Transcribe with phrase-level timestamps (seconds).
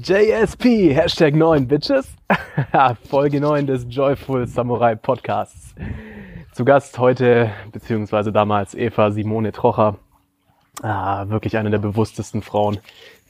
[0.00, 2.14] JSP, Hashtag 9 Bitches.
[3.10, 5.74] Folge 9 des Joyful Samurai Podcasts.
[6.52, 9.98] Zu Gast heute, beziehungsweise damals Eva Simone Trocher.
[10.82, 12.78] Ah, wirklich eine der bewusstesten Frauen,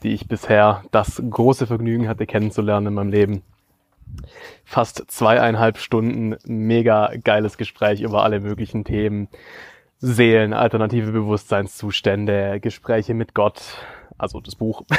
[0.03, 3.43] die ich bisher das große Vergnügen hatte kennenzulernen in meinem Leben.
[4.65, 9.29] Fast zweieinhalb Stunden mega geiles Gespräch über alle möglichen Themen.
[10.01, 13.63] Seelen, alternative Bewusstseinszustände, Gespräche mit Gott,
[14.19, 14.83] also das Buch,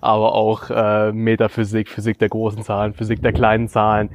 [0.00, 4.10] aber auch äh, Metaphysik, Physik der großen Zahlen, Physik der kleinen Zahlen.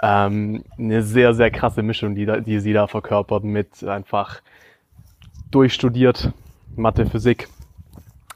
[0.00, 4.40] Ähm, eine sehr, sehr krasse Mischung, die, da, die sie da verkörpert mit einfach
[5.50, 6.32] durchstudiert
[6.76, 7.48] Mathe, Physik,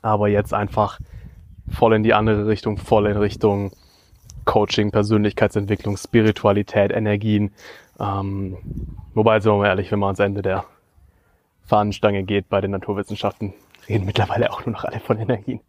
[0.02, 1.00] aber jetzt einfach
[1.68, 3.72] voll in die andere Richtung, voll in Richtung
[4.44, 7.52] Coaching, Persönlichkeitsentwicklung, Spiritualität, Energien.
[7.98, 8.58] Ähm,
[9.14, 10.64] wobei, sind wir mal ehrlich, wenn man ans Ende der
[11.66, 13.52] Fahnenstange geht bei den Naturwissenschaften,
[13.88, 15.60] reden mittlerweile auch nur noch alle von Energien.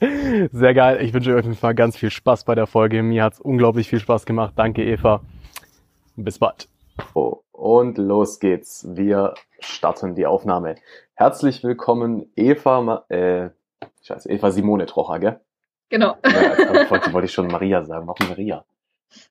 [0.52, 1.02] Sehr geil.
[1.02, 3.02] Ich wünsche euch auf jeden Fall ganz viel Spaß bei der Folge.
[3.02, 4.54] Mir hat's unglaublich viel Spaß gemacht.
[4.56, 5.20] Danke, Eva.
[6.16, 6.68] Bis bald.
[7.14, 8.86] Oh, und los geht's.
[8.90, 10.76] Wir starten die Aufnahme.
[11.14, 13.50] Herzlich willkommen, Eva, äh,
[14.02, 15.40] scheiße, Eva Simone Trocher, gell?
[15.90, 16.16] Genau.
[16.24, 18.06] Ja, wollte, wollte ich schon Maria sagen.
[18.06, 18.64] Warum Maria?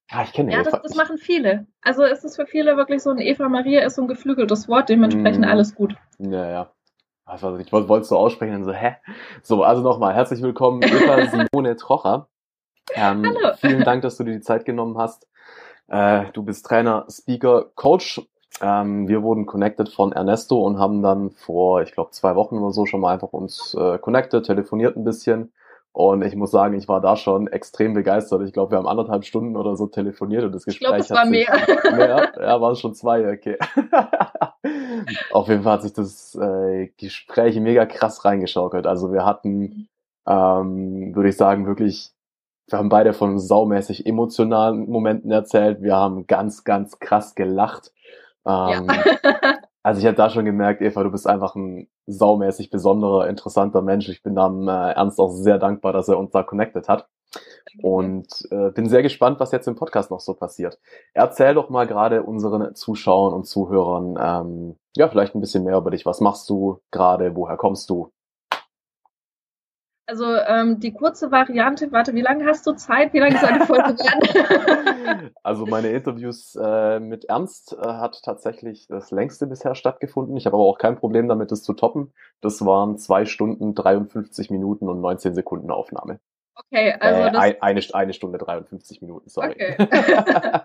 [0.09, 0.71] Ah, ich kenne ja, Eva.
[0.71, 1.67] Das, das machen viele.
[1.81, 4.89] Also es ist für viele wirklich so ein Eva Maria ist so ein geflügeltes Wort,
[4.89, 5.49] dementsprechend mm.
[5.49, 5.95] alles gut.
[6.17, 6.71] Ja, ja.
[7.27, 8.95] Also ich wollte es so aussprechen und so, hä?
[9.43, 12.29] So, also nochmal, herzlich willkommen, Eva Simone Trocher.
[12.93, 13.53] Ähm, Hallo.
[13.59, 15.27] Vielen Dank, dass du dir die Zeit genommen hast.
[15.89, 18.21] Äh, du bist Trainer, Speaker, Coach.
[18.61, 22.71] Ähm, wir wurden connected von Ernesto und haben dann vor, ich glaube, zwei Wochen oder
[22.71, 25.51] so schon mal einfach uns äh, connected, telefoniert ein bisschen
[25.97, 28.43] und ich muss sagen, ich war da schon extrem begeistert.
[28.43, 31.09] Ich glaube, wir haben anderthalb Stunden oder so telefoniert und das Gespräch ich glaub, es
[31.09, 31.51] war mehr.
[31.95, 32.33] mehr.
[32.39, 33.57] Ja, waren schon zwei, okay.
[35.31, 38.85] Auf jeden Fall hat sich das äh, Gespräch mega krass reingeschaukelt.
[38.85, 39.89] Also wir hatten,
[40.27, 42.11] ähm, würde ich sagen, wirklich,
[42.69, 45.81] wir haben beide von saumäßig emotionalen Momenten erzählt.
[45.81, 47.91] Wir haben ganz, ganz krass gelacht.
[48.45, 49.57] Ähm, ja.
[49.87, 54.09] Also ich habe da schon gemerkt, Eva, du bist einfach ein saumäßig besonderer, interessanter Mensch.
[54.09, 57.07] Ich bin da äh, Ernst auch sehr dankbar, dass er uns da connected hat.
[57.81, 60.77] Und äh, bin sehr gespannt, was jetzt im Podcast noch so passiert.
[61.13, 65.91] Erzähl doch mal gerade unseren Zuschauern und Zuhörern ähm, ja vielleicht ein bisschen mehr über
[65.91, 66.05] dich.
[66.05, 67.33] Was machst du gerade?
[67.37, 68.11] Woher kommst du?
[70.09, 73.11] Also ähm, die kurze Variante, warte, wie lange hast du Zeit?
[73.11, 75.31] Wie lange soll die Folge werden?
[75.43, 80.37] also meine Interviews äh, mit Ernst äh, hat tatsächlich das längste bisher stattgefunden.
[80.37, 82.13] Ich habe aber auch kein Problem damit, das zu toppen.
[82.39, 86.21] Das waren zwei Stunden, 53 Minuten und 19 Sekunden Aufnahme.
[86.65, 87.61] Okay, also äh, das...
[87.61, 89.51] eine, eine Stunde 53 Minuten, sorry.
[89.51, 89.75] Okay.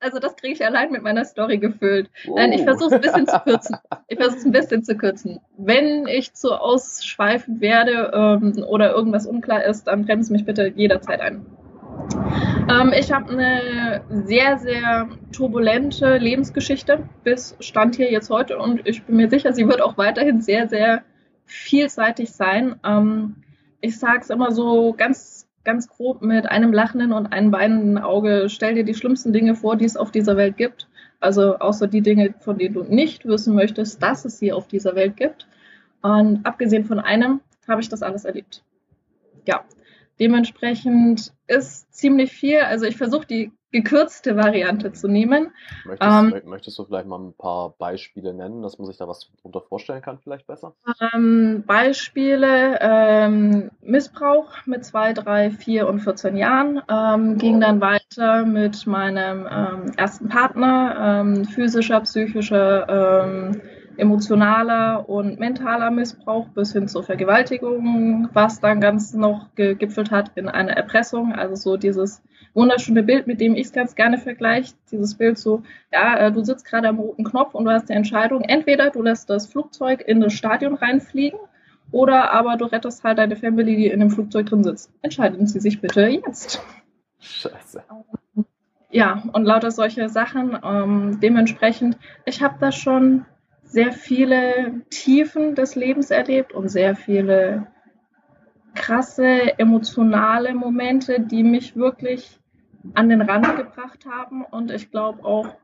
[0.00, 2.10] also das kriege ich allein mit meiner Story gefüllt.
[2.28, 2.36] Oh.
[2.36, 3.76] Nein, ich versuche es ein bisschen zu kürzen.
[4.08, 5.40] Ich versuche es ein bisschen zu kürzen.
[5.58, 11.20] Wenn ich zu ausschweifend werde ähm, oder irgendwas unklar ist, dann bremst mich bitte jederzeit
[11.20, 11.44] ein.
[12.70, 19.04] Ähm, ich habe eine sehr, sehr turbulente Lebensgeschichte bis Stand hier jetzt heute und ich
[19.04, 21.02] bin mir sicher, sie wird auch weiterhin sehr, sehr
[21.46, 22.76] vielseitig sein.
[22.84, 23.42] Ähm,
[23.86, 28.48] ich sage es immer so ganz, ganz grob mit einem lachenden und einem weinenden Auge.
[28.48, 30.88] Stell dir die schlimmsten Dinge vor, die es auf dieser Welt gibt.
[31.20, 34.94] Also außer die Dinge, von denen du nicht wissen möchtest, dass es sie auf dieser
[34.96, 35.46] Welt gibt.
[36.02, 38.62] Und abgesehen von einem habe ich das alles erlebt.
[39.46, 39.64] Ja,
[40.18, 42.58] dementsprechend ist ziemlich viel.
[42.58, 45.50] Also ich versuche die gekürzte Variante zu nehmen.
[45.84, 49.30] Möchtest, ähm, möchtest, du vielleicht mal ein paar Beispiele nennen, dass man sich da was
[49.36, 50.74] darunter vorstellen kann, vielleicht besser?
[51.12, 58.46] Ähm, Beispiele, ähm, Missbrauch mit 2, 3, 4 und 14 Jahren, ähm, ging dann weiter
[58.46, 63.52] mit meinem ähm, ersten Partner, ähm, physischer, psychischer,
[63.98, 70.48] emotionaler und mentaler Missbrauch bis hin zur Vergewaltigung, was dann ganz noch gegipfelt hat in
[70.48, 72.22] einer Erpressung, also so dieses
[72.56, 74.74] wunderschöne Bild, mit dem ich es ganz gerne vergleiche.
[74.90, 75.62] Dieses Bild so,
[75.92, 79.02] ja, äh, du sitzt gerade am roten Knopf und du hast die Entscheidung, entweder du
[79.02, 81.38] lässt das Flugzeug in das Stadion reinfliegen
[81.92, 84.90] oder aber du rettest halt deine Family, die in dem Flugzeug drin sitzt.
[85.02, 86.60] Entscheiden Sie sich bitte jetzt.
[87.20, 87.82] Scheiße.
[88.90, 90.58] Ja, und lauter solche Sachen.
[90.64, 93.26] Ähm, dementsprechend, ich habe da schon
[93.62, 97.66] sehr viele Tiefen des Lebens erlebt und sehr viele
[98.74, 102.38] krasse emotionale Momente, die mich wirklich
[102.94, 105.56] an den Rand gebracht haben und ich glaube auch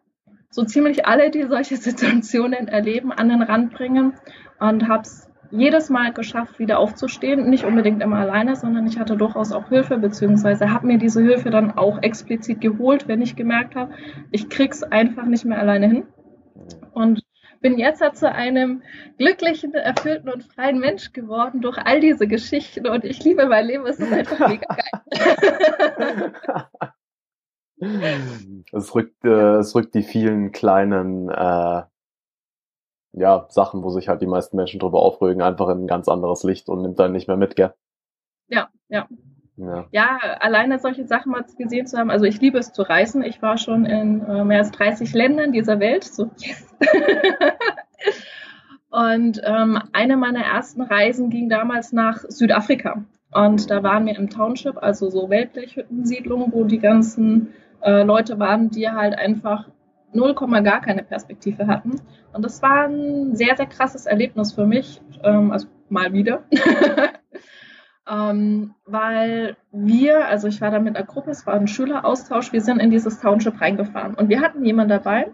[0.51, 4.15] so ziemlich alle, die solche Situationen erleben, an den Rand bringen
[4.61, 7.51] und habe es jedes Mal geschafft, wieder aufzustehen.
[7.51, 11.51] Nicht unbedingt immer alleine, sondern ich hatte durchaus auch Hilfe, beziehungsweise habe mir diese Hilfe
[11.51, 13.93] dann auch explizit geholt, wenn ich gemerkt habe,
[14.31, 16.05] ich krieg's einfach nicht mehr alleine hin.
[16.93, 17.23] Und
[17.61, 18.83] bin jetzt zu einem
[19.19, 23.87] glücklichen, erfüllten und freien Mensch geworden durch all diese Geschichten und ich liebe mein Leben.
[23.87, 26.33] Es ist einfach mega geil.
[28.73, 31.83] es, rückt, äh, es rückt die vielen kleinen äh,
[33.13, 36.43] ja, Sachen, wo sich halt die meisten Menschen drüber aufregen, einfach in ein ganz anderes
[36.45, 37.75] Licht und nimmt dann nicht mehr mit, gell?
[38.49, 39.07] Ja, ja.
[39.57, 39.87] Ja.
[39.93, 42.11] ja, alleine solche Sachen mal gesehen zu haben.
[42.11, 43.23] Also ich liebe es zu reisen.
[43.23, 46.05] Ich war schon in äh, mehr als 30 Ländern dieser Welt.
[46.05, 46.75] So, yes.
[48.91, 53.05] und ähm, eine meiner ersten Reisen ging damals nach Südafrika.
[53.31, 57.53] Und da waren wir im Township, also so Weltblechhüttensiedlung, wo die ganzen
[57.83, 59.69] äh, Leute waren, die halt einfach
[60.13, 62.01] 0, gar keine Perspektive hatten.
[62.33, 66.45] Und das war ein sehr, sehr krasses Erlebnis für mich, ähm, also mal wieder.
[68.11, 72.61] ähm, weil wir, also ich war da mit einer Gruppe, es war ein Schüleraustausch, wir
[72.61, 75.31] sind in dieses Township reingefahren und wir hatten jemanden dabei,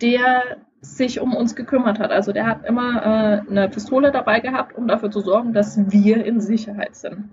[0.00, 0.42] der
[0.80, 2.10] sich um uns gekümmert hat.
[2.10, 6.24] Also der hat immer äh, eine Pistole dabei gehabt, um dafür zu sorgen, dass wir
[6.24, 7.30] in Sicherheit sind.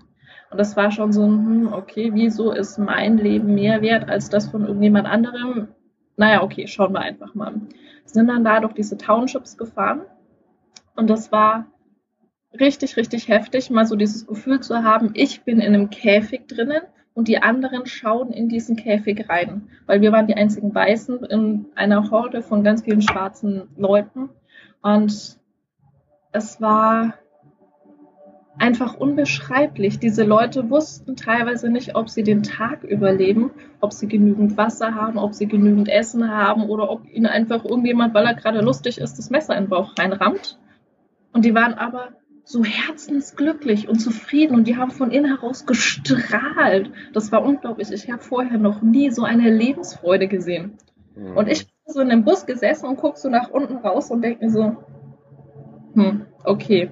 [0.52, 4.48] Und das war schon so, hm, okay, wieso ist mein Leben mehr wert als das
[4.48, 5.68] von irgendjemand anderem?
[6.18, 7.54] Naja, okay, schauen wir einfach mal.
[8.04, 10.02] Sind dann da durch diese Townships gefahren
[10.94, 11.66] und das war
[12.60, 16.82] richtig, richtig heftig, mal so dieses Gefühl zu haben, ich bin in einem Käfig drinnen
[17.14, 21.66] und die anderen schauen in diesen Käfig rein, weil wir waren die einzigen Weißen in
[21.76, 24.28] einer Horde von ganz vielen schwarzen Leuten
[24.82, 25.38] und
[26.32, 27.14] es war
[28.58, 29.98] einfach unbeschreiblich.
[29.98, 33.50] Diese Leute wussten teilweise nicht, ob sie den Tag überleben,
[33.80, 38.14] ob sie genügend Wasser haben, ob sie genügend Essen haben oder ob ihnen einfach irgendjemand,
[38.14, 40.58] weil er gerade lustig ist, das Messer in den Bauch reinrammt.
[41.32, 42.10] Und die waren aber
[42.44, 46.90] so herzensglücklich und zufrieden und die haben von innen heraus gestrahlt.
[47.12, 47.90] Das war unglaublich.
[47.92, 50.76] Ich habe vorher noch nie so eine Lebensfreude gesehen.
[51.14, 51.36] Mhm.
[51.36, 54.22] Und ich bin so in dem Bus gesessen und gucke so nach unten raus und
[54.22, 54.76] denke mir so,
[55.94, 56.90] hm, okay,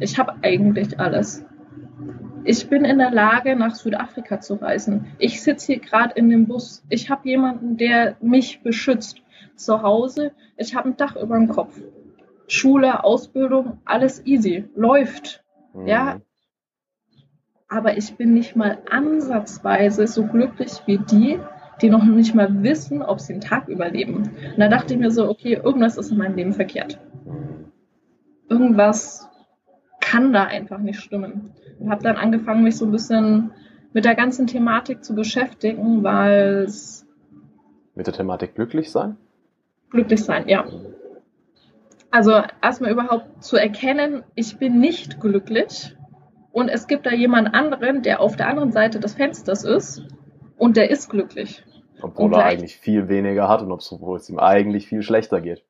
[0.00, 1.44] ich habe eigentlich alles.
[2.44, 5.06] Ich bin in der Lage, nach Südafrika zu reisen.
[5.18, 6.82] Ich sitze hier gerade in dem Bus.
[6.88, 9.22] Ich habe jemanden, der mich beschützt.
[9.56, 11.78] Zu Hause, ich habe ein Dach über dem Kopf.
[12.46, 15.44] Schule, Ausbildung, alles easy, läuft.
[15.74, 15.86] Mhm.
[15.86, 16.20] Ja.
[17.68, 21.38] Aber ich bin nicht mal ansatzweise so glücklich wie die,
[21.82, 24.16] die noch nicht mal wissen, ob sie den Tag überleben.
[24.16, 26.98] Und da dachte ich mir so, okay, irgendwas ist in meinem Leben verkehrt.
[27.26, 27.66] Mhm.
[28.48, 29.29] Irgendwas
[30.10, 31.52] kann da einfach nicht stimmen.
[31.78, 33.52] Und habe dann angefangen, mich so ein bisschen
[33.92, 37.06] mit der ganzen Thematik zu beschäftigen, weil es.
[37.94, 39.16] Mit der Thematik glücklich sein?
[39.90, 40.64] Glücklich sein, ja.
[42.10, 45.96] Also erstmal überhaupt zu erkennen, ich bin nicht glücklich
[46.50, 50.02] und es gibt da jemand anderen, der auf der anderen Seite des Fensters ist
[50.56, 51.64] und der ist glücklich.
[52.02, 55.64] Obwohl er eigentlich viel weniger hat und obwohl es ihm eigentlich viel schlechter geht.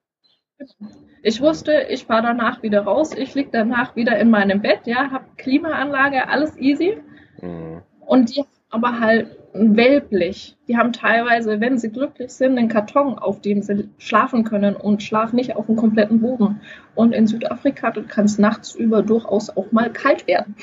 [1.22, 5.10] Ich wusste, ich fahre danach wieder raus, ich liege danach wieder in meinem Bett, ja,
[5.10, 6.98] habe Klimaanlage, alles easy.
[7.40, 7.82] Mhm.
[8.00, 10.56] Und die aber halt ein Wellblech.
[10.68, 15.02] Die haben teilweise, wenn sie glücklich sind, einen Karton, auf dem sie schlafen können und
[15.02, 16.60] schlafen nicht auf dem kompletten Boden.
[16.94, 20.54] Und in Südafrika kann es nachts über durchaus auch mal kalt werden.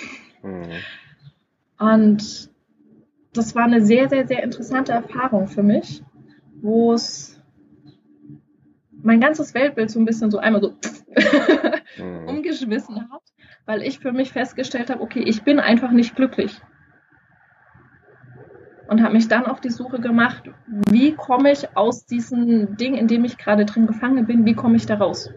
[0.42, 0.64] Mhm.
[1.80, 2.50] Und
[3.34, 6.02] das war eine sehr, sehr, sehr interessante Erfahrung für mich,
[6.62, 7.37] wo es
[9.08, 10.76] mein ganzes Weltbild so ein bisschen so einmal so
[11.98, 12.28] mhm.
[12.28, 13.22] umgeschmissen hat,
[13.66, 16.60] weil ich für mich festgestellt habe, okay, ich bin einfach nicht glücklich.
[18.90, 20.50] Und habe mich dann auf die Suche gemacht,
[20.90, 24.76] wie komme ich aus diesem Ding, in dem ich gerade drin gefangen bin, wie komme
[24.76, 25.30] ich da raus?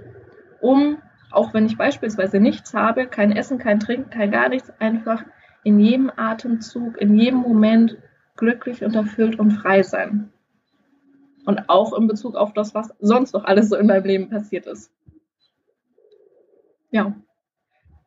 [0.60, 0.98] Um,
[1.30, 5.24] auch wenn ich beispielsweise nichts habe, kein Essen, kein Trinken, kein gar nichts, einfach
[5.62, 7.98] in jedem Atemzug, in jedem Moment
[8.36, 10.32] glücklich und erfüllt und frei sein.
[11.46, 14.66] Und auch in Bezug auf das, was sonst noch alles so in meinem Leben passiert
[14.66, 14.92] ist.
[16.90, 17.14] Ja.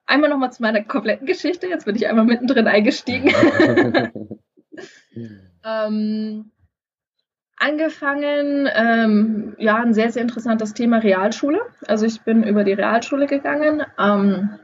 [0.05, 1.67] Einmal nochmal zu meiner kompletten Geschichte.
[1.67, 3.33] Jetzt bin ich einmal mittendrin eingestiegen.
[5.65, 6.51] ähm,
[7.57, 11.61] angefangen, ähm, ja, ein sehr, sehr interessantes Thema Realschule.
[11.87, 14.59] Also ich bin über die Realschule gegangen, ähm,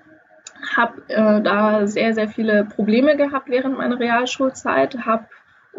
[0.76, 5.28] habe äh, da sehr, sehr viele Probleme gehabt während meiner Realschulzeit, habe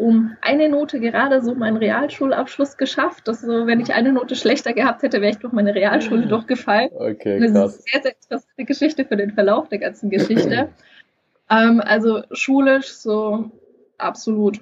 [0.01, 3.27] um eine Note gerade so meinen Realschulabschluss geschafft.
[3.27, 6.89] Das so, wenn ich eine Note schlechter gehabt hätte, wäre ich durch meine Realschule durchgefallen.
[6.91, 7.53] Okay, krass.
[7.53, 10.69] Das ist eine sehr, sehr interessante Geschichte für den Verlauf der ganzen Geschichte.
[11.51, 13.51] ähm, also schulisch so
[13.99, 14.59] absolut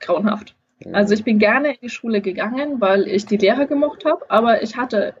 [0.00, 0.56] grauenhaft.
[0.92, 4.64] Also ich bin gerne in die Schule gegangen, weil ich die Lehrer gemocht habe, aber
[4.64, 5.14] ich hatte,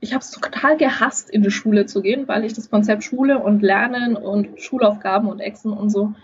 [0.00, 3.38] ich habe es total gehasst, in die Schule zu gehen, weil ich das Konzept Schule
[3.38, 6.14] und Lernen und Schulaufgaben und Exen und so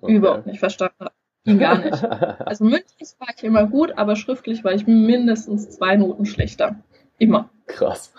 [0.00, 0.16] okay.
[0.16, 1.12] überhaupt nicht verstanden habe.
[1.56, 2.04] Gar nicht.
[2.04, 6.76] Also mündlich war ich immer gut, aber schriftlich war ich mindestens zwei Noten schlechter.
[7.18, 7.50] Immer.
[7.66, 8.12] Krass.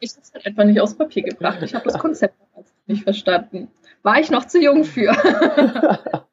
[0.00, 1.62] ich habe es halt einfach nicht aufs Papier gebracht.
[1.62, 2.34] Ich habe das Konzept
[2.86, 3.68] nicht verstanden.
[4.02, 5.12] War ich noch zu jung für.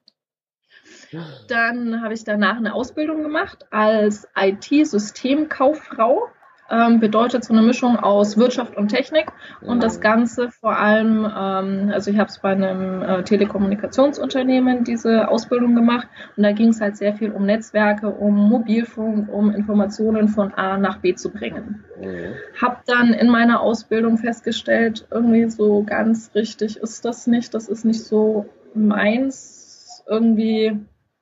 [1.48, 6.28] Dann habe ich danach eine Ausbildung gemacht als IT-Systemkauffrau.
[6.70, 9.28] Ähm, bedeutet so eine Mischung aus Wirtschaft und Technik
[9.62, 15.28] und das Ganze vor allem, ähm, also ich habe es bei einem äh, Telekommunikationsunternehmen diese
[15.28, 20.28] Ausbildung gemacht und da ging es halt sehr viel um Netzwerke, um Mobilfunk, um Informationen
[20.28, 21.84] von A nach B zu bringen.
[22.02, 22.34] Mhm.
[22.60, 27.86] Hab dann in meiner Ausbildung festgestellt, irgendwie so ganz richtig ist das nicht, das ist
[27.86, 30.80] nicht so meins, irgendwie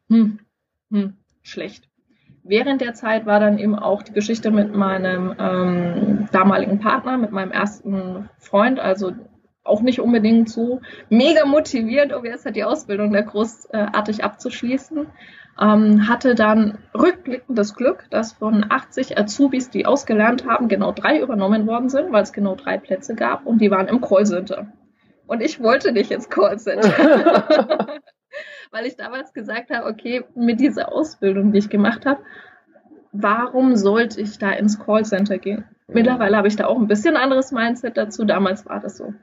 [0.10, 0.40] hm,
[0.90, 1.90] hm, schlecht.
[2.44, 7.32] Während der Zeit war dann eben auch die Geschichte mit meinem ähm, damaligen Partner, mit
[7.32, 9.14] meinem ersten Freund, also
[9.64, 15.08] auch nicht unbedingt so mega motiviert, um jetzt halt die Ausbildung da großartig abzuschließen.
[15.62, 21.22] Ähm, hatte dann rückblickend das Glück, dass von 80 Azubis, die ausgelernt haben, genau drei
[21.22, 24.68] übernommen worden sind, weil es genau drei Plätze gab und die waren im Callcenter.
[25.28, 27.88] Und ich wollte nicht ins Callcenter.
[28.74, 32.22] weil ich damals gesagt habe, okay, mit dieser Ausbildung, die ich gemacht habe,
[33.12, 35.66] warum sollte ich da ins Callcenter gehen?
[35.88, 35.94] Mhm.
[35.94, 38.26] Mittlerweile habe ich da auch ein bisschen anderes Mindset dazu.
[38.26, 39.14] Damals war das so.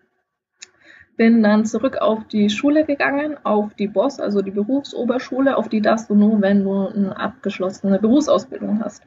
[1.16, 5.82] Bin dann zurück auf die Schule gegangen, auf die BOSS, also die Berufsoberschule, auf die
[5.82, 9.02] darfst du nur, wenn du eine abgeschlossene Berufsausbildung hast.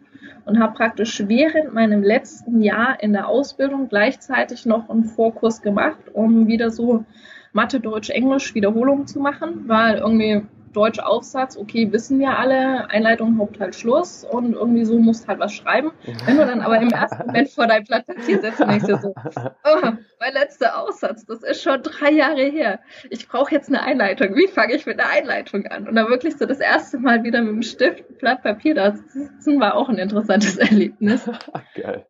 [0.45, 6.09] Und habe praktisch während meinem letzten Jahr in der Ausbildung gleichzeitig noch einen Vorkurs gemacht,
[6.11, 7.05] um wieder so
[7.53, 10.43] Mathe, Deutsch, Englisch Wiederholung zu machen, weil irgendwie
[10.73, 15.53] Deutsch Aufsatz, okay, wissen wir alle, Einleitung, Hauptteil, Schluss und irgendwie so musst halt was
[15.53, 15.91] schreiben.
[16.25, 19.13] Wenn du dann aber im ersten Moment vor dein Blatt Papier setzt denkst dir so,
[19.65, 22.79] oh, mein letzter Aufsatz, das ist schon drei Jahre her.
[23.11, 24.35] Ich brauche jetzt eine Einleitung.
[24.35, 25.87] Wie fange ich mit einer Einleitung an?
[25.87, 29.59] Und dann wirklich so das erste Mal wieder mit dem Stift, Blatt Papier da sitzen,
[29.59, 31.29] war auch ein interessantes Erlebnis.
[31.75, 32.07] Geil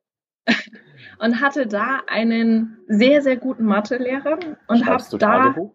[1.23, 5.17] und hatte da einen sehr, sehr guten Mathelehrer und habe da.
[5.17, 5.71] Tagebuch?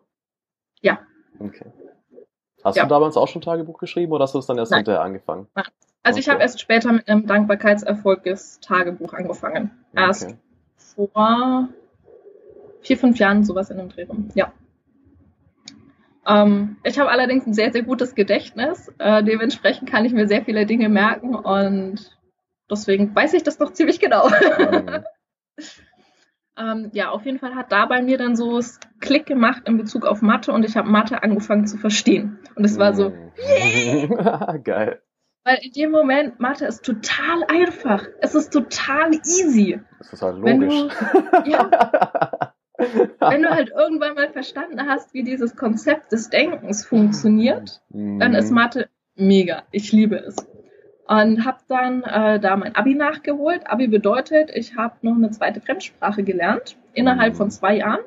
[0.82, 0.98] Ja.
[1.38, 1.72] Okay.
[2.62, 2.82] Hast ja.
[2.82, 4.80] du damals auch schon Tagebuch geschrieben oder hast du es dann erst Nein.
[4.80, 5.48] hinterher angefangen?
[5.54, 6.20] Also okay.
[6.20, 9.70] ich habe erst später mit einem Dankbarkeitserfolges Tagebuch angefangen.
[9.94, 10.36] Erst okay.
[11.12, 11.68] vor
[12.82, 14.28] vier, fünf Jahren sowas in dem Dreh rum.
[14.34, 14.52] Ja.
[16.26, 18.92] Ähm, ich habe allerdings ein sehr, sehr gutes Gedächtnis.
[18.98, 22.18] Äh, dementsprechend kann ich mir sehr viele Dinge merken und
[22.70, 24.28] deswegen weiß ich das noch ziemlich genau.
[24.28, 25.04] Mhm.
[26.58, 29.76] Ähm, ja, auf jeden Fall hat da bei mir dann so es Klick gemacht in
[29.76, 32.38] Bezug auf Mathe und ich habe Mathe angefangen zu verstehen.
[32.56, 34.56] Und es war so, yeah!
[34.64, 35.00] geil.
[35.44, 38.04] Weil in dem Moment, Mathe ist total einfach.
[38.20, 39.80] Es ist total easy.
[39.98, 40.74] Das ist halt logisch.
[40.74, 42.52] Wenn du, ja,
[43.20, 48.50] wenn du halt irgendwann mal verstanden hast, wie dieses Konzept des Denkens funktioniert, dann ist
[48.50, 48.54] mhm.
[48.54, 49.62] Mathe mega.
[49.70, 50.36] Ich liebe es
[51.08, 53.66] und habe dann äh, da mein Abi nachgeholt.
[53.66, 58.00] Abi bedeutet, ich habe noch eine zweite Fremdsprache gelernt innerhalb von zwei Jahren.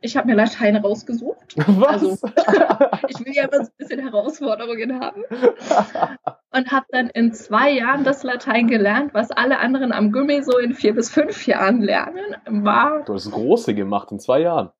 [0.00, 1.54] Ich habe mir Latein rausgesucht.
[1.56, 2.02] Was?
[2.02, 2.12] Also
[3.08, 5.22] ich will ja immer so ein bisschen Herausforderungen haben.
[6.52, 10.56] Und habe dann in zwei Jahren das Latein gelernt, was alle anderen am Gummi so
[10.56, 12.36] in vier bis fünf Jahren lernen.
[12.46, 14.70] War du hast große gemacht in zwei Jahren.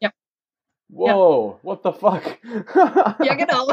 [0.00, 0.10] Ja.
[0.88, 1.68] Wow, ja.
[1.68, 2.22] what the fuck?
[3.24, 3.68] ja, genau.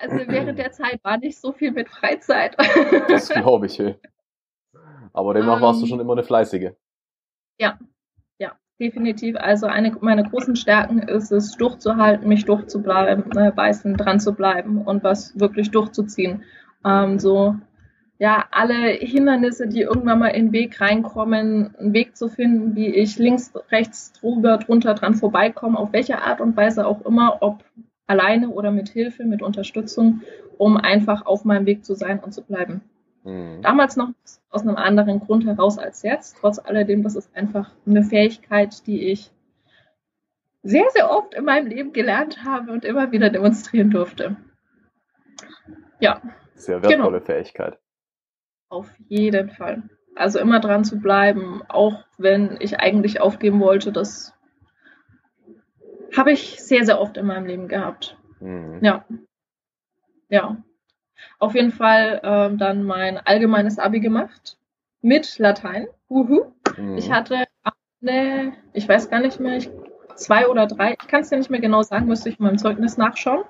[0.00, 2.56] Also während der Zeit war nicht so viel mit Freizeit.
[3.08, 3.78] Das glaube ich.
[3.78, 3.96] Ey.
[5.12, 5.90] Aber demnach um, warst du ähm.
[5.90, 6.72] schon immer eine fleißige.
[7.58, 7.78] Ja,
[8.38, 9.36] ja, definitiv.
[9.36, 14.82] Also eine meiner großen Stärken ist es, durchzuhalten, mich durchzubleiben, ne, beißen, dran zu bleiben
[14.82, 16.44] und was wirklich durchzuziehen.
[16.84, 17.56] Ähm, so,
[18.18, 22.88] ja, alle Hindernisse, die irgendwann mal in den Weg reinkommen, einen Weg zu finden, wie
[22.88, 27.64] ich links, rechts, drüber, drunter dran vorbeikomme, auf welche Art und Weise auch immer, ob
[28.10, 30.22] alleine oder mit Hilfe, mit Unterstützung,
[30.58, 32.82] um einfach auf meinem Weg zu sein und zu bleiben.
[33.22, 33.62] Mhm.
[33.62, 34.10] Damals noch
[34.50, 36.36] aus einem anderen Grund heraus als jetzt.
[36.40, 39.30] Trotz alledem, das ist einfach eine Fähigkeit, die ich
[40.62, 44.36] sehr, sehr oft in meinem Leben gelernt habe und immer wieder demonstrieren durfte.
[46.00, 46.20] Ja.
[46.54, 47.24] Sehr wertvolle genau.
[47.24, 47.78] Fähigkeit.
[48.68, 49.84] Auf jeden Fall.
[50.16, 54.34] Also immer dran zu bleiben, auch wenn ich eigentlich aufgeben wollte, das
[56.16, 58.16] habe ich sehr, sehr oft in meinem Leben gehabt.
[58.40, 58.78] Mhm.
[58.82, 59.04] Ja.
[60.28, 60.56] Ja.
[61.38, 64.56] Auf jeden Fall ähm, dann mein allgemeines Abi gemacht
[65.02, 65.88] mit Latein.
[66.08, 66.52] Uhu.
[66.76, 66.96] Mhm.
[66.96, 67.44] Ich hatte
[68.02, 69.70] eine, ich weiß gar nicht mehr, ich,
[70.16, 72.58] zwei oder drei, ich kann es dir nicht mehr genau sagen, müsste ich in meinem
[72.58, 73.44] Zeugnis nachschauen.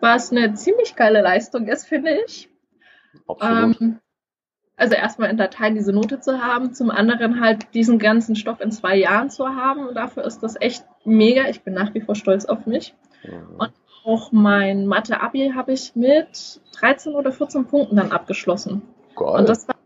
[0.00, 2.48] Was eine ziemlich geile Leistung ist, finde ich.
[3.26, 3.80] Absolut.
[3.80, 4.00] Ähm,
[4.76, 8.72] also erstmal in Dateien diese Note zu haben, zum anderen halt diesen ganzen Stoff in
[8.72, 9.86] zwei Jahren zu haben.
[9.86, 11.48] Und dafür ist das echt mega.
[11.48, 12.94] Ich bin nach wie vor stolz auf mich.
[13.22, 13.56] Mhm.
[13.58, 13.72] Und
[14.04, 18.82] auch mein Mathe-Abi habe ich mit 13 oder 14 Punkten dann abgeschlossen.
[19.14, 19.40] Geil.
[19.40, 19.76] Und das war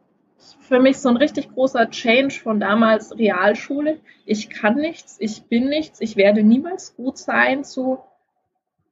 [0.60, 4.00] für mich so ein richtig großer Change von damals Realschule.
[4.26, 8.00] Ich kann nichts, ich bin nichts, ich werde niemals gut sein zu,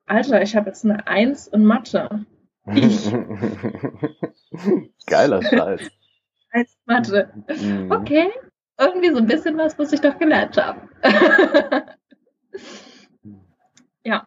[0.07, 2.25] Alter, ich habe jetzt eine Eins in Mathe.
[2.75, 3.13] Ich.
[5.07, 5.91] Geiler Scheiß.
[6.51, 7.31] Eins Mathe.
[7.49, 7.91] Mhm.
[7.91, 8.31] Okay,
[8.79, 10.89] irgendwie so ein bisschen was muss ich doch gelernt haben.
[14.05, 14.27] ja,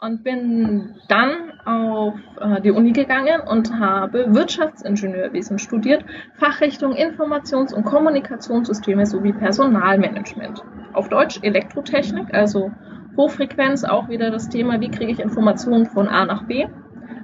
[0.00, 6.04] und bin dann auf äh, die Uni gegangen und habe Wirtschaftsingenieurwesen studiert,
[6.34, 10.62] Fachrichtung Informations- und Kommunikationssysteme sowie Personalmanagement.
[10.92, 12.70] Auf Deutsch Elektrotechnik, also
[13.16, 16.66] Hochfrequenz, auch wieder das Thema, wie kriege ich Informationen von A nach B.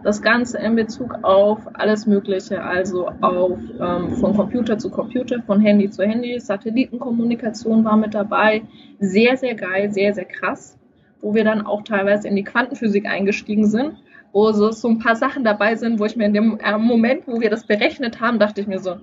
[0.03, 5.61] Das Ganze in Bezug auf alles Mögliche, also auf ähm, von Computer zu Computer, von
[5.61, 8.63] Handy zu Handy, Satellitenkommunikation war mit dabei.
[8.99, 10.79] Sehr, sehr geil, sehr, sehr krass
[11.21, 13.97] wo wir dann auch teilweise in die Quantenphysik eingestiegen sind,
[14.33, 17.27] wo so, so ein paar Sachen dabei sind, wo ich mir in dem äh, Moment,
[17.27, 19.01] wo wir das berechnet haben, dachte ich mir so,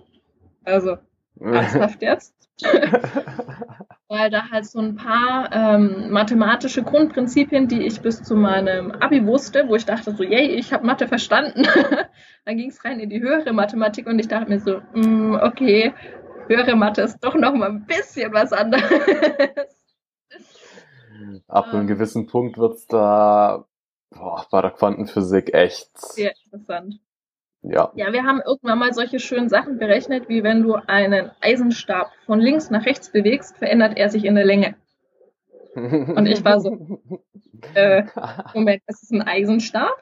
[0.64, 0.98] also
[1.40, 2.34] ernsthaft jetzt?
[4.10, 9.26] Weil da halt so ein paar ähm, mathematische Grundprinzipien, die ich bis zu meinem Abi
[9.26, 11.64] wusste, wo ich dachte so, yay, ich habe Mathe verstanden.
[12.46, 15.94] dann ging es rein in die höhere Mathematik und ich dachte mir so, mm, okay,
[16.48, 18.84] höhere Mathe ist doch noch mal ein bisschen was anderes.
[21.48, 21.88] Ab einem ähm.
[21.88, 23.66] gewissen Punkt wird's da
[24.12, 25.98] boah, bei der Quantenphysik echt.
[25.98, 27.00] Sehr interessant.
[27.70, 27.92] Ja.
[27.96, 32.40] Ja, wir haben irgendwann mal solche schönen Sachen berechnet, wie wenn du einen Eisenstab von
[32.40, 34.76] links nach rechts bewegst, verändert er sich in der Länge.
[35.76, 37.00] Und ich war so,
[37.76, 38.04] äh,
[38.54, 39.96] Moment, es ist ein Eisenstab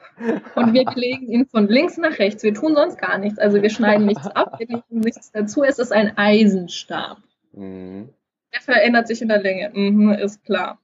[0.54, 2.42] und wir legen ihn von links nach rechts.
[2.42, 3.38] Wir tun sonst gar nichts.
[3.38, 5.64] Also wir schneiden nichts ab, wir legen nichts dazu.
[5.64, 7.18] Es ist ein Eisenstab.
[7.52, 8.10] Mhm.
[8.52, 9.70] Er verändert sich in der Länge.
[9.74, 10.78] Mhm, ist klar.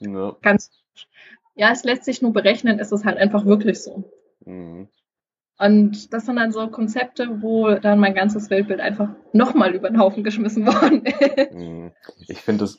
[0.00, 0.36] Ja.
[0.42, 0.70] Ganz,
[1.54, 4.04] ja, es lässt sich nur berechnen, ist es halt einfach wirklich so.
[4.44, 4.88] Mhm.
[5.58, 9.98] Und das sind dann so Konzepte, wo dann mein ganzes Weltbild einfach nochmal über den
[9.98, 11.04] Haufen geschmissen worden
[11.36, 11.52] ist.
[11.52, 11.92] Mhm.
[12.28, 12.78] Ich finde das,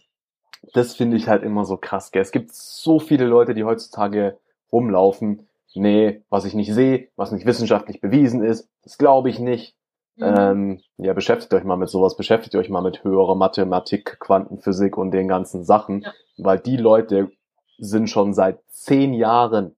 [0.73, 2.21] das finde ich halt immer so krass, gell?
[2.21, 4.37] Es gibt so viele Leute, die heutzutage
[4.71, 5.47] rumlaufen.
[5.75, 9.75] Nee, was ich nicht sehe, was nicht wissenschaftlich bewiesen ist, das glaube ich nicht.
[10.15, 10.35] Mhm.
[10.37, 15.11] Ähm, ja, beschäftigt euch mal mit sowas, beschäftigt euch mal mit höherer Mathematik, Quantenphysik und
[15.11, 16.13] den ganzen Sachen, ja.
[16.37, 17.31] weil die Leute
[17.77, 19.75] sind schon seit zehn Jahren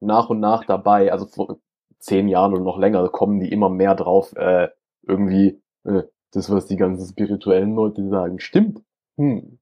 [0.00, 1.58] nach und nach dabei, also vor
[2.04, 4.68] zehn Jahren oder noch länger kommen die immer mehr drauf, äh,
[5.02, 8.82] irgendwie, äh, das, was die ganzen spirituellen Leute sagen, stimmt.
[9.16, 9.58] Hm.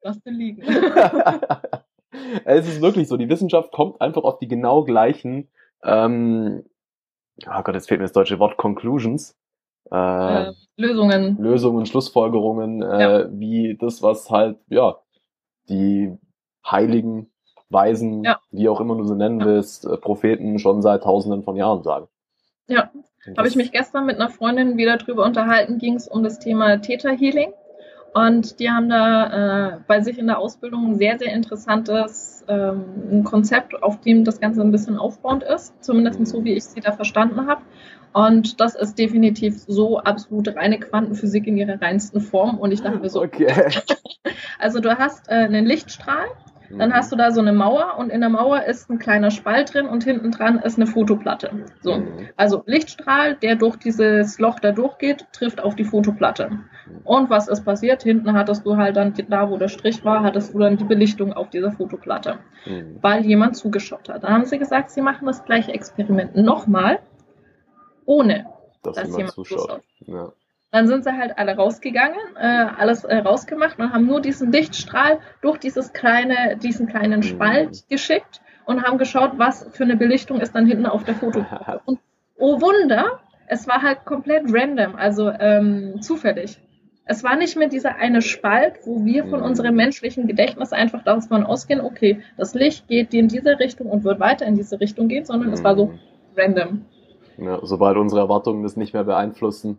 [0.00, 0.62] Das liegen?
[2.44, 5.48] es ist wirklich so, die Wissenschaft kommt einfach auf die genau gleichen
[5.82, 6.64] ähm,
[7.46, 9.36] oh Gott, jetzt fehlt mir das deutsche Wort, Conclusions.
[9.90, 11.38] Äh, äh, Lösungen.
[11.38, 13.28] Lösungen, Schlussfolgerungen, äh, ja.
[13.30, 14.96] wie das, was halt, ja,
[15.68, 16.16] die
[16.68, 17.30] Heiligen,
[17.68, 18.38] Weisen, ja.
[18.50, 22.06] wie auch immer du sie nennen willst, äh, Propheten schon seit tausenden von Jahren sagen.
[22.68, 22.90] Ja,
[23.36, 26.76] habe ich mich gestern mit einer Freundin wieder drüber unterhalten, ging es um das Thema
[26.78, 27.52] Theta Healing.
[28.14, 33.24] Und die haben da äh, bei sich in der Ausbildung ein sehr, sehr interessantes ähm,
[33.24, 36.92] Konzept, auf dem das Ganze ein bisschen aufbauend ist, zumindest so, wie ich sie da
[36.92, 37.60] verstanden habe.
[38.14, 42.56] Und das ist definitiv so absolut reine Quantenphysik in ihrer reinsten Form.
[42.58, 43.52] Und ich dachte mir so, okay.
[44.58, 46.28] also du hast äh, einen Lichtstrahl,
[46.70, 49.74] dann hast du da so eine Mauer und in der Mauer ist ein kleiner Spalt
[49.74, 51.50] drin und hinten dran ist eine Fotoplatte.
[51.80, 51.96] So.
[51.96, 52.28] Mhm.
[52.36, 56.50] Also Lichtstrahl, der durch dieses Loch da durchgeht, trifft auf die Fotoplatte.
[57.04, 58.02] Und was ist passiert?
[58.02, 61.32] Hinten hattest du halt dann, da wo der Strich war, hattest du dann die Belichtung
[61.32, 62.38] auf dieser Fotoplatte.
[62.64, 62.98] Mhm.
[63.00, 64.24] Weil jemand zugeschaut hat.
[64.24, 67.00] Dann haben sie gesagt, sie machen das gleiche Experiment nochmal,
[68.04, 68.46] ohne
[68.82, 69.60] dass, dass jemand, jemand zuschaut.
[69.60, 69.82] zuschaut.
[70.06, 70.32] Ja.
[70.76, 75.20] Dann sind sie halt alle rausgegangen, äh, alles äh, rausgemacht und haben nur diesen Lichtstrahl
[75.40, 77.22] durch dieses kleine, diesen kleinen mhm.
[77.22, 81.80] Spalt geschickt und haben geschaut, was für eine Belichtung ist dann hinten auf der Fotoplatte.
[81.86, 81.98] Und
[82.36, 86.60] oh Wunder, es war halt komplett random, also ähm, zufällig.
[87.06, 89.46] Es war nicht mehr dieser eine Spalt, wo wir von mhm.
[89.46, 94.20] unserem menschlichen Gedächtnis einfach davon ausgehen, okay, das Licht geht in diese Richtung und wird
[94.20, 95.98] weiter in diese Richtung gehen, sondern es war so mhm.
[96.36, 96.84] random.
[97.38, 99.78] Ja, sobald unsere Erwartungen das nicht mehr beeinflussen,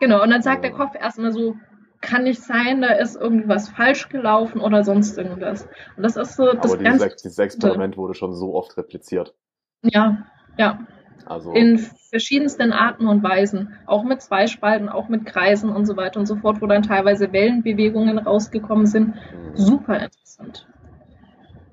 [0.00, 1.56] Genau, und dann sagt der Kopf erstmal so,
[2.00, 5.66] kann nicht sein, da ist irgendwas falsch gelaufen oder sonst irgendwas.
[5.96, 9.34] Und das ist so das Aber dieses, Ex dieses Experiment wurde schon so oft repliziert.
[9.82, 10.26] Ja,
[10.58, 10.86] ja.
[11.26, 11.52] Also.
[11.52, 13.74] In verschiedensten Arten und Weisen.
[13.86, 17.32] Auch mit Zweispalten, auch mit Kreisen und so weiter und so fort, wo dann teilweise
[17.32, 19.08] Wellenbewegungen rausgekommen sind.
[19.08, 19.14] Mhm.
[19.54, 20.68] Super interessant.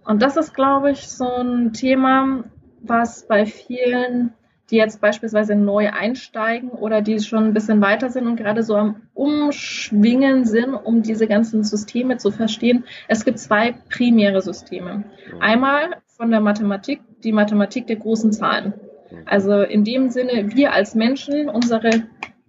[0.05, 2.45] Und das ist, glaube ich, so ein Thema,
[2.81, 4.33] was bei vielen
[4.71, 8.75] die jetzt beispielsweise neu einsteigen oder die schon ein bisschen weiter sind und gerade so
[8.75, 12.85] am Umschwingen sind, um diese ganzen Systeme zu verstehen.
[13.07, 15.03] Es gibt zwei primäre Systeme.
[15.39, 18.73] Einmal von der Mathematik, die Mathematik der großen Zahlen.
[19.25, 21.89] Also in dem Sinne, wir als Menschen, unsere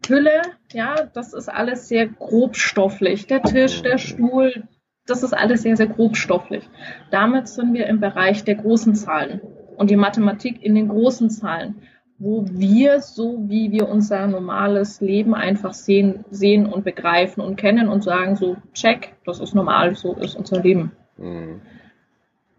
[0.06, 3.26] Hülle, ja, das ist alles sehr grobstofflich.
[3.26, 3.98] Der Tisch, der.
[3.98, 4.68] Stuhl,
[5.06, 6.68] das ist alles sehr, sehr grobstofflich.
[7.10, 9.40] Damit sind wir im Bereich der großen Zahlen
[9.76, 11.82] und die Mathematik in den großen Zahlen,
[12.22, 17.88] wo wir so, wie wir unser normales Leben einfach sehen, sehen und begreifen und kennen
[17.88, 20.92] und sagen so, check, das ist normal, so ist unser Leben.
[21.18, 21.60] Mhm.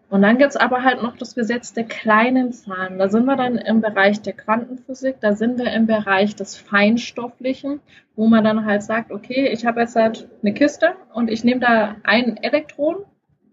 [0.09, 2.99] Und dann gibt es aber halt noch das Gesetz der kleinen Zahlen.
[2.99, 7.79] Da sind wir dann im Bereich der Quantenphysik, da sind wir im Bereich des Feinstofflichen,
[8.17, 11.61] wo man dann halt sagt, okay, ich habe jetzt halt eine Kiste und ich nehme
[11.61, 12.97] da ein Elektron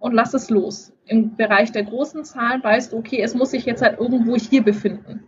[0.00, 0.92] und lasse es los.
[1.06, 4.64] Im Bereich der großen Zahlen weißt du, okay, es muss sich jetzt halt irgendwo hier
[4.64, 5.22] befinden.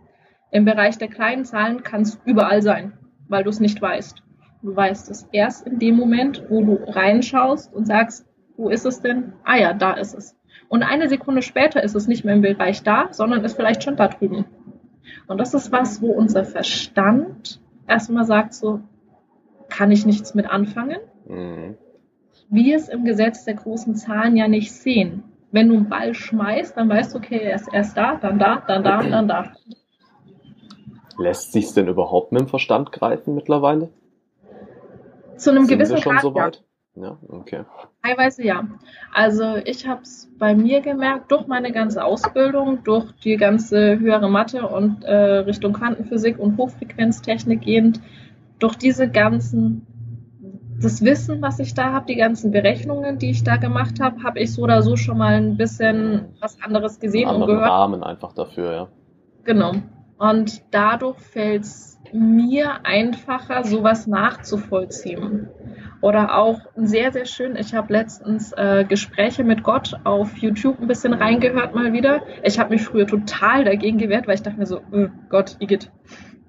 [0.53, 2.93] Im Bereich der kleinen Zahlen kann es überall sein,
[3.27, 4.21] weil du es nicht weißt.
[4.61, 9.01] Du weißt es erst in dem Moment, wo du reinschaust und sagst, wo ist es
[9.01, 9.33] denn?
[9.43, 10.37] Ah ja, da ist es.
[10.69, 13.95] Und eine Sekunde später ist es nicht mehr im Bereich da, sondern ist vielleicht schon
[13.95, 14.45] da drüben.
[15.25, 18.79] Und das ist was, wo unser Verstand erstmal sagt so,
[19.69, 20.99] kann ich nichts mit anfangen?
[21.27, 21.77] Mhm.
[22.49, 25.23] Wir es im Gesetz der großen Zahlen ja nicht sehen.
[25.51, 28.61] Wenn du einen Ball schmeißt, dann weißt du, okay, er ist erst da, dann da,
[28.67, 29.51] dann da, dann da.
[31.17, 33.89] Lässt sich denn überhaupt mit dem Verstand greifen mittlerweile?
[35.37, 36.63] Zu einem Sind gewissen wir schon Grad, so weit?
[36.95, 37.63] Ja, okay.
[38.03, 38.67] Teilweise ja.
[39.13, 44.29] Also ich habe es bei mir gemerkt, durch meine ganze Ausbildung, durch die ganze höhere
[44.29, 47.99] Mathe und äh, Richtung Quantenphysik und Hochfrequenztechnik gehend,
[48.59, 49.87] durch diese ganzen,
[50.79, 54.39] das Wissen, was ich da habe, die ganzen Berechnungen, die ich da gemacht habe, habe
[54.39, 57.69] ich so oder so schon mal ein bisschen was anderes gesehen und gehört.
[57.69, 58.87] Rahmen einfach dafür, ja.
[59.45, 59.73] Genau.
[60.23, 65.49] Und dadurch fällt es mir einfacher, sowas nachzuvollziehen.
[65.99, 70.87] Oder auch sehr, sehr schön, ich habe letztens äh, Gespräche mit Gott auf YouTube ein
[70.87, 72.21] bisschen reingehört mal wieder.
[72.41, 75.91] Ich habe mich früher total dagegen gewehrt, weil ich dachte mir so, oh Gott, Igitt.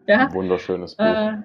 [0.06, 0.32] Ja?
[0.32, 1.04] Wunderschönes Buch.
[1.04, 1.38] Äh,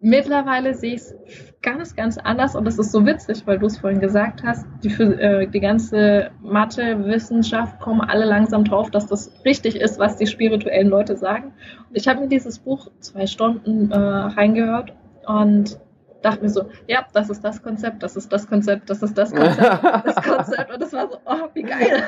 [0.00, 1.14] mittlerweile sehe ich es
[1.62, 4.90] ganz, ganz anders und das ist so witzig, weil du es vorhin gesagt hast, die,
[5.02, 10.26] äh, die ganze Mathe, Wissenschaft kommen alle langsam drauf, dass das richtig ist, was die
[10.26, 11.52] spirituellen Leute sagen.
[11.88, 14.92] Und ich habe mir dieses Buch zwei Stunden äh, reingehört
[15.26, 15.78] und
[16.22, 19.34] dachte mir so, ja, das ist das Konzept, das ist das Konzept, das ist das
[19.34, 20.72] Konzept, das Konzept.
[20.72, 22.02] Und das war so, oh, wie geil.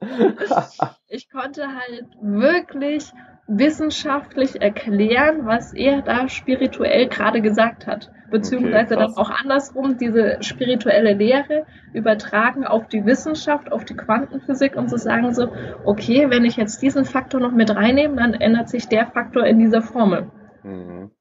[1.08, 3.12] ich konnte halt wirklich
[3.46, 8.10] wissenschaftlich erklären, was er da spirituell gerade gesagt hat.
[8.30, 14.74] Beziehungsweise okay, dann auch andersrum diese spirituelle Lehre übertragen auf die Wissenschaft, auf die Quantenphysik
[14.74, 15.52] und zu sagen so,
[15.84, 19.60] okay, wenn ich jetzt diesen Faktor noch mit reinnehme, dann ändert sich der Faktor in
[19.60, 20.30] dieser Formel.
[20.64, 21.12] Mhm.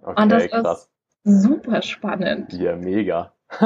[0.00, 0.90] Okay, und das krass.
[1.22, 2.52] ist super spannend.
[2.54, 3.34] Ja, mega.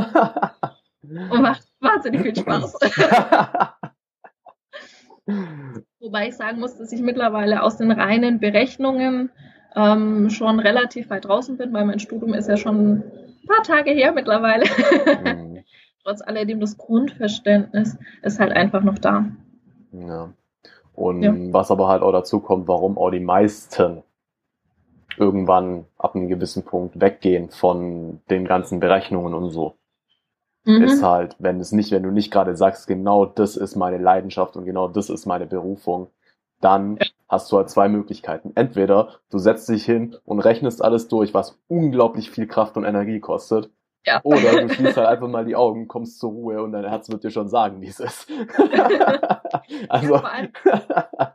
[1.03, 2.79] und macht wahnsinnig viel Spaß.
[6.07, 9.31] Wobei ich sagen muss, dass ich mittlerweile aus den reinen Berechnungen
[9.75, 13.03] ähm, schon relativ weit draußen bin, weil mein Studium ist ja schon ein
[13.49, 14.67] paar Tage her mittlerweile.
[15.25, 15.65] Mhm.
[16.05, 19.25] Trotz alledem das Grundverständnis ist halt einfach noch da.
[19.91, 20.33] Ja.
[20.95, 21.35] Und ja.
[21.53, 24.05] was aber halt auch dazu kommt, warum auch die meisten
[25.19, 29.75] irgendwann ab einem gewissen Punkt weggehen von den ganzen Berechnungen und so.
[30.67, 30.83] Mhm.
[30.83, 34.57] Ist halt, wenn es nicht, wenn du nicht gerade sagst, genau das ist meine Leidenschaft
[34.57, 36.09] und genau das ist meine Berufung,
[36.61, 36.99] dann
[37.29, 38.51] hast du halt zwei Möglichkeiten.
[38.57, 43.21] Entweder du setzt dich hin und rechnest alles durch, was unglaublich viel Kraft und Energie
[43.21, 43.71] kostet.
[44.05, 44.21] Ja.
[44.25, 47.23] Oder du schließt halt einfach mal die Augen, kommst zur Ruhe und dein Herz wird
[47.23, 48.29] dir schon sagen, wie es ist.
[49.89, 50.15] also.
[50.15, 51.35] Ja,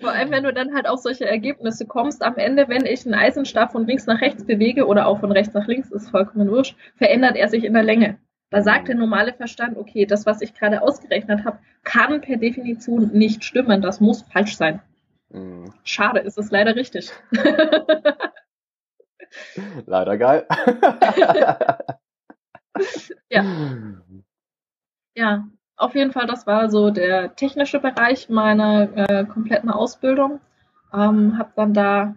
[0.00, 3.14] vor allem, wenn du dann halt auf solche Ergebnisse kommst, am Ende, wenn ich einen
[3.14, 6.76] Eisenstab von links nach rechts bewege oder auch von rechts nach links, ist vollkommen wurscht,
[6.96, 8.18] verändert er sich in der Länge.
[8.54, 13.08] Da sagt der normale Verstand, okay, das, was ich gerade ausgerechnet habe, kann per Definition
[13.08, 13.82] nicht stimmen.
[13.82, 14.80] Das muss falsch sein.
[15.30, 15.74] Mhm.
[15.82, 17.10] Schade, ist es leider richtig.
[19.86, 20.46] leider geil.
[23.28, 23.44] ja.
[25.16, 30.38] Ja, auf jeden Fall, das war so der technische Bereich meiner äh, kompletten Ausbildung.
[30.92, 32.14] Ähm, habe dann da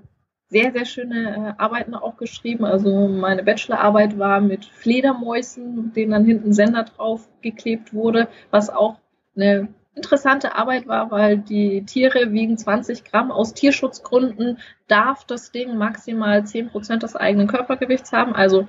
[0.49, 2.65] sehr, sehr schöne äh, Arbeiten auch geschrieben.
[2.65, 8.97] Also meine Bachelorarbeit war mit Fledermäusen, denen dann hinten Sender drauf geklebt wurde, was auch
[9.35, 13.31] eine interessante Arbeit war, weil die Tiere wiegen 20 Gramm.
[13.31, 18.33] Aus Tierschutzgründen darf das Ding maximal 10 Prozent des eigenen Körpergewichts haben.
[18.33, 18.67] Also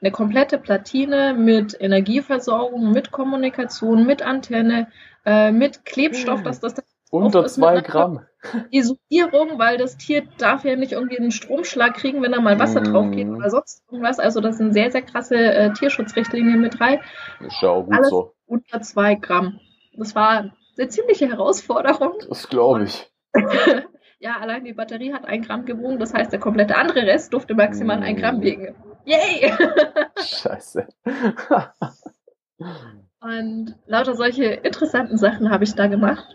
[0.00, 4.86] eine komplette Platine mit Energieversorgung, mit Kommunikation, mit Antenne,
[5.26, 6.74] äh, mit Klebstoff, dass das
[7.10, 8.20] unter zwei Gramm.
[8.70, 12.80] Isolierung, weil das Tier darf ja nicht irgendwie einen Stromschlag kriegen, wenn da mal Wasser
[12.80, 12.84] mm.
[12.84, 14.18] drauf geht oder sonst irgendwas.
[14.18, 17.00] Also das sind sehr, sehr krasse äh, Tierschutzrichtlinien mit rein.
[17.40, 18.34] Ist ja auch gut Alles so.
[18.46, 19.58] Unter zwei Gramm.
[19.96, 22.14] Das war eine ziemliche Herausforderung.
[22.28, 23.10] Das glaube ich.
[24.20, 27.54] Ja, allein die Batterie hat ein Gramm gewogen, das heißt, der komplette andere Rest durfte
[27.54, 28.74] maximal ein Gramm wiegen.
[29.04, 29.52] Yay!
[30.20, 30.88] Scheiße.
[33.20, 36.26] Und lauter solche interessanten Sachen habe ich da gemacht.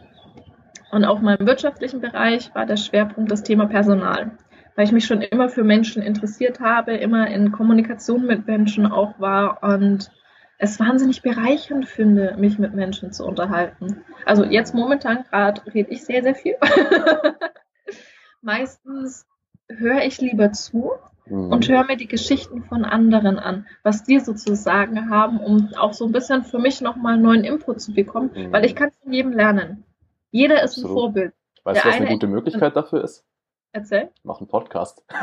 [0.93, 4.37] Und auf meinem wirtschaftlichen Bereich war der Schwerpunkt das Thema Personal,
[4.75, 9.19] weil ich mich schon immer für Menschen interessiert habe, immer in Kommunikation mit Menschen auch
[9.19, 10.11] war und
[10.59, 14.03] es wahnsinnig bereichernd finde, mich mit Menschen zu unterhalten.
[14.23, 16.57] Also jetzt momentan gerade rede ich sehr, sehr viel.
[18.43, 19.25] Meistens
[19.67, 20.91] höre ich lieber zu
[21.25, 21.51] mhm.
[21.51, 26.05] und höre mir die Geschichten von anderen an, was die sozusagen haben, um auch so
[26.05, 28.53] ein bisschen für mich nochmal neuen Input zu bekommen, mhm.
[28.53, 29.83] weil ich kann von jedem lernen.
[30.33, 30.89] Jeder ist Absolut.
[30.89, 31.33] ein Vorbild.
[31.63, 33.23] Weißt du, was eine gute Möglichkeit dafür ist?
[33.71, 34.09] Erzähl.
[34.23, 35.05] Mach einen Podcast.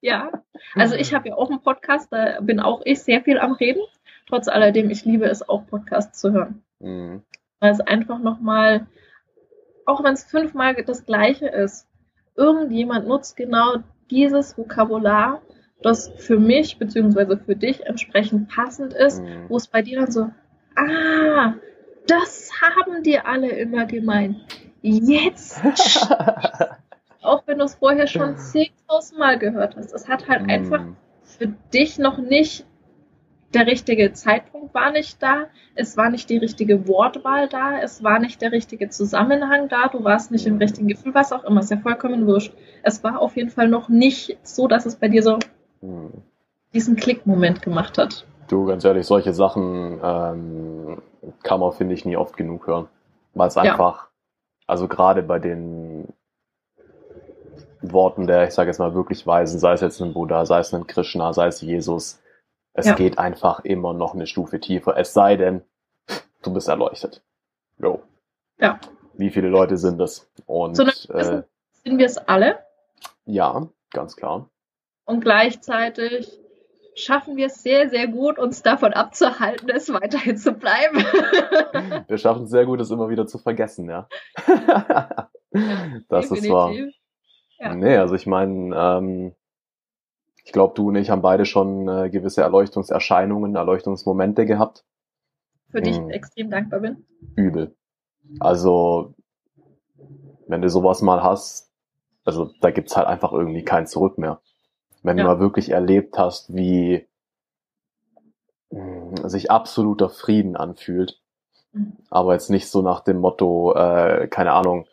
[0.00, 0.30] ja,
[0.74, 3.82] also ich habe ja auch einen Podcast, da bin auch ich sehr viel am Reden.
[4.28, 6.64] Trotz alledem, ich liebe es auch, Podcasts zu hören.
[6.80, 7.22] Mhm.
[7.60, 8.86] Weil es einfach nochmal
[9.86, 11.88] auch wenn es fünfmal das gleiche ist,
[12.34, 13.76] irgendjemand nutzt genau
[14.10, 15.40] dieses Vokabular,
[15.82, 17.36] das für mich bzw.
[17.44, 19.44] für dich entsprechend passend ist, mhm.
[19.48, 20.30] wo es bei dir dann so,
[20.74, 21.54] ah,
[22.06, 24.36] das haben die alle immer gemeint.
[24.82, 25.60] Jetzt.
[27.26, 29.92] auch wenn du es vorher schon 10.000 Mal gehört hast.
[29.92, 30.50] Es hat halt mhm.
[30.50, 30.84] einfach
[31.22, 32.64] für dich noch nicht
[33.54, 38.18] der richtige Zeitpunkt war nicht da, es war nicht die richtige Wortwahl da, es war
[38.18, 41.70] nicht der richtige Zusammenhang da, du warst nicht im richtigen Gefühl, was auch immer, ist
[41.70, 42.52] ja vollkommen wurscht.
[42.82, 45.38] Es war auf jeden Fall noch nicht so, dass es bei dir so
[45.80, 46.10] hm.
[46.72, 48.26] diesen Klickmoment gemacht hat.
[48.48, 51.02] Du, ganz ehrlich, solche Sachen ähm,
[51.42, 52.88] kann man, finde ich, nie oft genug hören.
[53.34, 54.08] Weil es einfach, ja.
[54.66, 56.08] also gerade bei den
[57.82, 60.72] Worten der, ich sage jetzt mal, wirklich Weisen, sei es jetzt ein Buddha, sei es
[60.72, 62.20] ein Krishna, sei es Jesus,
[62.72, 62.94] es ja.
[62.94, 64.96] geht einfach immer noch eine Stufe tiefer.
[64.96, 65.62] Es sei denn,
[66.42, 67.22] du bist erleuchtet.
[67.78, 68.02] Jo.
[68.58, 68.78] Ja.
[69.14, 70.30] Wie viele Leute sind es?
[70.46, 71.42] Und so äh,
[71.84, 72.58] sind wir es alle?
[73.24, 74.48] Ja, ganz klar.
[75.06, 76.28] Und gleichzeitig
[76.96, 80.96] schaffen wir es sehr, sehr gut, uns davon abzuhalten, es weiterhin zu bleiben.
[82.08, 84.08] wir schaffen es sehr gut, es immer wieder zu vergessen, ja.
[84.48, 85.30] ja
[86.08, 86.44] das definitiv.
[86.44, 86.72] ist wahr.
[87.58, 87.74] Ja.
[87.74, 89.34] Nee, also ich meine, ähm,
[90.44, 94.84] ich glaube, du und ich haben beide schon äh, gewisse Erleuchtungserscheinungen, Erleuchtungsmomente gehabt.
[95.70, 96.10] Für die ich hm.
[96.10, 97.04] extrem dankbar bin.
[97.34, 97.76] Übel.
[98.40, 99.14] Also,
[100.46, 101.72] wenn du sowas mal hast,
[102.24, 104.40] also da gibt's halt einfach irgendwie kein Zurück mehr.
[105.06, 105.24] Wenn ja.
[105.24, 107.06] du mal wirklich erlebt hast, wie
[108.70, 111.20] mh, hm, sich absoluter Frieden anfühlt,
[111.72, 111.92] mhm.
[112.10, 114.86] aber jetzt nicht so nach dem Motto, äh, keine Ahnung,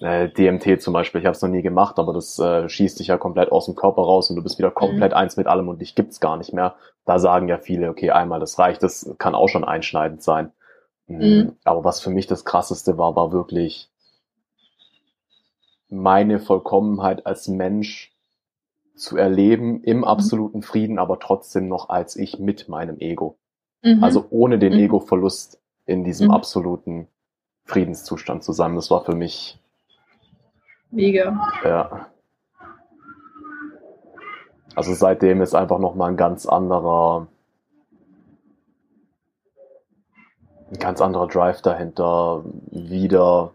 [0.00, 3.06] äh, DMT zum Beispiel, ich habe es noch nie gemacht, aber das äh, schießt dich
[3.06, 4.74] ja komplett aus dem Körper raus und du bist wieder mhm.
[4.74, 5.18] komplett mhm.
[5.18, 6.74] eins mit allem und dich gibt's gar nicht mehr.
[7.04, 10.50] Da sagen ja viele, okay, einmal das reicht, das kann auch schon einschneidend sein.
[11.06, 11.18] Mhm.
[11.18, 11.56] mhm.
[11.62, 13.88] Aber was für mich das krasseste war, war wirklich
[15.88, 18.13] meine Vollkommenheit als Mensch
[18.94, 20.04] zu erleben im mhm.
[20.04, 23.36] absoluten Frieden, aber trotzdem noch als ich mit meinem Ego.
[23.82, 24.02] Mhm.
[24.02, 27.08] Also ohne den Ego-Verlust in diesem absoluten
[27.64, 28.76] Friedenszustand zusammen.
[28.76, 29.58] Das war für mich
[30.94, 31.50] Mega.
[31.64, 32.06] Ja.
[34.76, 37.26] Also seitdem ist einfach nochmal ein ganz anderer,
[40.70, 43.54] ein ganz anderer Drive dahinter, wieder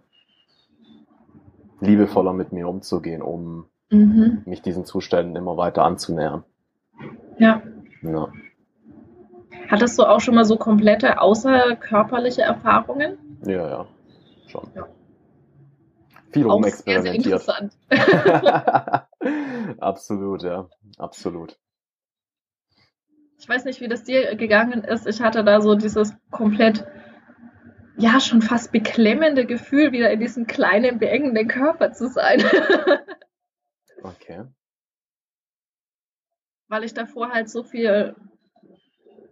[1.79, 4.43] liebevoller mit mir umzugehen, um mhm.
[4.45, 6.43] mich diesen Zuständen immer weiter anzunähern.
[7.37, 7.61] Ja.
[8.01, 8.27] ja.
[9.69, 13.17] Hattest du auch schon mal so komplette außerkörperliche Erfahrungen?
[13.45, 13.87] Ja, ja,
[14.47, 14.67] schon.
[14.75, 14.87] Ja
[16.31, 17.41] viel auch rumexperimentiert.
[17.41, 19.07] Sehr, sehr interessant.
[19.79, 21.57] absolut, ja, absolut.
[23.39, 25.07] Ich weiß nicht, wie das dir gegangen ist.
[25.07, 26.85] Ich hatte da so dieses komplett,
[27.97, 32.43] ja, schon fast beklemmende Gefühl, wieder in diesem kleinen, beengenden Körper zu sein.
[34.03, 34.45] okay.
[36.67, 38.15] Weil ich davor halt so viel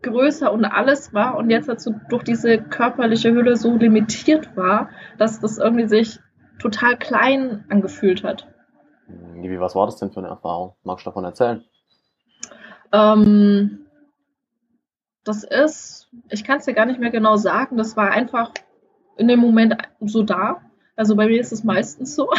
[0.02, 5.40] größer und alles war und jetzt dazu durch diese körperliche Hülle so limitiert war, dass
[5.40, 6.20] das irgendwie sich
[6.60, 8.48] total klein angefühlt hat.
[9.08, 10.76] Wie, was war das denn für eine Erfahrung?
[10.84, 11.64] Magst du davon erzählen?
[12.92, 13.88] Ähm,
[15.24, 18.54] das ist, ich kann es dir gar nicht mehr genau sagen, das war einfach
[19.18, 20.62] in dem Moment so da.
[20.98, 22.30] Also bei mir ist es meistens so.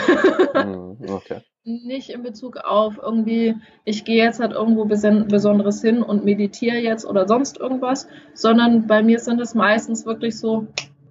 [0.55, 1.41] Mhm, okay.
[1.65, 7.07] Nicht in Bezug auf irgendwie, ich gehe jetzt halt irgendwo Besonderes hin und meditiere jetzt
[7.07, 10.67] oder sonst irgendwas, sondern bei mir sind es meistens wirklich so,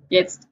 [0.09, 0.47] jetzt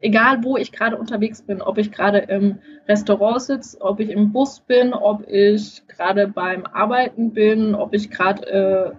[0.00, 4.32] egal wo ich gerade unterwegs bin, ob ich gerade im Restaurant sitze, ob ich im
[4.32, 8.90] Bus bin, ob ich gerade beim Arbeiten bin, ob ich gerade äh,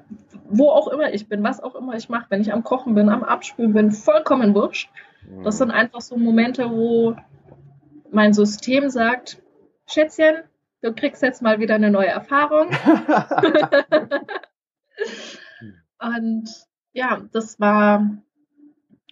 [0.49, 3.09] wo auch immer ich bin, was auch immer ich mache, wenn ich am Kochen bin,
[3.09, 4.89] am Abspülen bin, vollkommen wurscht.
[5.43, 7.15] Das sind einfach so Momente, wo
[8.11, 9.41] mein System sagt,
[9.87, 10.43] Schätzchen,
[10.81, 12.69] du kriegst jetzt mal wieder eine neue Erfahrung.
[15.99, 16.49] und
[16.93, 18.09] ja, das war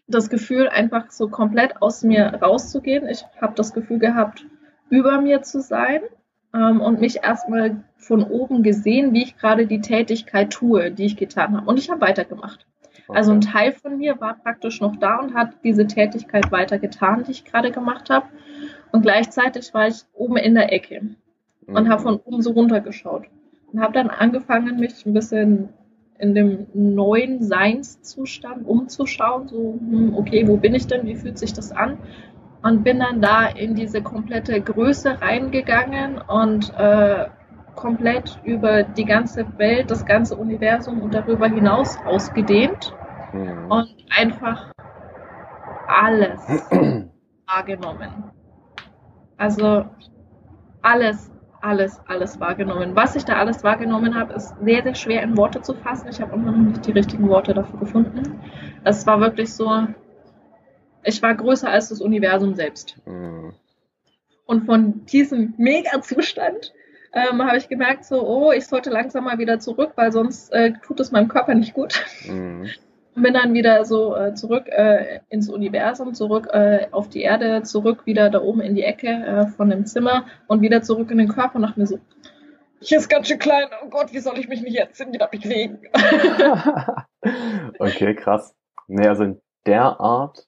[0.08, 3.08] das Gefühl, einfach so komplett aus mir rauszugehen.
[3.08, 4.46] Ich habe das Gefühl gehabt,
[4.90, 6.02] über mir zu sein
[6.54, 11.16] ähm, und mich erstmal von oben gesehen, wie ich gerade die Tätigkeit tue, die ich
[11.16, 11.70] getan habe.
[11.70, 12.66] Und ich habe weitergemacht.
[13.10, 13.18] Okay.
[13.18, 17.32] Also ein Teil von mir war praktisch noch da und hat diese Tätigkeit weitergetan, die
[17.32, 18.28] ich gerade gemacht habe.
[18.92, 21.02] Und gleichzeitig war ich oben in der Ecke
[21.66, 21.76] mhm.
[21.76, 23.26] und habe von oben so runtergeschaut.
[23.74, 25.70] Und habe dann angefangen, mich ein bisschen
[26.20, 29.48] in dem neuen Seinszustand umzuschauen.
[29.48, 31.08] So, hm, okay, wo bin ich denn?
[31.08, 31.98] Wie fühlt sich das an?
[32.62, 37.26] Und bin dann da in diese komplette Größe reingegangen und äh,
[37.76, 42.94] komplett über die ganze Welt, das ganze Universum und darüber hinaus ausgedehnt
[43.34, 43.72] mhm.
[43.72, 44.72] und einfach
[45.88, 46.40] alles
[47.48, 48.32] wahrgenommen.
[49.38, 49.86] Also
[50.82, 52.96] alles, alles, alles wahrgenommen.
[52.96, 56.08] Was ich da alles wahrgenommen habe, ist sehr, sehr schwer in Worte zu fassen.
[56.10, 58.42] Ich habe immer noch nicht die richtigen Worte dafür gefunden.
[58.84, 59.88] Es war wirklich so,
[61.04, 62.98] ich war größer als das Universum selbst.
[63.06, 63.54] Mhm.
[64.46, 66.74] Und von diesem Mega-Zustand
[67.14, 70.74] ähm, habe ich gemerkt, so, oh, ich sollte langsam mal wieder zurück, weil sonst äh,
[70.82, 72.04] tut es meinem Körper nicht gut.
[72.26, 72.70] Mhm.
[73.16, 77.64] Und bin dann wieder so äh, zurück äh, ins Universum, zurück äh, auf die Erde,
[77.64, 81.18] zurück wieder da oben in die Ecke äh, von dem Zimmer und wieder zurück in
[81.18, 82.00] den Körper und dachte mir so,
[82.82, 85.80] hier ist ganz schön klein, oh Gott, wie soll ich mich nicht jetzt wieder bewegen?
[87.80, 88.56] okay, krass.
[88.88, 90.48] Nee, also in der Art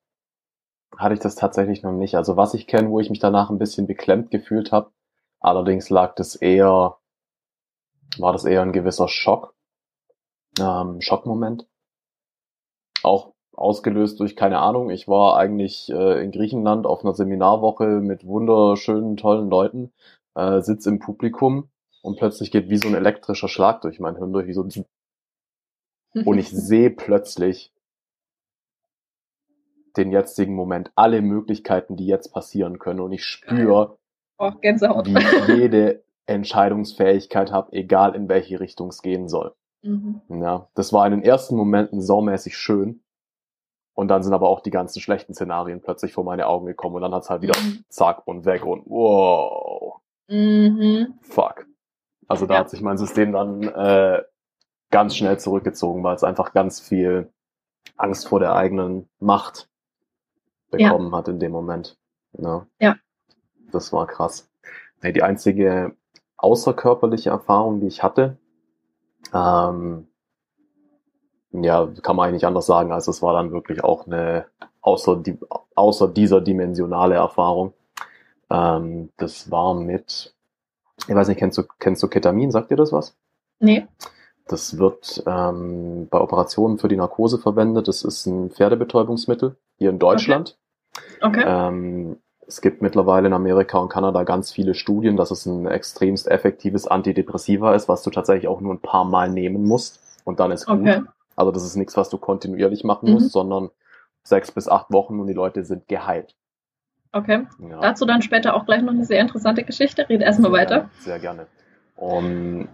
[0.98, 2.16] hatte ich das tatsächlich noch nicht.
[2.16, 4.92] Also was ich kenne, wo ich mich danach ein bisschen beklemmt gefühlt habe,
[5.40, 6.98] allerdings lag das eher,
[8.18, 9.56] war das eher ein gewisser Schock,
[10.60, 11.68] ähm, Schockmoment.
[13.04, 14.90] Auch ausgelöst durch keine Ahnung.
[14.90, 19.92] Ich war eigentlich äh, in Griechenland auf einer Seminarwoche mit wunderschönen, tollen Leuten,
[20.36, 21.70] äh, sitz im Publikum
[22.02, 24.66] und plötzlich geht wie so ein elektrischer Schlag durch mein Hirn durch, wie so
[26.26, 27.74] und ich sehe plötzlich
[29.98, 33.02] den jetzigen Moment, alle Möglichkeiten, die jetzt passieren können.
[33.02, 33.98] Und ich spüre,
[34.38, 39.54] oh, wie ich jede Entscheidungsfähigkeit habe, egal in welche Richtung es gehen soll.
[39.82, 40.22] Mhm.
[40.30, 43.02] Ja, das war in den ersten Momenten saumäßig schön.
[43.94, 47.02] Und dann sind aber auch die ganzen schlechten Szenarien plötzlich vor meine Augen gekommen und
[47.02, 47.84] dann hat's halt wieder mhm.
[47.90, 50.00] zack und weg und wow.
[50.28, 51.16] Mhm.
[51.22, 51.68] Fuck.
[52.28, 52.60] Also da ja.
[52.62, 54.24] hat sich mein System dann äh,
[54.90, 57.32] ganz schnell zurückgezogen, weil es einfach ganz viel
[57.98, 59.70] Angst vor der eigenen Macht
[60.70, 61.18] bekommen ja.
[61.18, 61.98] hat in dem Moment.
[62.38, 62.66] Ja.
[62.80, 62.96] ja.
[63.72, 64.50] Das war krass.
[65.02, 65.96] Nee, die einzige
[66.38, 68.38] außerkörperliche Erfahrung, die ich hatte,
[69.34, 70.08] ähm,
[71.52, 74.46] ja, kann man eigentlich anders sagen, als es war dann wirklich auch eine
[74.82, 75.38] außer, die,
[75.76, 77.74] außer dieser dimensionale Erfahrung.
[78.50, 80.34] Ähm, das war mit,
[81.08, 82.52] ich weiß nicht, kennst du, kennst du Ketamin?
[82.52, 83.16] Sagt dir das was?
[83.60, 83.88] Nee.
[84.48, 87.88] Das wird ähm, bei Operationen für die Narkose verwendet.
[87.88, 90.58] Das ist ein Pferdebetäubungsmittel hier in Deutschland.
[91.22, 91.42] Okay.
[91.42, 91.44] okay.
[91.48, 92.18] Ähm,
[92.52, 96.86] es gibt mittlerweile in Amerika und Kanada ganz viele Studien, dass es ein extremst effektives
[96.86, 100.66] Antidepressiva ist, was du tatsächlich auch nur ein paar Mal nehmen musst und dann ist
[100.66, 100.82] gut.
[100.82, 101.02] Okay.
[101.38, 103.14] Also das ist nichts, was du kontinuierlich machen mhm.
[103.14, 103.70] musst, sondern
[104.24, 106.36] sechs bis acht Wochen und die Leute sind geheilt.
[107.14, 107.48] Okay.
[107.70, 107.80] Ja.
[107.80, 110.08] Dazu dann später auch gleich noch eine sehr interessante Geschichte.
[110.10, 110.90] Rede erstmal weiter.
[111.00, 111.48] Sehr gerne.
[111.96, 112.68] Um,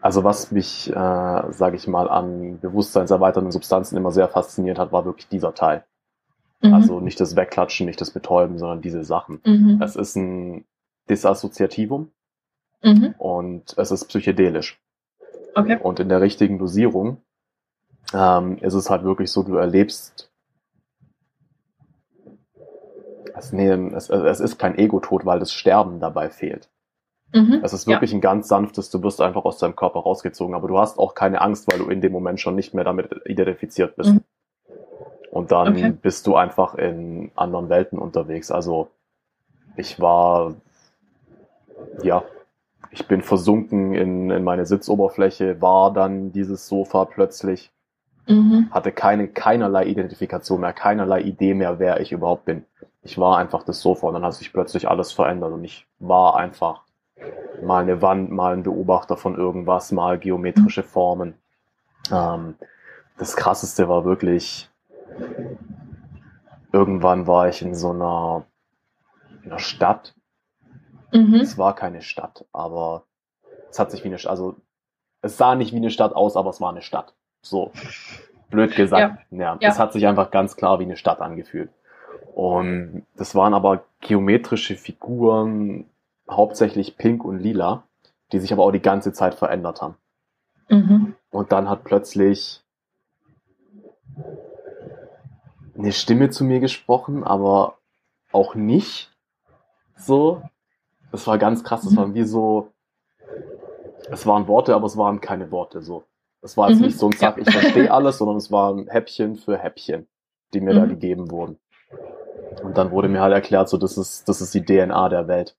[0.00, 5.04] also was mich, äh, sage ich mal, an bewusstseinserweiternden Substanzen immer sehr fasziniert hat, war
[5.04, 5.84] wirklich dieser Teil.
[6.62, 6.74] Mhm.
[6.74, 9.40] Also nicht das Wegklatschen, nicht das Betäuben, sondern diese Sachen.
[9.44, 9.80] Mhm.
[9.82, 10.64] Es ist ein
[11.08, 12.10] Disassoziativum
[12.82, 13.14] mhm.
[13.18, 14.80] und es ist psychedelisch.
[15.54, 15.78] Okay.
[15.82, 17.18] Und in der richtigen Dosierung
[18.12, 20.30] ähm, ist es halt wirklich so, du erlebst
[23.36, 26.70] es, nee, es, es ist kein Ego-Tod, weil das Sterben dabei fehlt.
[27.34, 28.18] Mhm, es ist wirklich ja.
[28.18, 31.40] ein ganz sanftes, du wirst einfach aus deinem Körper rausgezogen, aber du hast auch keine
[31.40, 34.14] Angst, weil du in dem Moment schon nicht mehr damit identifiziert bist.
[34.14, 34.20] Mhm.
[35.36, 35.90] Und dann okay.
[35.90, 38.50] bist du einfach in anderen Welten unterwegs.
[38.50, 38.88] Also
[39.76, 40.54] ich war,
[42.02, 42.24] ja,
[42.90, 47.70] ich bin versunken in, in meine Sitzoberfläche, war dann dieses Sofa plötzlich,
[48.26, 48.70] mhm.
[48.70, 52.64] hatte keine, keinerlei Identifikation mehr, keinerlei Idee mehr, wer ich überhaupt bin.
[53.02, 56.36] Ich war einfach das Sofa und dann hat sich plötzlich alles verändert und ich war
[56.36, 56.80] einfach
[57.62, 60.86] mal eine Wand, mal ein Beobachter von irgendwas, mal geometrische mhm.
[60.86, 61.34] Formen.
[62.10, 62.54] Ähm,
[63.18, 64.70] das krasseste war wirklich,
[66.72, 68.44] irgendwann war ich in so einer,
[69.42, 70.14] in einer Stadt.
[71.12, 71.34] Mhm.
[71.34, 73.04] Es war keine Stadt, aber
[73.70, 74.56] es hat sich wie eine, also
[75.22, 77.14] es sah nicht wie eine Stadt aus, aber es war eine Stadt.
[77.40, 77.72] So,
[78.50, 79.18] blöd gesagt.
[79.30, 79.38] Ja.
[79.38, 79.68] ja, ja.
[79.68, 81.70] es hat sich einfach ganz klar wie eine Stadt angefühlt.
[82.34, 85.88] Und das waren aber geometrische Figuren,
[86.30, 87.84] hauptsächlich pink und lila,
[88.32, 89.96] die sich aber auch die ganze Zeit verändert haben.
[90.68, 91.14] Mhm.
[91.30, 92.62] Und dann hat plötzlich
[95.76, 97.78] eine Stimme zu mir gesprochen, aber
[98.32, 99.10] auch nicht
[99.96, 100.42] so.
[101.12, 101.82] Das war ganz krass.
[101.82, 101.96] Das mhm.
[101.96, 102.72] waren wie so,
[104.10, 106.04] es waren Worte, aber es waren keine Worte so.
[106.42, 106.86] Es war jetzt mhm.
[106.86, 110.06] nicht so ein Zack, ich verstehe alles, sondern es waren Häppchen für Häppchen,
[110.54, 110.78] die mir mhm.
[110.78, 111.58] da gegeben wurden.
[112.62, 115.56] Und dann wurde mir halt erklärt, so, das ist, das ist die DNA der Welt.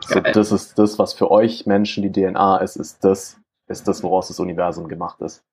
[0.00, 4.02] So, das ist das, was für euch Menschen die DNA ist, ist das, ist das,
[4.02, 5.44] woraus das Universum gemacht ist.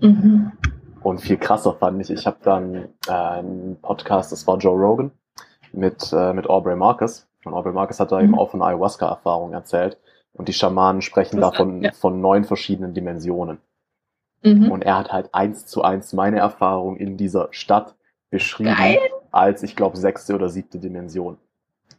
[0.00, 0.52] Mhm.
[1.06, 5.12] Und viel krasser fand ich, ich habe dann äh, einen Podcast, das war Joe Rogan,
[5.72, 7.28] mit, äh, mit Aubrey Marcus.
[7.44, 8.24] Und Aubrey Marcus hat da mhm.
[8.24, 10.00] eben auch von Ayahuasca-Erfahrung erzählt.
[10.32, 11.92] Und die Schamanen sprechen da von, ja.
[11.92, 13.58] von neun verschiedenen Dimensionen.
[14.42, 14.68] Mhm.
[14.68, 17.94] Und er hat halt eins zu eins meine Erfahrung in dieser Stadt
[18.30, 18.98] beschrieben Geil.
[19.30, 21.38] als, ich glaube, sechste oder siebte Dimension.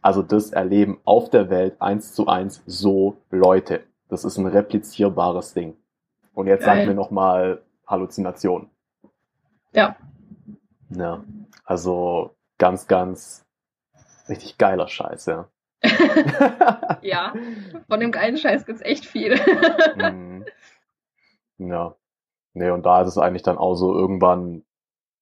[0.02, 3.84] Also das Erleben auf der Welt eins zu eins so Leute.
[4.10, 5.78] Das ist ein replizierbares Ding.
[6.34, 6.76] Und jetzt Geil.
[6.76, 8.68] sagen wir nochmal Halluzination.
[9.72, 9.96] Ja.
[10.90, 11.24] Ja.
[11.64, 13.46] Also ganz, ganz
[14.28, 15.48] richtig geiler Scheiß, ja.
[17.02, 17.34] ja,
[17.88, 19.36] von dem geilen Scheiß gibt's echt viel.
[19.96, 20.44] mhm.
[21.58, 21.96] Ja.
[22.54, 24.64] Nee, und da ist es eigentlich dann auch so, irgendwann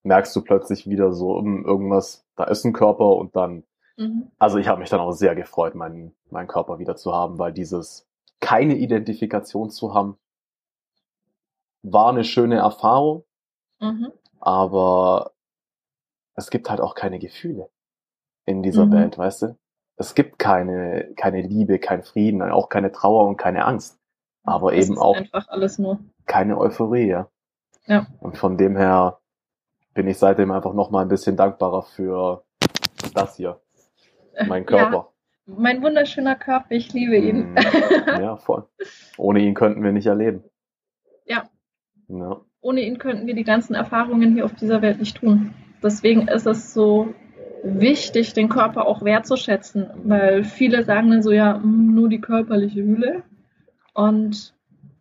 [0.03, 3.65] merkst du plötzlich wieder so, hm, irgendwas, da ist ein Körper und dann,
[3.97, 4.31] mhm.
[4.39, 7.53] also ich habe mich dann auch sehr gefreut, meinen, meinen Körper wieder zu haben, weil
[7.53, 8.09] dieses
[8.41, 10.19] keine Identifikation zu haben,
[11.83, 13.25] war eine schöne Erfahrung,
[13.81, 14.13] mhm.
[14.41, 15.32] Aber
[16.34, 17.70] es gibt halt auch keine Gefühle
[18.45, 18.93] in dieser mhm.
[18.93, 19.59] Welt, weißt du?
[19.97, 23.99] Es gibt keine, keine Liebe, kein Frieden, auch keine Trauer und keine Angst.
[24.45, 25.16] Aber das eben auch
[26.26, 27.09] keine Euphorie.
[27.09, 27.28] Ja.
[27.87, 28.07] ja.
[28.20, 29.20] Und von dem her
[29.95, 32.45] bin ich seitdem einfach noch mal ein bisschen dankbarer für
[33.14, 33.61] das hier.
[34.47, 35.12] Mein Körper.
[35.47, 37.53] Ja, mein wunderschöner Körper, ich liebe ihn.
[37.53, 37.57] Mhm.
[38.20, 38.68] ja, voll.
[39.16, 40.45] Ohne ihn könnten wir nicht erleben.
[41.24, 41.49] Ja.
[42.09, 42.41] ja.
[42.67, 45.55] Ohne ihn könnten wir die ganzen Erfahrungen hier auf dieser Welt nicht tun.
[45.85, 47.14] Deswegen ist es so
[47.62, 52.83] wichtig, den Körper auch wertzuschätzen, weil viele sagen dann so, ja, hm, nur die körperliche
[52.83, 53.23] Hülle.
[53.95, 54.53] Und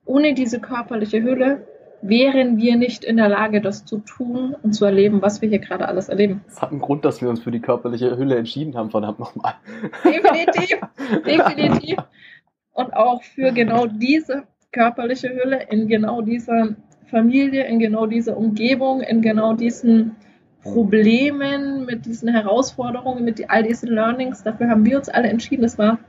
[0.05, 1.65] ohne diese körperliche Hülle
[2.03, 5.57] wären wir nicht in der Lage, das zu tun und zu erleben, was wir hier
[5.57, 6.41] gerade alles erleben.
[6.47, 9.55] Es hat einen Grund, dass wir uns für die körperliche Hülle entschieden haben, verdammt nochmal.
[10.03, 10.81] Definitiv,
[11.25, 11.97] definitiv.
[12.73, 16.75] Und auch für genau diese körperliche Hülle in genau dieser
[17.09, 20.15] Familie, in genau dieser Umgebung, in genau diesen
[20.63, 24.43] Problemen, mit diesen Herausforderungen, mit all diesen Learnings.
[24.43, 25.61] Dafür haben wir uns alle entschieden.
[25.61, 25.99] Das war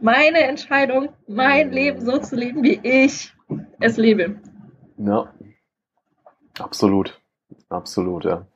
[0.00, 3.32] meine Entscheidung, mein Leben so zu leben, wie ich
[3.80, 4.36] es lebe.
[4.96, 5.32] Ja,
[6.58, 7.20] absolut.
[7.68, 8.46] Absolut, ja.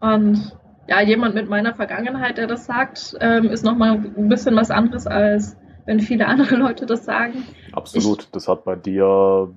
[0.00, 0.56] Und
[0.88, 5.06] ja, jemand mit meiner Vergangenheit, der das sagt, ähm, ist nochmal ein bisschen was anderes,
[5.06, 5.56] als
[5.86, 7.44] wenn viele andere Leute das sagen.
[7.72, 8.24] Absolut.
[8.24, 9.52] Ich, das hat bei dir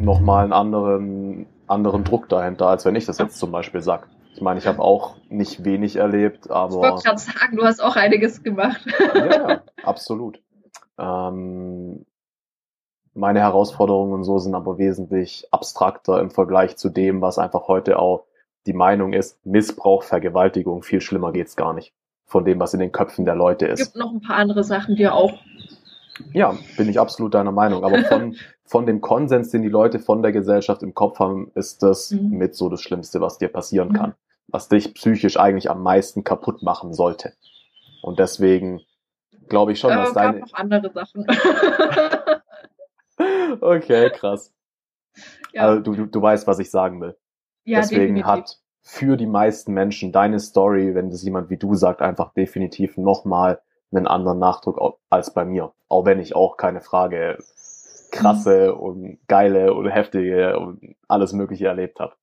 [0.00, 4.08] nochmal einen anderen anderen Druck dahinter, als wenn ich das jetzt zum Beispiel sag.
[4.34, 6.70] Ich meine, ich habe auch nicht wenig erlebt, aber.
[6.70, 8.84] Ich wollte gerade sagen, du hast auch einiges gemacht.
[9.14, 10.40] ja, absolut.
[10.98, 12.04] Ähm,
[13.14, 17.98] meine Herausforderungen und so sind aber wesentlich abstrakter im Vergleich zu dem, was einfach heute
[17.98, 18.24] auch
[18.66, 21.92] die Meinung ist, Missbrauch, Vergewaltigung, viel schlimmer geht's gar nicht.
[22.26, 23.80] Von dem, was in den Köpfen der Leute ist.
[23.80, 25.32] Es gibt noch ein paar andere Sachen, die auch
[26.32, 27.84] ja, bin ich absolut deiner Meinung.
[27.84, 31.82] Aber von, von dem Konsens, den die Leute von der Gesellschaft im Kopf haben, ist
[31.82, 32.30] das mhm.
[32.30, 33.94] mit so das Schlimmste, was dir passieren mhm.
[33.94, 34.14] kann.
[34.48, 37.32] Was dich psychisch eigentlich am meisten kaputt machen sollte.
[38.02, 38.80] Und deswegen
[39.48, 40.40] glaube ich schon, dass äh, deine.
[40.40, 41.26] noch andere Sachen.
[43.60, 44.52] okay, krass.
[45.52, 45.66] Ja.
[45.66, 47.16] Also, du, du, du weißt, was ich sagen will.
[47.64, 48.26] Ja, Deswegen definitiv.
[48.26, 52.96] hat für die meisten Menschen deine Story, wenn das jemand wie du sagt, einfach definitiv
[52.96, 53.60] nochmal
[53.92, 55.72] einen anderen Nachdruck als bei mir.
[55.88, 57.38] Auch wenn ich auch keine Frage
[58.10, 58.80] krasse mhm.
[58.80, 62.14] und geile und heftige und alles Mögliche erlebt habe.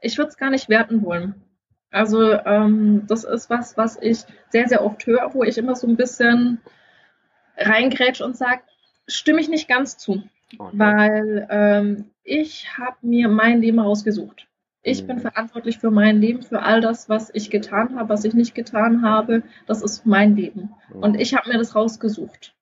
[0.00, 1.42] Ich würde es gar nicht werten wollen.
[1.90, 5.86] Also ähm, das ist was, was ich sehr, sehr oft höre, wo ich immer so
[5.86, 6.60] ein bisschen
[7.56, 8.62] reingrätsch und sage,
[9.06, 10.22] stimme ich nicht ganz zu.
[10.58, 10.72] Okay.
[10.72, 14.46] Weil ähm, ich habe mir mein Leben rausgesucht.
[14.82, 15.20] Ich bin mhm.
[15.20, 19.02] verantwortlich für mein Leben, für all das, was ich getan habe, was ich nicht getan
[19.02, 19.42] habe.
[19.66, 20.70] Das ist mein Leben.
[20.92, 21.02] Mhm.
[21.02, 22.54] Und ich habe mir das rausgesucht.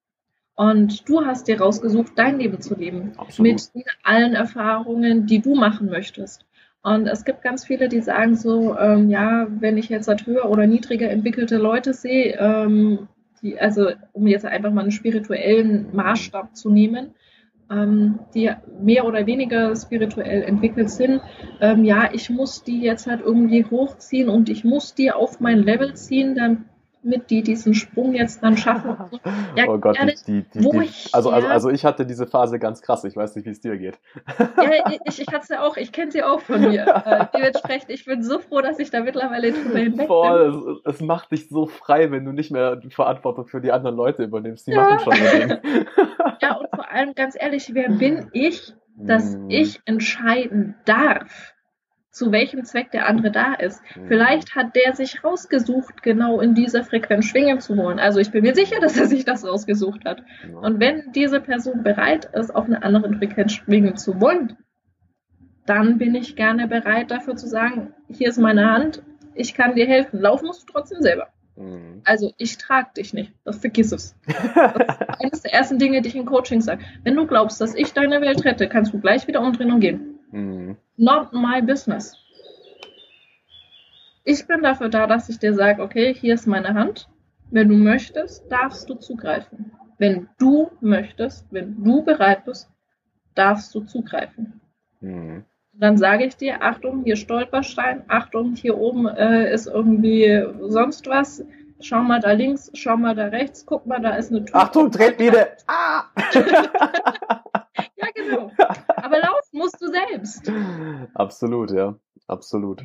[0.57, 3.13] Und du hast dir rausgesucht, dein Leben zu leben.
[3.17, 3.53] Absolut.
[3.75, 6.45] Mit allen Erfahrungen, die du machen möchtest.
[6.83, 10.49] Und es gibt ganz viele, die sagen so, ähm, ja, wenn ich jetzt halt höher
[10.51, 13.09] oder niedriger entwickelte Leute sehe, ähm,
[13.41, 17.15] die, also um jetzt einfach mal einen spirituellen Maßstab zu nehmen,
[18.35, 18.51] die
[18.81, 21.21] mehr oder weniger spirituell entwickelt sind,
[21.61, 25.59] ähm, ja, ich muss die jetzt halt irgendwie hochziehen und ich muss die auf mein
[25.59, 26.35] Level ziehen,
[27.09, 28.97] damit die diesen Sprung jetzt dann schaffen.
[29.57, 32.83] Ja, oh Gott, ehrlich, die, die, die, also, also, also ich hatte diese Phase ganz
[32.83, 33.05] krass.
[33.05, 33.99] Ich weiß nicht, wie es dir geht.
[34.39, 34.71] Ja,
[35.05, 35.77] ich, ich hatte sie auch.
[35.77, 36.87] Ich kenne sie auch von mir.
[37.09, 41.01] Äh, dementsprechend, ich bin so froh, dass ich da mittlerweile drüber hinweg Voll, es, es,
[41.01, 44.67] macht dich so frei, wenn du nicht mehr die Verantwortung für die anderen Leute übernimmst.
[44.67, 44.83] Die ja.
[44.83, 45.61] machen schon ihr
[46.43, 49.49] Ja, und vor allem, ganz ehrlich, wer bin ich, dass hm.
[49.49, 51.55] ich entscheiden darf?
[52.19, 53.81] Zu welchem Zweck der andere da ist.
[53.97, 54.09] Mhm.
[54.09, 58.01] Vielleicht hat der sich rausgesucht, genau in dieser Frequenz schwingen zu wollen.
[58.01, 60.23] Also ich bin mir sicher, dass er sich das rausgesucht hat.
[60.51, 60.59] Ja.
[60.59, 64.57] Und wenn diese Person bereit ist, auf einer anderen Frequenz schwingen zu wollen,
[65.65, 69.03] dann bin ich gerne bereit dafür zu sagen, hier ist meine Hand,
[69.35, 70.21] ich kann dir helfen.
[70.21, 71.29] Laufen musst du trotzdem selber.
[71.57, 72.03] Mhm.
[72.05, 73.33] Also ich trage dich nicht.
[73.45, 74.17] Das vergiss es.
[74.27, 74.57] Das ist
[75.21, 76.85] eines der ersten Dinge, die ich in Coaching sage.
[77.05, 80.18] Wenn du glaubst, dass ich deine Welt rette, kannst du gleich wieder umdrehen und gehen.
[80.31, 80.77] Mhm.
[80.97, 82.17] Not my business.
[84.25, 87.09] Ich bin dafür da, dass ich dir sage, okay, hier ist meine Hand.
[87.51, 89.73] Wenn du möchtest, darfst du zugreifen.
[89.97, 92.71] Wenn du möchtest, wenn du bereit bist,
[93.35, 94.61] darfst du zugreifen.
[95.01, 95.45] Mhm.
[95.73, 101.45] Dann sage ich dir, Achtung, hier Stolperstein, Achtung, hier oben äh, ist irgendwie sonst was.
[101.81, 104.57] Schau mal da links, schau mal da rechts, guck mal, da ist eine Tür.
[104.57, 105.49] Achtung, Tretmine!
[105.67, 106.05] Ah!
[107.97, 108.51] ja, genau.
[108.97, 110.51] Aber laufen musst du selbst.
[111.15, 111.97] Absolut, ja.
[112.27, 112.83] Absolut.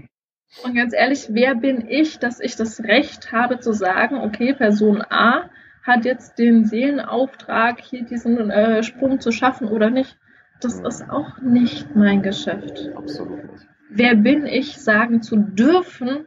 [0.63, 5.01] Und ganz ehrlich, wer bin ich, dass ich das Recht habe zu sagen, okay, Person
[5.09, 5.49] A
[5.81, 10.17] hat jetzt den Seelenauftrag, hier diesen äh, Sprung zu schaffen oder nicht?
[10.61, 10.85] Das mhm.
[10.85, 12.91] ist auch nicht mein Geschäft.
[12.95, 13.67] Absolut nicht.
[13.89, 16.25] Wer bin ich, sagen zu dürfen,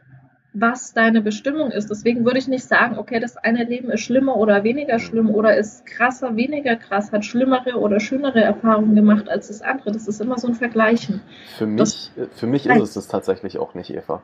[0.59, 1.89] was deine Bestimmung ist.
[1.89, 5.55] Deswegen würde ich nicht sagen, okay, das eine Leben ist schlimmer oder weniger schlimm oder
[5.55, 9.91] ist krasser, weniger krass, hat schlimmere oder schönere Erfahrungen gemacht als das andere.
[9.91, 11.21] Das ist immer so ein Vergleichen.
[11.57, 14.23] Für mich, das, für mich ist es das tatsächlich auch nicht, Eva.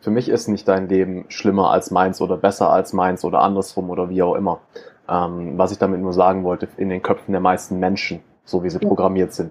[0.00, 3.90] Für mich ist nicht dein Leben schlimmer als meins oder besser als meins oder andersrum
[3.90, 4.60] oder wie auch immer.
[5.08, 8.70] Ähm, was ich damit nur sagen wollte, in den Köpfen der meisten Menschen, so wie
[8.70, 8.88] sie ja.
[8.88, 9.50] programmiert sind,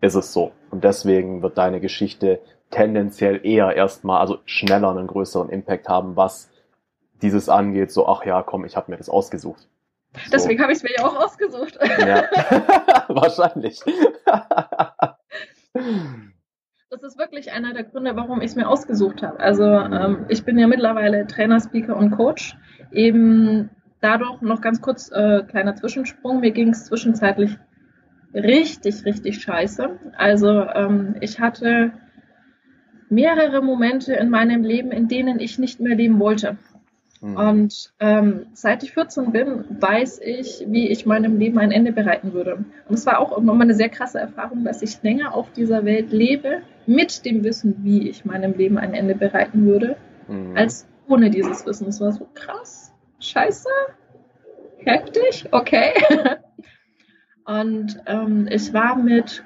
[0.00, 0.52] ist es so.
[0.70, 2.40] Und deswegen wird deine Geschichte
[2.76, 6.50] tendenziell eher erstmal, also schneller einen größeren Impact haben, was
[7.22, 9.66] dieses angeht, so, ach ja, komm, ich habe mir das ausgesucht.
[10.24, 10.30] So.
[10.30, 11.78] Deswegen habe ich es mir ja auch ausgesucht.
[11.98, 12.24] Ja,
[13.08, 13.80] wahrscheinlich.
[16.90, 19.40] Das ist wirklich einer der Gründe, warum ich es mir ausgesucht habe.
[19.40, 22.56] Also ähm, ich bin ja mittlerweile Trainer, Speaker und Coach.
[22.92, 23.70] Eben
[24.00, 26.40] dadurch noch ganz kurz äh, kleiner Zwischensprung.
[26.40, 27.56] Mir ging es zwischenzeitlich
[28.34, 29.98] richtig, richtig scheiße.
[30.16, 31.92] Also ähm, ich hatte
[33.08, 36.56] mehrere Momente in meinem Leben, in denen ich nicht mehr leben wollte.
[37.20, 37.36] Mhm.
[37.36, 42.32] Und ähm, seit ich 14 bin, weiß ich, wie ich meinem Leben ein Ende bereiten
[42.32, 42.64] würde.
[42.88, 46.12] Und es war auch nochmal eine sehr krasse Erfahrung, dass ich länger auf dieser Welt
[46.12, 49.96] lebe, mit dem Wissen, wie ich meinem Leben ein Ende bereiten würde,
[50.28, 50.56] mhm.
[50.56, 51.88] als ohne dieses Wissen.
[51.88, 53.68] Es war so krass, scheiße,
[54.78, 55.92] heftig, okay.
[57.44, 59.44] Und ähm, ich war mit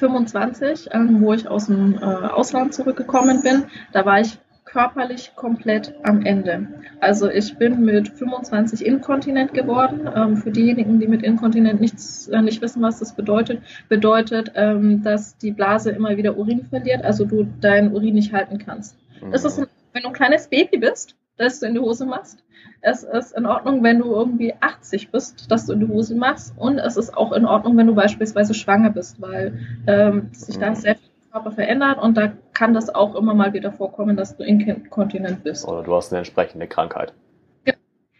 [0.00, 3.64] 25, ähm, wo ich aus dem äh, Ausland zurückgekommen bin.
[3.92, 6.68] Da war ich körperlich komplett am Ende.
[7.00, 10.08] Also ich bin mit 25 inkontinent geworden.
[10.14, 15.02] Ähm, für diejenigen, die mit inkontinent nichts, äh, nicht wissen, was das bedeutet, bedeutet, ähm,
[15.02, 18.96] dass die Blase immer wieder Urin verliert, also du deinen Urin nicht halten kannst.
[19.20, 19.32] Mhm.
[19.32, 22.44] Das ist, wenn du ein kleines Baby bist, dass du in die Hose machst.
[22.82, 26.54] Es ist in Ordnung, wenn du irgendwie 80 bist, dass du in die Hose machst.
[26.56, 30.74] Und es ist auch in Ordnung, wenn du beispielsweise schwanger bist, weil ähm, sich da
[30.74, 34.44] sehr viel Körper verändert und da kann das auch immer mal wieder vorkommen, dass du
[34.44, 35.66] inkontinent bist.
[35.66, 37.14] Oder du hast eine entsprechende Krankheit.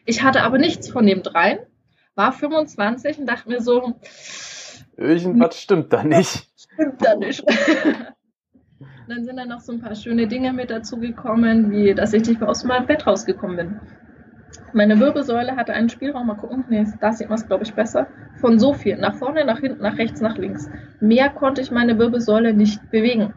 [0.06, 1.58] Ich hatte aber nichts von dem dreien,
[2.14, 3.94] war 25 und dachte mir so,
[4.96, 6.48] irgendwas stimmt da nicht.
[6.56, 7.44] Stimmt da nicht.
[9.10, 12.28] Dann sind da noch so ein paar schöne Dinge mit dazu gekommen, wie dass ich
[12.28, 13.80] nicht mehr aus meinem Bett rausgekommen bin.
[14.72, 18.06] Meine Wirbelsäule hatte einen Spielraum, mal gucken, nee, da sieht man es, glaube ich, besser,
[18.40, 20.70] von so viel, nach vorne, nach hinten, nach rechts, nach links.
[21.00, 23.34] Mehr konnte ich meine Wirbelsäule nicht bewegen.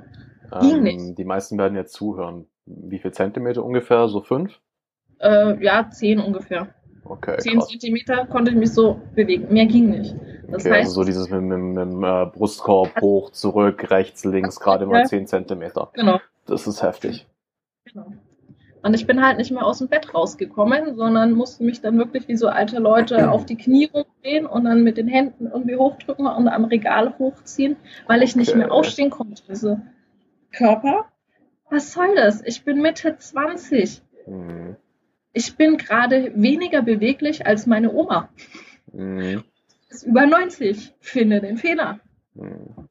[0.62, 1.18] Ging ähm, nicht.
[1.18, 2.46] Die meisten werden jetzt zuhören.
[2.68, 4.08] Wie viel Zentimeter ungefähr?
[4.10, 4.60] So fünf?
[5.18, 6.68] Äh, ja, zehn ungefähr.
[7.06, 7.38] Okay.
[7.40, 7.68] Zehn krass.
[7.70, 9.52] Zentimeter konnte ich mich so bewegen.
[9.52, 10.16] Mehr ging nicht.
[10.48, 13.90] Das okay, heißt, also so dieses mit, mit, mit dem äh, Brustkorb also, hoch, zurück,
[13.92, 15.90] rechts, links, gerade mal 10 Zentimeter.
[15.94, 16.20] Genau.
[16.46, 17.28] Das ist heftig.
[17.86, 18.14] Genau.
[18.84, 22.28] Und ich bin halt nicht mehr aus dem Bett rausgekommen, sondern musste mich dann wirklich
[22.28, 26.28] wie so alte Leute auf die Knie rumdrehen und dann mit den Händen irgendwie hochdrücken
[26.28, 27.78] und am Regal hochziehen,
[28.08, 29.42] weil ich nicht mehr aufstehen konnte.
[29.48, 29.80] Also,
[30.52, 31.06] Körper,
[31.70, 32.42] was soll das?
[32.46, 34.02] Ich bin Mitte 20.
[34.28, 34.76] Mhm.
[35.34, 38.30] Ich bin gerade weniger beweglich als meine Oma.
[38.92, 39.44] Mhm
[39.94, 42.00] ist über 90, finde den Fehler.
[42.34, 42.88] Mhm.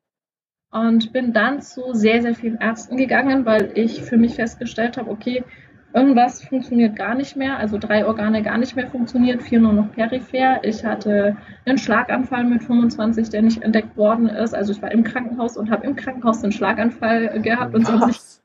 [0.71, 5.11] Und bin dann zu sehr, sehr vielen Ärzten gegangen, weil ich für mich festgestellt habe,
[5.11, 5.45] okay,
[5.93, 9.93] irgendwas funktioniert gar nicht mehr, also drei Organe gar nicht mehr funktioniert, vier nur noch
[9.93, 10.61] peripher.
[10.63, 11.37] Ich hatte
[11.67, 14.55] einen Schlaganfall mit 25, der nicht entdeckt worden ist.
[14.55, 18.43] Also ich war im Krankenhaus und habe im Krankenhaus einen Schlaganfall gehabt und sonst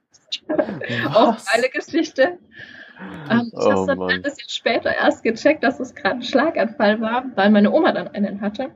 [1.14, 2.40] auch eine Geschichte.
[3.30, 7.26] Ähm, ich habe dann ein bisschen später erst gecheckt, dass es gerade ein Schlaganfall war,
[7.36, 8.72] weil meine Oma dann einen hatte.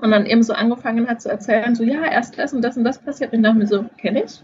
[0.00, 2.84] Und dann eben so angefangen hat zu erzählen, so ja, erst das und das und
[2.84, 3.32] das passiert.
[3.32, 4.42] Und ich dachte mir so, kenne ich?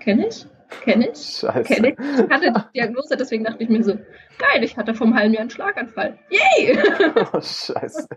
[0.00, 0.46] Kenne ich?
[0.84, 1.18] Kenne ich?
[1.18, 1.64] Scheiße.
[1.64, 1.98] Kenn ich.
[1.98, 3.94] ich hatte die Diagnose, deswegen dachte ich mir so,
[4.38, 6.18] geil, ich hatte vom halben Jahr einen Schlaganfall.
[6.30, 6.78] Yay!
[7.32, 8.08] Oh, scheiße.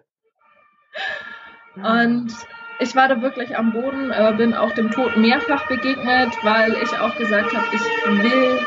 [1.75, 2.31] Und
[2.79, 7.15] ich war da wirklich am Boden, bin auch dem Tod mehrfach begegnet, weil ich auch
[7.17, 7.81] gesagt habe, ich
[8.23, 8.59] will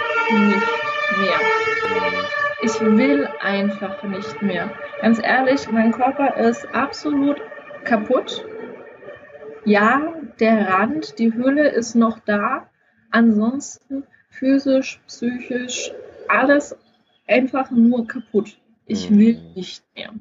[0.49, 1.39] nicht mehr.
[2.63, 4.71] Ich will einfach nicht mehr.
[5.01, 7.41] Ganz ehrlich, mein Körper ist absolut
[7.85, 8.45] kaputt.
[9.65, 12.69] Ja, der Rand, die Hülle ist noch da.
[13.11, 15.93] Ansonsten physisch, psychisch,
[16.29, 16.77] alles
[17.27, 18.59] einfach nur kaputt.
[18.87, 19.55] Ich will mhm.
[19.55, 20.13] nicht mehr.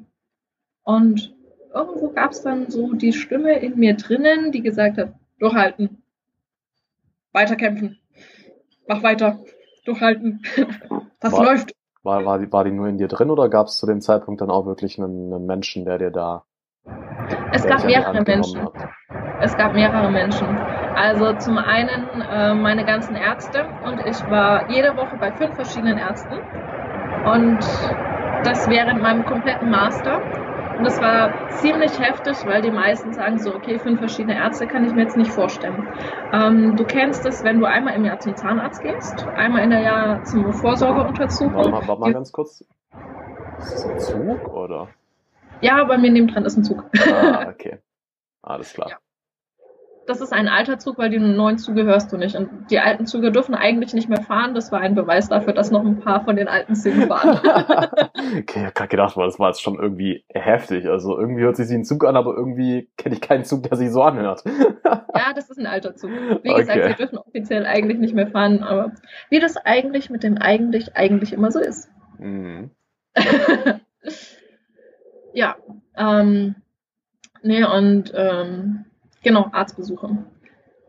[0.83, 1.33] Und
[1.73, 6.01] irgendwo gab es dann so die Stimme in mir drinnen, die gesagt hat, durchhalten,
[7.31, 7.99] weiterkämpfen,
[8.87, 9.43] mach weiter,
[9.87, 10.41] durchhalten,
[11.19, 11.73] das war, läuft.
[12.03, 14.41] War, war, die, war die nur in dir drin oder gab es zu dem Zeitpunkt
[14.41, 16.43] dann auch wirklich einen, einen Menschen, der dir da...
[17.51, 18.61] Es gab mehrere Menschen.
[18.61, 18.73] Hat?
[19.41, 20.59] Es gab mehrere Menschen.
[20.95, 25.97] Also zum einen äh, meine ganzen Ärzte und ich war jede Woche bei fünf verschiedenen
[25.97, 26.39] Ärzten
[27.23, 27.59] und
[28.43, 30.21] das während meinem kompletten Master.
[30.77, 34.85] Und das war ziemlich heftig, weil die meisten sagen so, okay, fünf verschiedene Ärzte kann
[34.85, 35.91] ich mir jetzt nicht vorstellen.
[36.31, 39.81] Ähm, du kennst es, wenn du einmal im Jahr zum Zahnarzt gehst, einmal in der
[39.81, 41.55] Jahr zum Vorsorgeuntersuchung.
[41.55, 42.63] Warte mal, warte mal ganz kurz.
[43.59, 44.87] Ist das ein Zug oder?
[45.61, 46.85] Ja, bei mir neben dran ist ein Zug.
[47.11, 47.79] Ah, okay.
[48.43, 48.89] Alles klar.
[48.89, 48.97] Ja
[50.07, 52.35] das ist ein alter Zug, weil die neuen Züge hörst du nicht.
[52.35, 54.55] Und die alten Züge dürfen eigentlich nicht mehr fahren.
[54.55, 57.37] Das war ein Beweis dafür, dass noch ein paar von den alten Zügen waren.
[58.37, 60.87] okay, ich habe gerade gedacht, das war jetzt schon irgendwie heftig.
[60.87, 63.77] Also irgendwie hört sich wie ein Zug an, aber irgendwie kenne ich keinen Zug, der
[63.77, 64.43] sich so anhört.
[64.85, 66.09] ja, das ist ein alter Zug.
[66.41, 66.89] Wie gesagt, okay.
[66.89, 68.93] sie dürfen offiziell eigentlich nicht mehr fahren, aber
[69.29, 71.91] wie das eigentlich mit dem eigentlich eigentlich immer so ist.
[72.17, 72.71] Mhm.
[75.33, 75.57] ja,
[75.97, 76.55] ähm,
[77.43, 78.85] nee, und ähm,
[79.27, 80.23] Genau, Arztbesuche.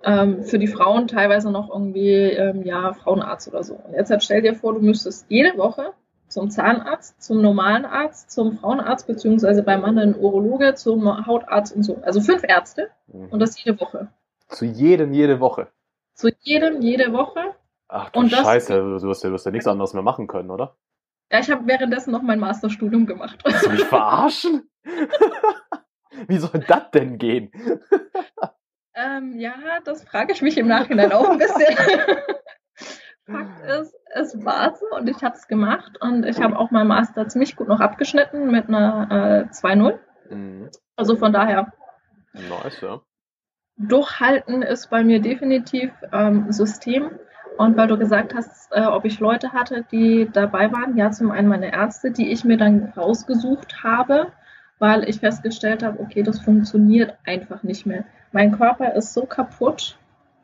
[0.05, 3.75] Ähm, für die Frauen teilweise noch irgendwie, ähm, ja, Frauenarzt oder so.
[3.75, 5.93] Und jetzt halt stell dir vor, du müsstest jede Woche
[6.29, 11.83] zum Zahnarzt, zum normalen Arzt, zum Frauenarzt, beziehungsweise beim Mann einen Urologe, zum Hautarzt und
[11.83, 11.99] so.
[12.03, 13.27] Also fünf Ärzte mhm.
[13.31, 14.07] und das jede Woche.
[14.47, 15.67] Zu jedem, jede Woche?
[16.15, 17.57] Zu jedem, jede Woche.
[17.89, 20.29] Ach du und Scheiße, das, du wirst, ja, du wirst ja nichts anderes mehr machen
[20.29, 20.77] können, oder?
[21.33, 23.41] Ja, ich habe währenddessen noch mein Masterstudium gemacht.
[23.45, 24.71] Willst du mich verarschen?
[26.27, 27.51] Wie soll das denn gehen?
[28.95, 29.55] ähm, ja,
[29.85, 31.77] das frage ich mich im Nachhinein auch ein bisschen.
[33.27, 36.89] Fakt ist, es war so und ich habe es gemacht und ich habe auch meinen
[36.89, 39.99] Master ziemlich gut noch abgeschnitten mit einer äh, 2-0.
[40.31, 40.71] Mhm.
[40.97, 41.73] Also von daher.
[42.33, 43.01] Nice, ja.
[43.77, 47.11] Durchhalten ist bei mir definitiv ähm, System.
[47.59, 51.33] Und weil du gesagt hast, äh, ob ich Leute hatte, die dabei waren, ja, zum
[51.33, 54.33] einen meine Ärzte, die ich mir dann rausgesucht habe,
[54.79, 58.05] weil ich festgestellt habe, okay, das funktioniert einfach nicht mehr.
[58.33, 59.99] Mein Körper ist so kaputt,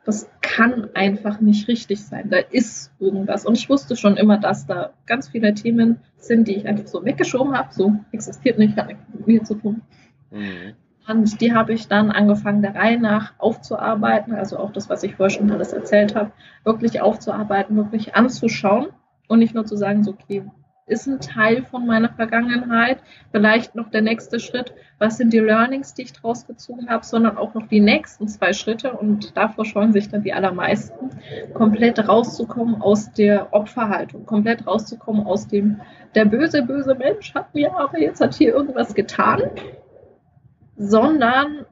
[0.05, 2.29] das kann einfach nicht richtig sein.
[2.29, 3.45] Da ist irgendwas.
[3.45, 7.03] Und ich wusste schon immer, dass da ganz viele Themen sind, die ich einfach so
[7.03, 7.73] weggeschoben habe.
[7.73, 9.81] So existiert nicht, hat nichts mit mir zu tun.
[10.29, 10.75] Mhm.
[11.07, 14.33] Und die habe ich dann angefangen, der Reihe nach aufzuarbeiten.
[14.33, 16.31] Also auch das, was ich vorher schon alles erzählt habe,
[16.63, 18.87] wirklich aufzuarbeiten, wirklich anzuschauen
[19.27, 20.43] und nicht nur zu sagen, so, okay,
[20.87, 22.99] ist ein Teil von meiner Vergangenheit.
[23.31, 27.37] Vielleicht noch der nächste Schritt, was sind die Learnings, die ich draus gezogen habe, sondern
[27.37, 31.09] auch noch die nächsten zwei Schritte und davor scheuen sich dann die allermeisten,
[31.53, 35.81] komplett rauszukommen aus der Opferhaltung, komplett rauszukommen aus dem,
[36.13, 39.41] der böse, böse Mensch hat mir aber jetzt hat hier irgendwas getan,
[40.77, 41.65] sondern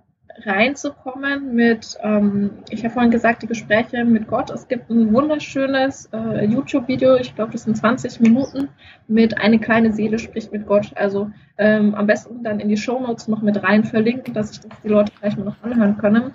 [0.46, 4.50] reinzukommen mit, ähm, ich habe vorhin gesagt, die Gespräche mit Gott.
[4.50, 8.70] Es gibt ein wunderschönes äh, YouTube-Video, ich glaube, das sind 20 Minuten,
[9.08, 10.92] mit Eine kleine Seele spricht mit Gott.
[10.96, 14.60] Also ähm, am besten dann in die Show Notes noch mit rein verlinken, dass sich
[14.60, 16.34] das die Leute vielleicht mal noch anhören können.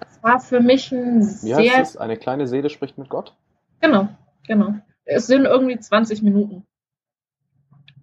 [0.00, 1.58] Das war für mich ein sehr...
[1.58, 1.96] Wie heißt es?
[1.96, 3.34] Eine kleine Seele spricht mit Gott?
[3.80, 4.08] Genau,
[4.46, 4.74] genau.
[5.04, 6.64] Es sind irgendwie 20 Minuten.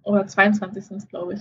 [0.02, 1.40] Oder 22 sind es, glaube ich.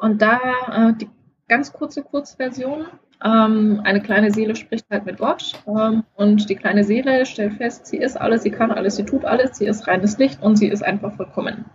[0.00, 0.40] Und da,
[0.72, 1.08] äh, die
[1.52, 2.86] ganz kurze Kurzversion.
[3.22, 7.86] Ähm, eine kleine Seele spricht halt mit Gott ähm, und die kleine Seele stellt fest,
[7.86, 10.68] sie ist alles, sie kann alles, sie tut alles, sie ist reines Licht und sie
[10.68, 11.66] ist einfach vollkommen.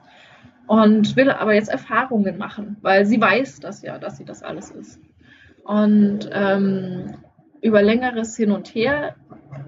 [0.66, 4.72] und will aber jetzt Erfahrungen machen, weil sie weiß das ja, dass sie das alles
[4.72, 5.00] ist.
[5.64, 7.14] Und ähm,
[7.62, 9.16] über längeres Hin und Her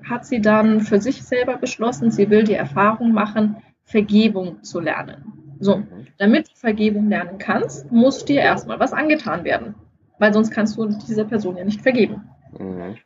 [0.09, 5.55] hat sie dann für sich selber beschlossen, sie will die Erfahrung machen, Vergebung zu lernen.
[5.59, 6.07] So, mhm.
[6.17, 9.75] damit du Vergebung lernen kannst, muss dir erstmal was angetan werden,
[10.19, 12.29] weil sonst kannst du dieser Person ja nicht vergeben.
[12.57, 12.97] Mhm.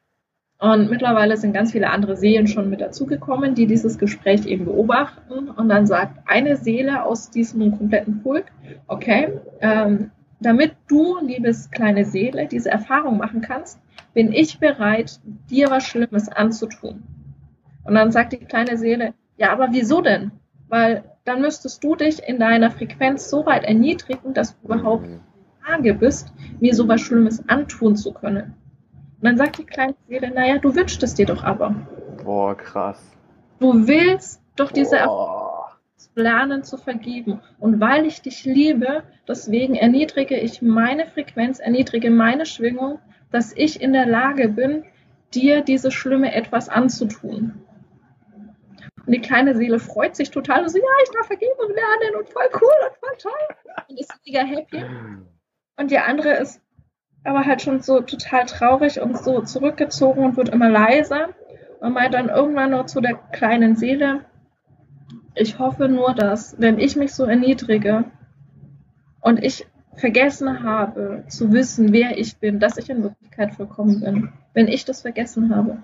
[0.60, 5.50] Und mittlerweile sind ganz viele andere Seelen schon mit dazugekommen, die dieses Gespräch eben beobachten.
[5.50, 8.46] Und dann sagt eine Seele aus diesem kompletten Pulk,
[8.88, 13.80] okay, ähm, damit du, liebes kleine Seele, diese Erfahrung machen kannst,
[14.14, 17.04] bin ich bereit, dir was Schlimmes anzutun.
[17.84, 20.32] Und dann sagt die kleine Seele, ja, aber wieso denn?
[20.70, 25.20] Weil dann müsstest du dich in deiner Frequenz so weit erniedrigen, dass du überhaupt der
[25.68, 28.54] Lage bist, mir so was Schlimmes antun zu können.
[29.22, 31.76] Und dann sagt die kleine Seele, naja, du wünschst es dir doch aber.
[32.24, 33.02] Boah, krass.
[33.60, 35.54] Du willst doch diese Erfahrung
[36.16, 37.40] lernen zu vergeben.
[37.60, 43.00] Und weil ich dich liebe, deswegen erniedrige ich meine Frequenz, erniedrige meine Schwingung,
[43.32, 44.84] dass ich in der Lage bin,
[45.34, 47.64] dir dieses schlimme etwas anzutun.
[49.06, 52.30] Und die kleine Seele freut sich total und so, ja, ich darf Vergebung lernen und
[52.30, 53.86] voll cool und voll toll.
[53.90, 54.84] Und ist mega happy.
[55.78, 56.62] Und die andere ist
[57.24, 61.30] aber halt schon so total traurig und so zurückgezogen und wird immer leiser
[61.80, 64.26] und meint dann irgendwann nur zu der kleinen Seele,
[65.36, 68.06] ich hoffe nur, dass, wenn ich mich so erniedrige
[69.22, 69.66] und ich
[69.96, 74.86] vergessen habe zu wissen, wer ich bin, dass ich in Wirklichkeit vollkommen bin, wenn ich
[74.86, 75.78] das vergessen habe,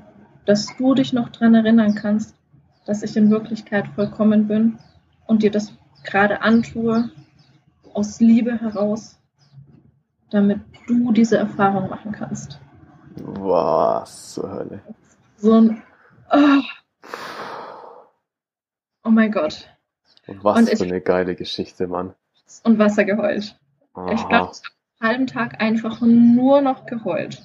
[0.45, 2.35] dass du dich noch daran erinnern kannst,
[2.85, 4.77] dass ich in Wirklichkeit vollkommen bin
[5.25, 5.73] und dir das
[6.03, 7.09] gerade antue,
[7.93, 9.18] aus Liebe heraus,
[10.29, 12.59] damit du diese Erfahrung machen kannst.
[13.15, 14.81] Was zur Hölle?
[15.37, 15.83] So ein.
[16.31, 16.61] Oh,
[19.03, 19.69] oh mein Gott.
[20.27, 22.13] Und was und für eine geile Geschichte, Mann.
[22.63, 23.59] Und Wasser geheult.
[23.93, 24.11] Aha.
[24.11, 27.41] Ich glaube, ich habe einen halben Tag einfach nur noch geheult.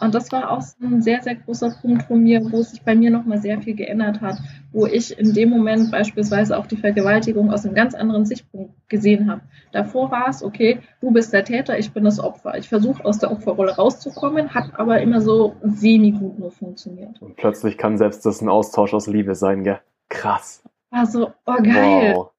[0.00, 3.10] Und das war auch ein sehr, sehr großer Punkt von mir, wo sich bei mir
[3.10, 4.38] nochmal sehr viel geändert hat,
[4.72, 9.28] wo ich in dem Moment beispielsweise auch die Vergewaltigung aus einem ganz anderen Sichtpunkt gesehen
[9.28, 9.42] habe.
[9.72, 12.56] Davor war es, okay, du bist der Täter, ich bin das Opfer.
[12.56, 17.20] Ich versuche aus der Opferrolle rauszukommen, hat aber immer so semi-gut nur funktioniert.
[17.20, 19.80] Und plötzlich kann selbst das ein Austausch aus Liebe sein, gell?
[20.08, 20.62] Krass.
[20.90, 22.14] War so, oh geil.
[22.14, 22.30] Wow.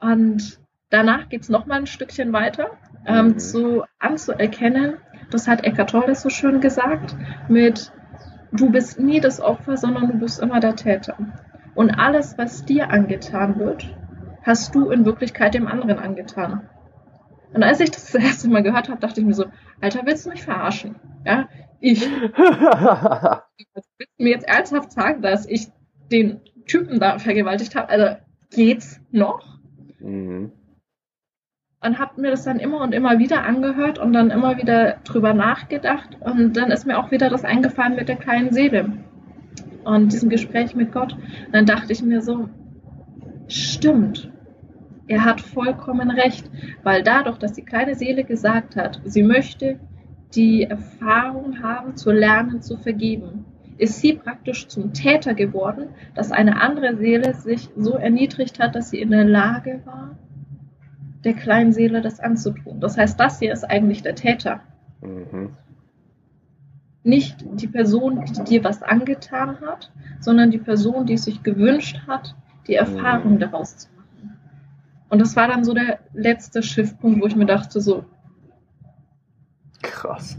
[0.00, 2.70] Und danach geht es nochmal ein Stückchen weiter
[3.06, 3.38] ähm, mhm.
[3.38, 4.98] zu, anzuerkennen,
[5.30, 7.14] das hat Eckart Tolle so schön gesagt,
[7.48, 7.92] mit
[8.52, 11.16] du bist nie das Opfer, sondern du bist immer der Täter.
[11.74, 13.94] Und alles, was dir angetan wird,
[14.42, 16.68] hast du in Wirklichkeit dem anderen angetan.
[17.52, 19.46] Und als ich das das erste Mal gehört habe, dachte ich mir so,
[19.80, 20.96] Alter, willst du mich verarschen?
[21.24, 21.48] Ja,
[21.80, 22.00] ich.
[22.36, 25.68] willst du mir jetzt ernsthaft sagen, dass ich
[26.10, 27.88] den Typen da vergewaltigt habe?
[27.88, 28.16] Also,
[28.50, 29.58] geht's noch?
[30.00, 30.52] Mhm
[31.80, 35.32] und habe mir das dann immer und immer wieder angehört und dann immer wieder drüber
[35.32, 38.92] nachgedacht und dann ist mir auch wieder das eingefallen mit der kleinen Seele
[39.84, 41.14] und diesem Gespräch mit Gott.
[41.14, 42.48] Und dann dachte ich mir so,
[43.46, 44.30] stimmt,
[45.06, 46.50] er hat vollkommen recht,
[46.82, 49.78] weil dadurch, dass die kleine Seele gesagt hat, sie möchte
[50.34, 53.46] die Erfahrung haben, zu lernen, zu vergeben,
[53.78, 58.90] ist sie praktisch zum Täter geworden, dass eine andere Seele sich so erniedrigt hat, dass
[58.90, 60.18] sie in der Lage war,
[61.28, 62.80] der kleinen Seele das anzutun.
[62.80, 64.60] Das heißt, das hier ist eigentlich der Täter.
[65.02, 65.50] Mhm.
[67.02, 72.34] Nicht die Person, die dir was angetan hat, sondern die Person, die sich gewünscht hat,
[72.66, 73.38] die Erfahrung mhm.
[73.40, 74.38] daraus zu machen.
[75.10, 78.04] Und das war dann so der letzte Schiffpunkt, wo ich mir dachte, so.
[79.82, 80.38] Krass.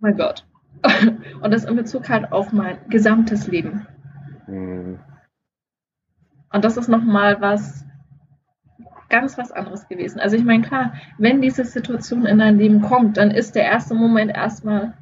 [0.00, 0.46] Mein Gott.
[1.42, 3.86] Und das in Bezug halt auf mein gesamtes Leben.
[4.46, 4.98] Mhm.
[6.50, 7.84] Und das ist nochmal was,
[9.08, 10.20] ganz was anderes gewesen.
[10.20, 13.94] Also ich meine, klar, wenn diese Situation in dein Leben kommt, dann ist der erste
[13.94, 14.94] Moment erstmal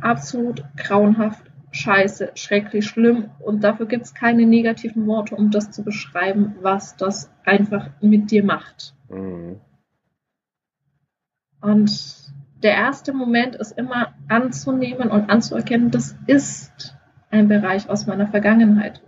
[0.00, 5.82] absolut grauenhaft, scheiße, schrecklich schlimm und dafür gibt es keine negativen Worte, um das zu
[5.82, 8.94] beschreiben, was das einfach mit dir macht.
[9.08, 9.60] Mhm.
[11.60, 12.32] Und
[12.62, 16.96] der erste Moment ist immer anzunehmen und anzuerkennen, das ist
[17.30, 19.02] ein Bereich aus meiner Vergangenheit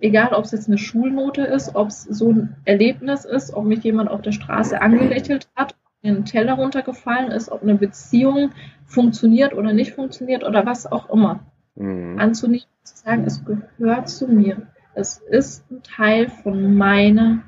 [0.00, 3.82] egal ob es jetzt eine Schulnote ist, ob es so ein Erlebnis ist, ob mich
[3.84, 8.52] jemand auf der Straße angelächelt hat, mir ein Teller runtergefallen ist, ob eine Beziehung
[8.86, 11.40] funktioniert oder nicht funktioniert oder was auch immer.
[11.74, 12.18] Mhm.
[12.18, 14.66] Anzunehmen, zu sagen, es gehört zu mir.
[14.94, 17.42] Es ist ein Teil von meiner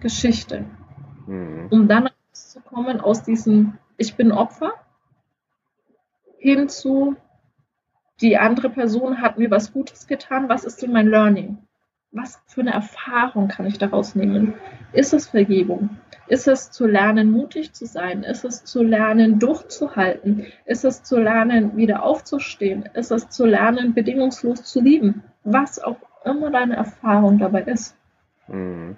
[0.00, 0.64] Geschichte.
[1.26, 1.68] Mhm.
[1.70, 4.72] Um dann rauszukommen aus diesem Ich bin Opfer
[6.38, 7.16] hin zu
[8.20, 11.58] die andere Person hat mir was Gutes getan, was ist denn mein Learning?
[12.10, 14.54] Was für eine Erfahrung kann ich daraus nehmen?
[14.92, 15.90] Ist es Vergebung?
[16.26, 18.22] Ist es zu lernen, mutig zu sein?
[18.22, 20.46] Ist es zu lernen, durchzuhalten?
[20.64, 22.88] Ist es zu lernen, wieder aufzustehen?
[22.94, 25.22] Ist es zu lernen, bedingungslos zu lieben?
[25.44, 27.96] Was auch immer deine Erfahrung dabei ist.
[28.46, 28.96] Mhm.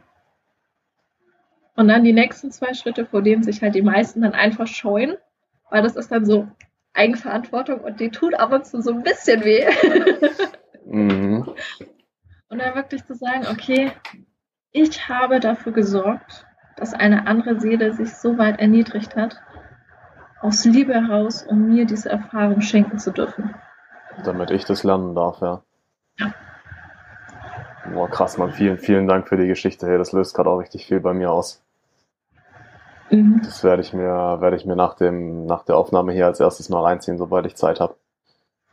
[1.77, 5.17] Und dann die nächsten zwei Schritte, vor denen sich halt die meisten dann einfach scheuen,
[5.71, 6.49] weil das ist dann so
[6.93, 9.67] Eigenverantwortung und die tut ab und zu so ein bisschen weh.
[10.85, 11.49] mhm.
[12.51, 13.93] Und dann wirklich zu sagen, okay,
[14.73, 16.47] ich habe dafür gesorgt,
[16.77, 19.41] dass eine andere Seele sich so weit erniedrigt hat,
[20.41, 23.55] aus Liebe heraus, um mir diese Erfahrung schenken zu dürfen.
[24.25, 25.63] Damit ich das lernen darf, ja.
[26.19, 26.35] Ja.
[27.93, 28.53] Boah, krass, Mann.
[28.53, 29.87] Vielen, vielen Dank für die Geschichte.
[29.87, 31.63] Hey, das löst gerade auch richtig viel bei mir aus.
[33.11, 33.43] Mhm.
[33.45, 36.69] Das werde ich mir, werde ich mir nach dem, nach der Aufnahme hier als erstes
[36.69, 37.95] mal reinziehen, sobald ich Zeit habe.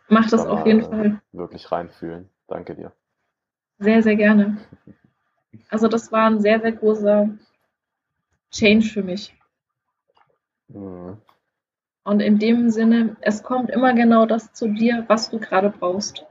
[0.10, 1.20] Mach das auf jeden Fall.
[1.32, 2.30] Wirklich reinfühlen.
[2.48, 2.92] Danke dir.
[3.80, 4.58] Sehr, sehr gerne.
[5.70, 7.30] Also das war ein sehr, sehr großer
[8.52, 9.36] Change für mich.
[10.68, 11.18] Mhm.
[12.04, 16.26] Und in dem Sinne, es kommt immer genau das zu dir, was du gerade brauchst.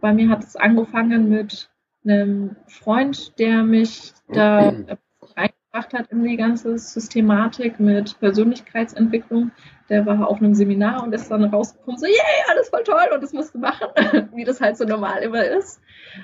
[0.00, 1.68] Bei mir hat es angefangen mit
[2.02, 4.70] einem Freund, der mich da
[5.36, 9.50] reingebracht hat in die ganze Systematik mit Persönlichkeitsentwicklung.
[9.88, 12.14] Der war auf einem Seminar und ist dann rausgekommen, so, yeah,
[12.50, 13.88] alles voll toll und das musst du machen,
[14.34, 15.80] wie das halt so normal immer ist.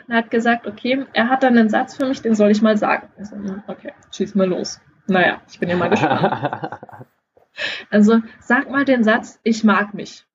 [0.06, 2.76] Und hat gesagt, okay, er hat dann einen Satz für mich, den soll ich mal
[2.76, 3.08] sagen.
[3.18, 4.80] Ich so, hm, okay, schieß mal los.
[5.06, 6.78] Naja, ich bin ja mal gespannt.
[7.90, 10.26] also, sag mal den Satz, ich mag mich.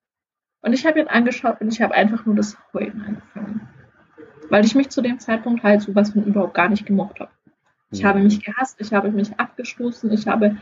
[0.62, 3.70] Und ich habe ihn angeschaut und ich habe einfach nur das Heulen angefangen.
[4.50, 7.32] Weil ich mich zu dem Zeitpunkt halt sowas von überhaupt gar nicht gemocht habe.
[7.92, 10.58] Ich habe mich gehasst, ich habe mich abgestoßen, ich habe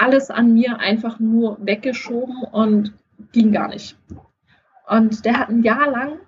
[0.00, 2.94] alles an mir einfach nur weggeschoben und
[3.32, 3.96] ging gar nicht.
[4.88, 6.18] Und der hat ein Jahr lang,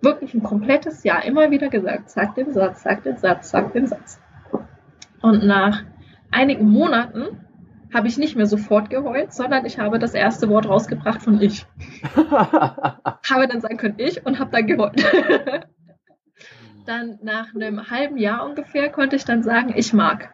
[0.00, 3.86] wirklich ein komplettes Jahr, immer wieder gesagt, sag den Satz, sag den Satz, sag den
[3.86, 4.20] Satz.
[5.20, 5.82] Und nach
[6.30, 7.44] einigen Monaten
[7.92, 11.66] habe ich nicht mehr sofort geheult, sondern ich habe das erste Wort rausgebracht von ich.
[12.16, 15.04] habe dann sagen können ich und habe dann geheult.
[16.86, 20.32] dann nach einem halben Jahr ungefähr konnte ich dann sagen, ich mag.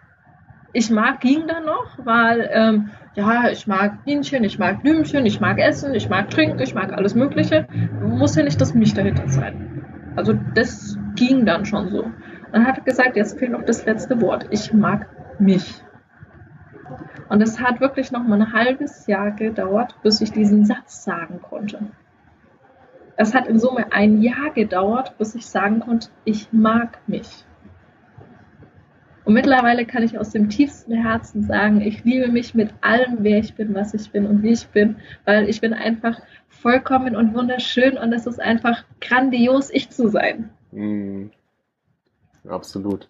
[0.76, 5.40] Ich mag ging dann noch, weil ähm, ja, ich mag Bienchen, ich mag Blümchen, ich
[5.40, 7.68] mag Essen, ich mag Trinken, ich mag alles Mögliche.
[8.02, 9.84] Muss ja nicht das Mich dahinter sein.
[10.16, 12.10] Also das ging dann schon so.
[12.50, 14.46] Dann hat er gesagt, jetzt fehlt noch das letzte Wort.
[14.50, 15.06] Ich mag
[15.38, 15.80] mich.
[17.28, 21.40] Und es hat wirklich noch mal ein halbes Jahr gedauert, bis ich diesen Satz sagen
[21.40, 21.78] konnte.
[23.16, 27.46] Es hat in Summe ein Jahr gedauert, bis ich sagen konnte, ich mag mich.
[29.24, 33.38] Und mittlerweile kann ich aus dem tiefsten Herzen sagen, ich liebe mich mit allem, wer
[33.38, 37.34] ich bin, was ich bin und wie ich bin, weil ich bin einfach vollkommen und
[37.34, 40.50] wunderschön und es ist einfach grandios, ich zu sein.
[40.72, 41.26] Mm,
[42.46, 43.08] absolut.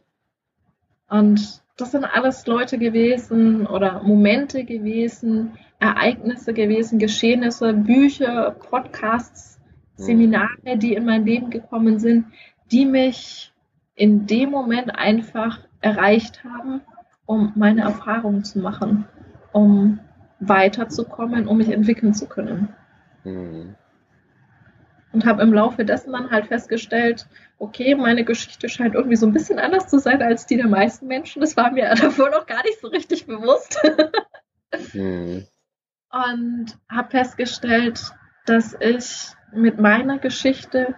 [1.08, 9.58] Und das sind alles Leute gewesen oder Momente gewesen, Ereignisse gewesen, Geschehnisse, Bücher, Podcasts,
[9.96, 12.26] Seminare, die in mein Leben gekommen sind,
[12.70, 13.52] die mich
[13.96, 16.80] in dem Moment einfach erreicht haben,
[17.26, 19.06] um meine Erfahrungen zu machen,
[19.52, 20.00] um
[20.40, 22.74] weiterzukommen, um mich entwickeln zu können.
[23.22, 23.76] Mhm.
[25.12, 27.28] Und habe im Laufe dessen dann halt festgestellt,
[27.58, 31.06] okay, meine Geschichte scheint irgendwie so ein bisschen anders zu sein als die der meisten
[31.06, 31.40] Menschen.
[31.40, 33.78] Das war mir davor noch gar nicht so richtig bewusst.
[34.92, 35.46] mhm.
[36.10, 38.00] Und habe festgestellt,
[38.46, 40.94] dass ich mit meiner Geschichte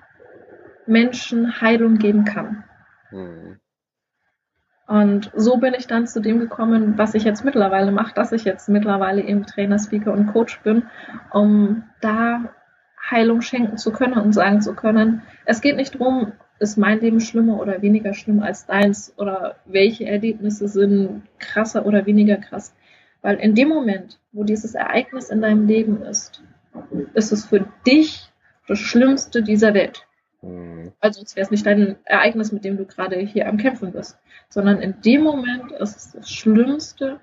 [0.87, 2.65] Menschen Heilung geben kann.
[3.11, 3.61] Mhm.
[4.87, 8.45] Und so bin ich dann zu dem gekommen, was ich jetzt mittlerweile mache, dass ich
[8.45, 10.85] jetzt mittlerweile eben Trainer, Speaker und Coach bin,
[11.33, 12.55] um da
[13.11, 17.21] Heilung schenken zu können und sagen zu können, es geht nicht darum, ist mein Leben
[17.21, 22.75] schlimmer oder weniger schlimm als deins oder welche Erlebnisse sind krasser oder weniger krass.
[23.23, 26.43] Weil in dem Moment, wo dieses Ereignis in deinem Leben ist,
[27.15, 28.31] ist es für dich
[28.69, 30.06] das Schlimmste dieser Welt.
[30.47, 30.93] Mhm.
[31.01, 34.19] Also es wäre nicht dein Ereignis, mit dem du gerade hier am Kämpfen bist,
[34.49, 37.21] sondern in dem Moment ist es das Schlimmste,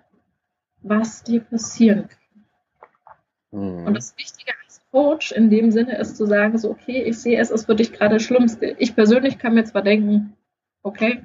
[0.81, 3.61] was dir passieren kann.
[3.61, 3.87] Mhm.
[3.87, 7.39] Und das Wichtige als Coach in dem Sinne ist zu sagen, so okay, ich sehe,
[7.39, 8.75] es ist für dich gerade das Schlimmste.
[8.77, 10.35] Ich persönlich kann mir zwar denken,
[10.81, 11.23] okay,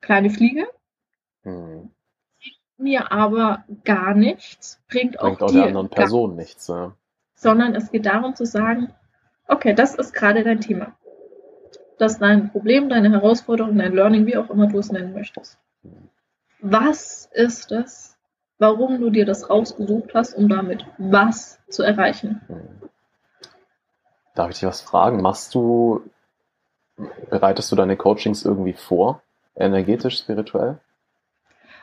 [0.00, 0.66] kleine Fliege,
[1.44, 1.90] mhm.
[2.76, 6.68] mir aber gar nichts, bringt auch, bringt auch der anderen Person nichts.
[6.68, 6.94] Ja.
[7.34, 8.92] Sondern es geht darum zu sagen,
[9.50, 10.94] Okay, das ist gerade dein Thema.
[11.98, 15.58] Das ist dein Problem, deine Herausforderung, dein Learning, wie auch immer du es nennen möchtest.
[16.60, 18.16] Was ist es,
[18.58, 22.40] warum du dir das rausgesucht hast, um damit was zu erreichen?
[24.34, 25.20] Darf ich dich was fragen?
[25.22, 26.02] Machst du
[27.30, 29.22] Bereitest du deine Coachings irgendwie vor?
[29.56, 30.78] Energetisch, spirituell?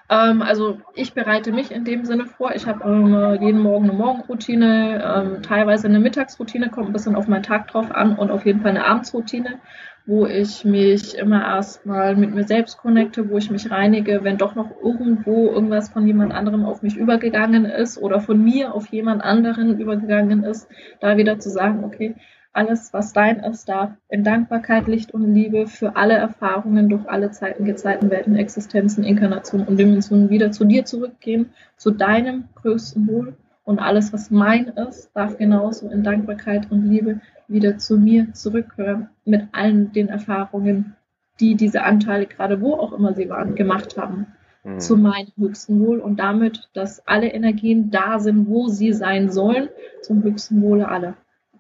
[0.09, 2.53] Ähm, also ich bereite mich in dem Sinne vor.
[2.53, 7.27] Ich habe ähm, jeden Morgen eine Morgenroutine, ähm, teilweise eine Mittagsroutine, kommt ein bisschen auf
[7.27, 9.59] meinen Tag drauf an und auf jeden Fall eine Abendsroutine,
[10.07, 14.53] wo ich mich immer erstmal mit mir selbst connecte, wo ich mich reinige, wenn doch
[14.53, 19.23] noch irgendwo irgendwas von jemand anderem auf mich übergegangen ist oder von mir auf jemand
[19.23, 20.67] anderen übergegangen ist,
[20.99, 22.15] da wieder zu sagen, okay,
[22.53, 27.31] alles, was dein ist, darf in Dankbarkeit, Licht und Liebe für alle Erfahrungen durch alle
[27.31, 33.35] Zeiten, Gezeiten, Welten, Existenzen, Inkarnationen und Dimensionen wieder zu dir zurückgehen, zu deinem größten Wohl.
[33.65, 39.09] Und alles, was mein ist, darf genauso in Dankbarkeit und Liebe wieder zu mir zurückhören,
[39.25, 40.95] mit allen den Erfahrungen,
[41.39, 44.27] die diese Anteile, gerade wo auch immer sie waren, gemacht haben,
[44.63, 44.79] mhm.
[44.79, 49.69] zu meinem höchsten Wohl und damit, dass alle Energien da sind, wo sie sein sollen,
[50.01, 51.15] zum höchsten Wohle aller.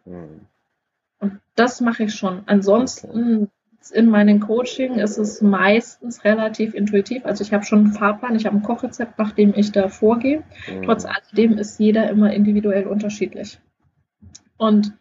[0.05, 0.41] Mhm.
[1.19, 2.43] Und das mache ich schon.
[2.45, 3.49] Ansonsten
[3.91, 7.25] in meinen Coaching ist es meistens relativ intuitiv.
[7.25, 10.43] Also ich habe schon einen Fahrplan, ich habe ein Kochrezept, nach dem ich da vorgehe.
[10.67, 10.83] Mhm.
[10.83, 13.59] Trotz alledem ist jeder immer individuell unterschiedlich.
[14.57, 14.93] Und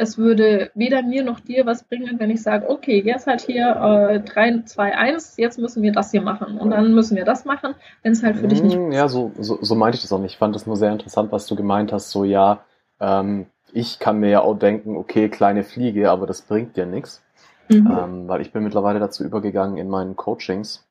[0.00, 3.76] es würde weder mir noch dir was bringen, wenn ich sage, okay, jetzt halt hier
[3.76, 7.44] äh, 3, 2, 1, jetzt müssen wir das hier machen und dann müssen wir das
[7.44, 8.78] machen, wenn es halt für dich nicht.
[8.78, 10.32] Mm, ja, so, so, so meinte ich das auch nicht.
[10.32, 12.10] Ich fand das nur sehr interessant, was du gemeint hast.
[12.10, 12.64] So, ja,
[12.98, 17.22] ähm, ich kann mir ja auch denken, okay, kleine Fliege, aber das bringt dir nichts.
[17.68, 17.86] Mhm.
[17.86, 20.88] Ähm, weil ich bin mittlerweile dazu übergegangen in meinen Coachings.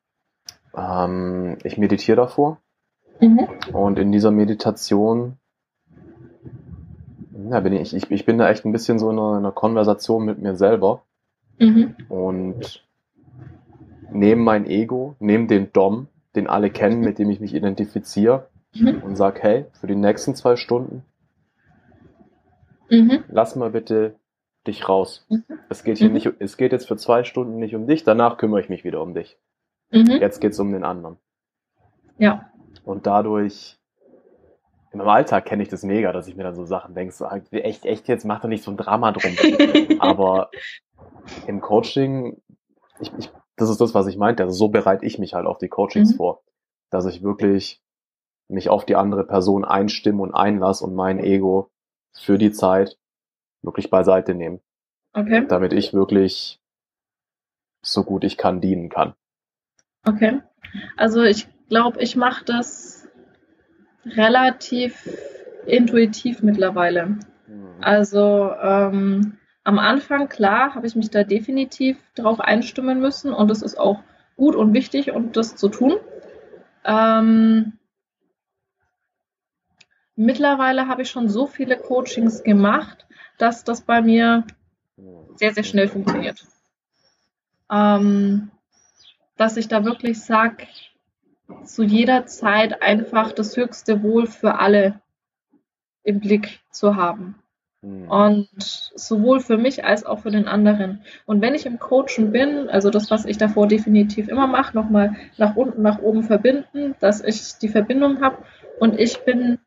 [0.76, 2.58] Ähm, ich meditiere davor.
[3.18, 3.48] Mhm.
[3.72, 5.39] Und in dieser Meditation
[7.32, 9.52] ja, bin ich, ich, ich bin da echt ein bisschen so in einer, in einer
[9.52, 11.02] Konversation mit mir selber.
[11.58, 11.94] Mhm.
[12.08, 12.84] Und
[14.12, 19.02] nehme mein Ego, nehme den Dom, den alle kennen, mit dem ich mich identifiziere, mhm.
[19.02, 21.04] und sag, hey, für die nächsten zwei Stunden
[22.90, 23.24] Mhm.
[23.28, 24.16] Lass mal bitte
[24.66, 25.24] dich raus.
[25.30, 25.44] Mhm.
[25.68, 26.14] Es geht hier mhm.
[26.14, 29.00] nicht, es geht jetzt für zwei Stunden nicht um dich, danach kümmere ich mich wieder
[29.00, 29.38] um dich.
[29.90, 30.18] Mhm.
[30.20, 31.16] Jetzt geht's um den anderen.
[32.18, 32.50] Ja.
[32.84, 33.78] Und dadurch,
[34.92, 37.26] in meinem Alltag kenne ich das mega, dass ich mir dann so Sachen denke, so,
[37.26, 39.32] echt, echt, jetzt mach doch nicht so ein Drama drum.
[40.00, 40.50] Aber
[41.46, 42.42] im Coaching,
[43.00, 45.58] ich, ich, das ist das, was ich meinte, also so bereite ich mich halt auf
[45.58, 46.16] die Coachings mhm.
[46.16, 46.42] vor,
[46.90, 47.80] dass ich wirklich
[48.48, 51.70] mich auf die andere Person einstimme und einlasse und mein Ego
[52.12, 52.98] für die Zeit
[53.62, 54.60] wirklich beiseite nehmen.
[55.12, 55.46] Okay.
[55.46, 56.60] Damit ich wirklich
[57.82, 59.14] so gut ich kann dienen kann.
[60.04, 60.40] Okay.
[60.96, 63.08] Also ich glaube, ich mache das
[64.04, 65.08] relativ
[65.66, 67.06] intuitiv mittlerweile.
[67.06, 67.18] Mhm.
[67.80, 73.62] Also ähm, am Anfang, klar, habe ich mich da definitiv darauf einstimmen müssen und es
[73.62, 74.02] ist auch
[74.36, 75.96] gut und wichtig, um das zu tun.
[76.84, 77.74] Ähm,
[80.22, 83.06] Mittlerweile habe ich schon so viele Coachings gemacht,
[83.38, 84.44] dass das bei mir
[85.36, 86.44] sehr, sehr schnell funktioniert.
[87.72, 88.50] Ähm,
[89.38, 90.66] dass ich da wirklich sage,
[91.64, 95.00] zu jeder Zeit einfach das höchste Wohl für alle
[96.02, 97.36] im Blick zu haben.
[97.82, 98.10] Mhm.
[98.10, 101.02] Und sowohl für mich als auch für den anderen.
[101.26, 105.16] Und wenn ich im Coachen bin, also das, was ich davor definitiv immer mache, nochmal
[105.38, 108.38] nach unten, nach oben verbinden, dass ich die Verbindung habe
[108.78, 109.58] und ich bin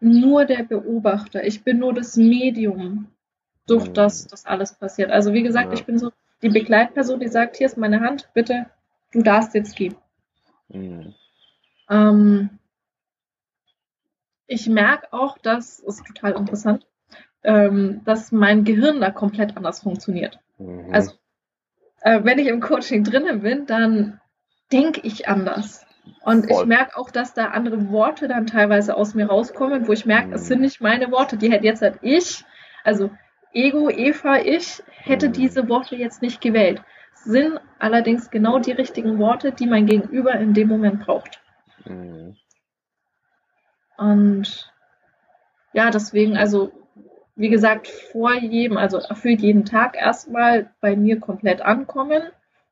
[0.00, 1.44] nur der Beobachter.
[1.44, 3.08] Ich bin nur das Medium,
[3.66, 3.94] durch mhm.
[3.94, 5.10] das das alles passiert.
[5.10, 6.10] Also wie gesagt, ich bin so
[6.42, 8.66] die Begleitperson, die sagt, hier ist meine Hand, bitte,
[9.12, 9.94] du darfst jetzt gehen.
[10.68, 11.14] Mhm.
[11.88, 12.58] Ähm,
[14.46, 16.86] ich merke auch, das ist total interessant,
[17.42, 20.38] ähm, dass mein Gehirn da komplett anders funktioniert.
[20.58, 20.92] Mhm.
[20.92, 21.12] Also
[22.00, 24.20] äh, wenn ich im Coaching drinnen bin, dann
[24.72, 25.86] denke ich anders.
[26.22, 26.62] Und Voll.
[26.62, 30.28] ich merke auch, dass da andere Worte dann teilweise aus mir rauskommen, wo ich merke,
[30.28, 30.34] mhm.
[30.34, 32.44] es sind nicht meine Worte, die hätte jetzt halt ich,
[32.82, 33.10] also
[33.52, 35.32] Ego, Eva, ich, hätte mhm.
[35.32, 36.82] diese Worte jetzt nicht gewählt.
[37.14, 41.40] Sind allerdings genau die richtigen Worte, die mein Gegenüber in dem Moment braucht.
[41.84, 42.36] Mhm.
[43.96, 44.72] Und
[45.72, 46.72] ja, deswegen, also
[47.36, 52.22] wie gesagt, vor jedem, also für jeden Tag erstmal bei mir komplett ankommen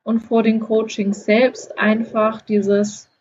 [0.04, 3.12] und vor den Coachings selbst einfach dieses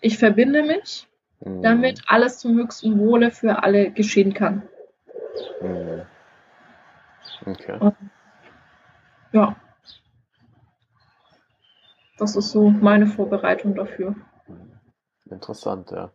[0.00, 1.08] ich verbinde mich,
[1.40, 1.62] mhm.
[1.62, 4.62] damit alles zum höchsten Wohle für alle geschehen kann.
[5.60, 6.02] Mhm.
[7.46, 7.78] Okay.
[7.78, 7.96] Und,
[9.32, 9.56] ja.
[12.18, 14.16] Das ist so meine Vorbereitung dafür.
[15.30, 16.10] Interessant, ja.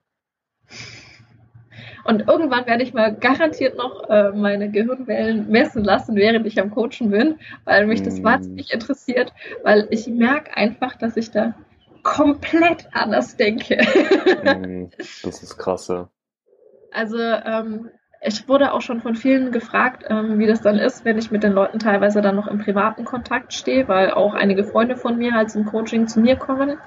[2.06, 6.72] Und irgendwann werde ich mal garantiert noch äh, meine Gehirnwellen messen lassen, während ich am
[6.72, 8.24] Coachen bin, weil mich das mm.
[8.24, 9.34] wahnsinnig interessiert,
[9.64, 11.54] weil ich merke einfach, dass ich da
[12.04, 13.78] komplett anders denke.
[14.44, 16.10] Mhm, das ist krass, ja.
[16.92, 17.90] Also ähm,
[18.22, 21.44] ich wurde auch schon von vielen gefragt, ähm, wie das dann ist, wenn ich mit
[21.44, 25.34] den Leuten teilweise dann noch im privaten Kontakt stehe, weil auch einige Freunde von mir
[25.34, 26.78] halt zum Coaching zu mir kommen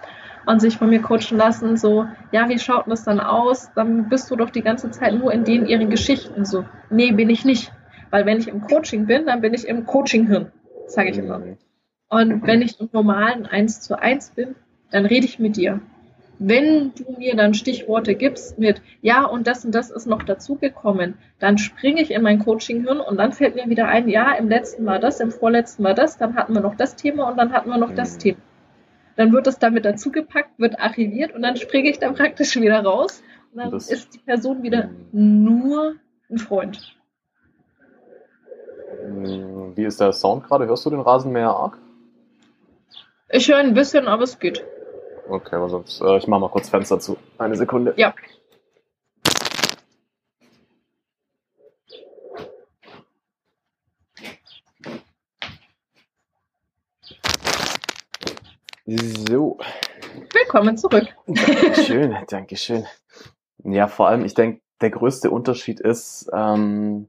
[0.46, 3.70] und sich von mir coachen lassen, so, ja, wie schaut denn das dann aus?
[3.74, 6.44] Dann bist du doch die ganze Zeit nur in denen ihren Geschichten.
[6.44, 7.72] So, nee, bin ich nicht.
[8.10, 10.52] Weil wenn ich im Coaching bin, dann bin ich im Coaching-Hirn,
[10.86, 11.40] sage ich immer.
[11.40, 11.56] Mhm.
[12.08, 14.54] Und wenn ich im normalen 1 zu 1 bin,
[14.90, 15.80] dann rede ich mit dir.
[16.38, 21.14] Wenn du mir dann Stichworte gibst mit, ja, und das und das ist noch dazugekommen,
[21.40, 24.86] dann springe ich in mein Coaching-Hirn und dann fällt mir wieder ein, ja, im letzten
[24.86, 27.70] war das, im vorletzten war das, dann hatten wir noch das Thema und dann hatten
[27.70, 28.18] wir noch das Mhm.
[28.20, 28.38] Thema.
[29.16, 33.22] Dann wird es damit dazugepackt, wird archiviert und dann springe ich da praktisch wieder raus
[33.52, 35.44] und dann Das- ist die Person wieder Mhm.
[35.44, 35.94] nur
[36.30, 36.96] ein Freund.
[39.08, 40.66] Mm, Wie ist der Sound gerade?
[40.66, 41.78] Hörst du den Rasenmäher arg?
[43.30, 44.64] Ich höre ein bisschen, aber es geht.
[45.28, 47.16] Okay, aber sonst, äh, ich mach mal kurz Fenster zu.
[47.38, 47.94] Eine Sekunde.
[47.96, 48.14] Ja.
[58.86, 59.58] So.
[60.32, 61.08] Willkommen zurück.
[61.26, 62.86] Dankeschön, Dankeschön.
[63.64, 67.08] Ja, vor allem, ich denke, der größte Unterschied ist, ähm,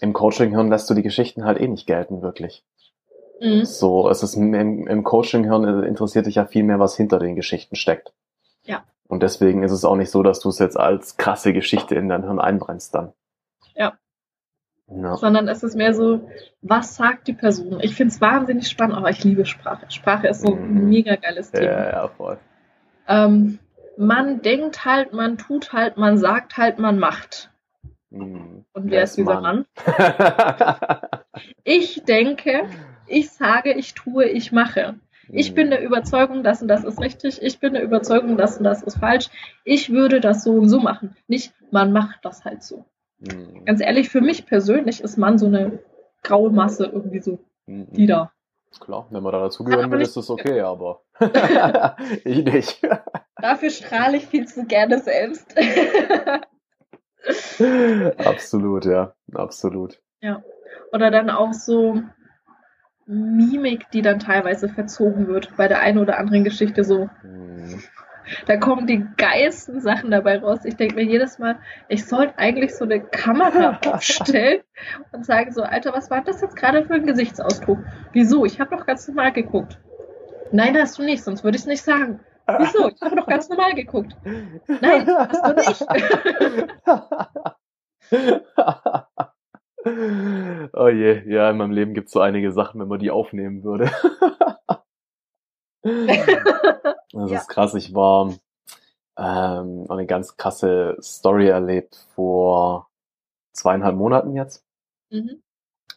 [0.00, 2.64] im Coaching-Hirn lässt du die Geschichten halt eh nicht gelten, wirklich.
[3.40, 3.66] Mhm.
[3.66, 4.54] So, es ist im,
[4.86, 8.14] im Coaching-Hirn interessiert dich ja viel mehr, was hinter den Geschichten steckt.
[8.64, 8.84] Ja.
[9.06, 12.08] Und deswegen ist es auch nicht so, dass du es jetzt als krasse Geschichte in
[12.08, 13.12] dein Hirn einbrennst dann.
[13.74, 13.98] Ja.
[14.92, 15.16] Ja.
[15.16, 16.28] sondern es ist mehr so,
[16.62, 17.78] was sagt die Person?
[17.80, 19.86] Ich finde es wahnsinnig spannend, aber ich liebe Sprache.
[19.88, 20.88] Sprache ist so ein Mhm.
[20.88, 21.64] mega geiles Thema.
[21.70, 22.38] Ja, ja, voll.
[23.06, 23.58] Ähm,
[23.96, 27.50] man denkt halt, man tut halt, man sagt halt, man macht.
[28.10, 28.64] Hm.
[28.72, 29.66] Und wer ist dieser Mann?
[31.64, 32.64] Ich denke,
[33.06, 34.96] ich sage, ich tue, ich mache.
[35.32, 37.40] Ich bin der Überzeugung, das und das ist richtig.
[37.40, 39.28] Ich bin der Überzeugung, das und das ist falsch.
[39.64, 41.16] Ich würde das so und so machen.
[41.28, 42.84] Nicht, man macht das halt so.
[43.20, 43.64] Hm.
[43.64, 45.78] Ganz ehrlich, für mich persönlich ist man so eine
[46.22, 47.86] graue Masse irgendwie so, Hm.
[47.92, 48.32] die da.
[48.78, 51.02] Klar, wenn man da dazugehören will, ist das okay, aber
[52.24, 52.82] ich nicht.
[53.36, 55.54] Dafür strahle ich viel zu gerne selbst.
[58.24, 60.00] absolut, ja, absolut.
[60.92, 62.02] Oder dann auch so
[63.06, 67.08] Mimik, die dann teilweise verzogen wird bei der einen oder anderen Geschichte so.
[67.22, 67.82] Hm.
[68.46, 70.60] Da kommen die geilsten Sachen dabei raus.
[70.64, 71.58] Ich denke mir jedes Mal,
[71.88, 74.62] ich sollte eigentlich so eine Kamera aufstellen
[75.12, 77.78] und sagen so, Alter, was war das jetzt gerade für ein Gesichtsausdruck?
[78.12, 78.44] Wieso?
[78.44, 79.78] Ich habe doch ganz normal geguckt.
[80.52, 82.20] Nein, hast du nicht, sonst würde ich es nicht sagen.
[82.58, 82.88] Wieso?
[82.88, 84.16] Ich habe doch ganz normal geguckt.
[84.66, 85.86] Nein, hast du nicht.
[90.74, 93.62] oh je, ja, in meinem Leben gibt es so einige Sachen, wenn man die aufnehmen
[93.62, 93.90] würde.
[97.12, 97.38] Das Ja.
[97.38, 97.74] ist krass.
[97.74, 98.32] Ich war
[99.18, 102.88] ähm, eine ganz krasse Story erlebt vor
[103.52, 104.64] zweieinhalb Monaten jetzt.
[105.10, 105.42] Mhm.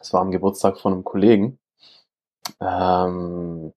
[0.00, 1.58] Es war am Geburtstag von einem Kollegen.
[2.60, 3.72] Ähm,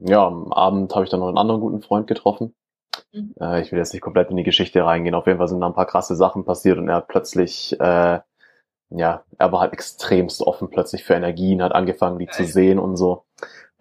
[0.00, 2.54] ja, am Abend habe ich dann noch einen anderen guten Freund getroffen.
[3.12, 3.34] Mhm.
[3.40, 5.14] Äh, ich will jetzt nicht komplett in die Geschichte reingehen.
[5.14, 8.20] Auf jeden Fall sind da ein paar krasse Sachen passiert und er hat plötzlich, äh,
[8.90, 12.52] ja, er war halt extremst offen plötzlich für Energien, hat angefangen, die zu Geil.
[12.52, 13.24] sehen und so.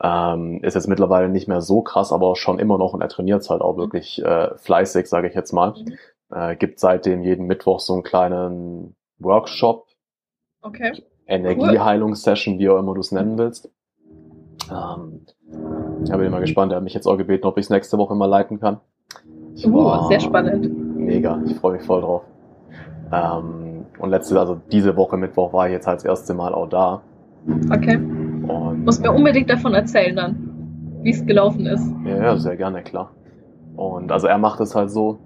[0.02, 3.50] Ähm, ist jetzt mittlerweile nicht mehr so krass, aber schon immer noch und er trainiert
[3.50, 3.78] halt auch Mhm.
[3.80, 5.72] wirklich äh, fleißig, sage ich jetzt mal.
[5.72, 5.94] Mhm.
[6.36, 9.86] Äh, gibt seitdem jeden Mittwoch so einen kleinen Workshop,
[10.62, 10.92] Okay.
[11.28, 13.70] Energieheilungssession, wie auch immer du es nennen willst.
[14.72, 15.22] Ähm,
[16.06, 16.72] ja, bin mal gespannt.
[16.72, 18.80] Er hat mich jetzt auch gebeten, ob ich es nächste Woche mal leiten kann.
[19.56, 20.98] Ich Uh, war- sehr spannend.
[20.98, 22.24] Mega, ich freue mich voll drauf.
[23.14, 26.68] Ähm, und letzte, also diese Woche Mittwoch war ich jetzt halt das erste Mal auch
[26.68, 27.02] da.
[27.72, 28.00] Okay.
[28.56, 31.86] Und Muss mir unbedingt davon erzählen dann, wie es gelaufen ist.
[32.06, 33.12] Ja, ja, sehr gerne, klar.
[33.76, 35.18] Und also er macht es halt so,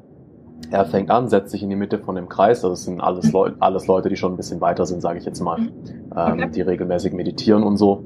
[0.71, 3.31] er fängt an, setzt sich in die Mitte von dem Kreis, also es sind alles,
[3.33, 5.59] Leu alles Leute, die schon ein bisschen weiter sind, sage ich jetzt mal,
[6.15, 6.49] ähm, Okay.
[6.55, 8.03] die regelmäßig meditieren und so.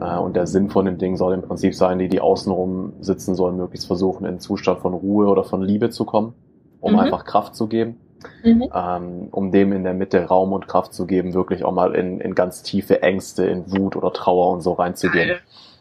[0.00, 3.34] Äh, und der Sinn von dem Ding soll im Prinzip sein, die, die außenrum sitzen,
[3.34, 6.34] sollen möglichst versuchen, in einen Zustand von Ruhe oder von Liebe zu kommen,
[6.80, 6.98] um Mhm.
[7.00, 7.96] einfach Kraft zu geben,
[8.42, 8.68] Mhm.
[8.74, 12.20] ähm, um dem in der Mitte Raum und Kraft zu geben, wirklich auch mal in,
[12.20, 15.38] in ganz tiefe Ängste, in Wut oder Trauer und so reinzugehen.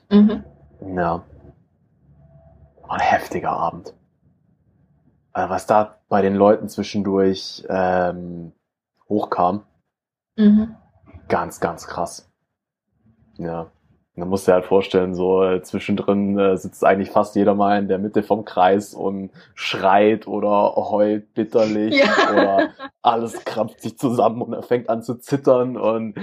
[0.10, 0.44] Mhm.
[0.96, 1.24] Ja.
[2.88, 3.94] Ein heftiger Abend.
[5.32, 8.52] Also was da bei den Leuten zwischendurch ähm,
[9.10, 9.64] hochkam,
[10.36, 10.76] Mhm.
[11.28, 12.32] ganz, ganz krass.
[13.38, 13.72] Ja.
[14.16, 17.88] Man muss dir halt vorstellen, so äh, zwischendrin äh, sitzt eigentlich fast jeder mal in
[17.88, 22.32] der Mitte vom Kreis und schreit oder heult bitterlich Ja.
[22.32, 22.70] oder
[23.02, 26.16] alles krampft sich zusammen und er fängt an zu zittern und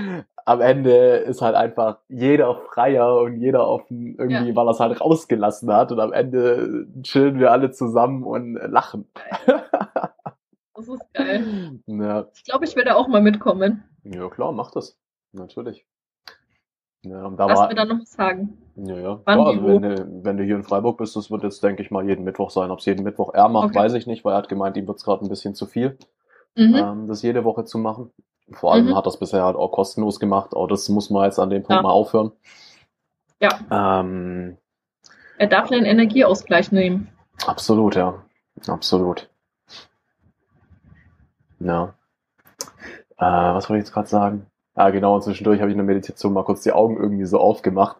[0.46, 4.56] am Ende ist halt einfach jeder freier und jeder offen irgendwie, Ja.
[4.56, 9.08] weil er es halt rausgelassen hat und am Ende chillen wir alle zusammen und lachen.
[10.74, 11.80] Das ist Geil.
[11.86, 12.28] Ja.
[12.34, 13.84] Ich glaube, ich da auch mal mitkommen.
[14.02, 14.98] Ja, klar, mach das.
[15.32, 15.84] Natürlich.
[17.02, 18.58] Ja, da Lass war, mir dann noch was sagen.
[18.76, 19.20] Ja, ja.
[19.24, 21.82] Wann, ja also wenn, du, wenn du hier in Freiburg bist, das wird jetzt, denke
[21.82, 22.70] ich mal, jeden Mittwoch sein.
[22.70, 23.78] Ob es jeden Mittwoch er macht, okay.
[23.78, 25.96] weiß ich nicht, weil er hat gemeint, ihm wird es gerade ein bisschen zu viel,
[26.56, 26.74] mhm.
[26.74, 28.10] ähm, das jede Woche zu machen.
[28.52, 28.96] Vor allem mhm.
[28.96, 30.54] hat das bisher halt auch kostenlos gemacht.
[30.54, 31.82] Auch das muss man jetzt an dem Punkt ja.
[31.82, 32.32] mal aufhören.
[33.40, 34.00] Ja.
[34.00, 34.58] Ähm,
[35.38, 37.08] er darf einen Energieausgleich nehmen.
[37.46, 38.22] Absolut, ja.
[38.66, 39.30] Absolut.
[41.60, 41.94] Ja.
[43.16, 44.49] Äh, was wollte ich jetzt gerade sagen?
[44.76, 47.38] Ja, genau, und zwischendurch habe ich in der Meditation mal kurz die Augen irgendwie so
[47.38, 47.96] aufgemacht.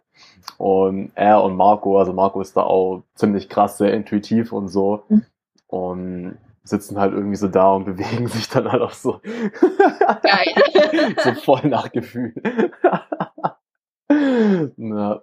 [0.56, 5.02] Und er und Marco, also Marco ist da auch ziemlich krass, sehr intuitiv und so.
[5.09, 5.26] Mhm.
[5.66, 9.20] Und sitzen halt irgendwie so da und bewegen sich dann halt auch so.
[10.22, 11.14] Geil.
[11.24, 12.34] so voll nach Gefühl.
[14.76, 15.22] ja.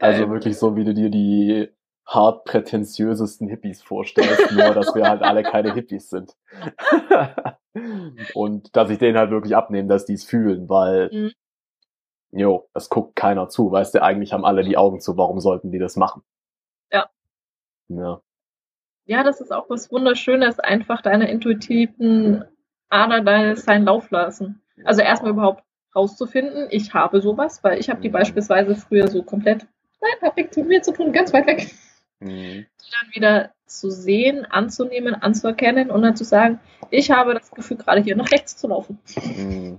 [0.00, 1.68] Also wirklich so, wie du dir die
[2.06, 6.36] hart prätentiösesten Hippies vorstellst, nur dass wir halt alle keine Hippies sind.
[8.34, 11.32] und dass ich denen halt wirklich abnehme, dass die es fühlen, weil, mhm.
[12.32, 15.70] jo, es guckt keiner zu, weißt du, eigentlich haben alle die Augen zu, warum sollten
[15.70, 16.22] die das machen?
[16.92, 17.08] Ja.
[17.88, 18.20] Ja.
[19.06, 22.44] Ja, das ist auch was Wunderschönes, einfach deine intuitiven
[22.88, 24.62] Ader deines seinen Lauf lassen.
[24.84, 25.62] Also erstmal überhaupt
[25.94, 28.14] rauszufinden, ich habe sowas, weil ich habe die mhm.
[28.14, 29.66] beispielsweise früher so komplett,
[30.00, 31.74] nein, hab nichts mit mir zu tun, ganz weit weg.
[32.24, 32.66] Mhm.
[33.00, 36.60] Dann wieder zu sehen, anzunehmen, anzuerkennen und dann zu sagen,
[36.90, 38.98] ich habe das Gefühl, gerade hier nach rechts zu laufen.
[39.16, 39.78] Mhm.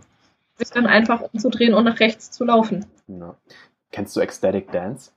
[0.58, 2.86] Sich dann einfach umzudrehen und nach rechts zu laufen.
[3.08, 3.36] Ja.
[3.92, 5.12] Kennst du Ecstatic Dance?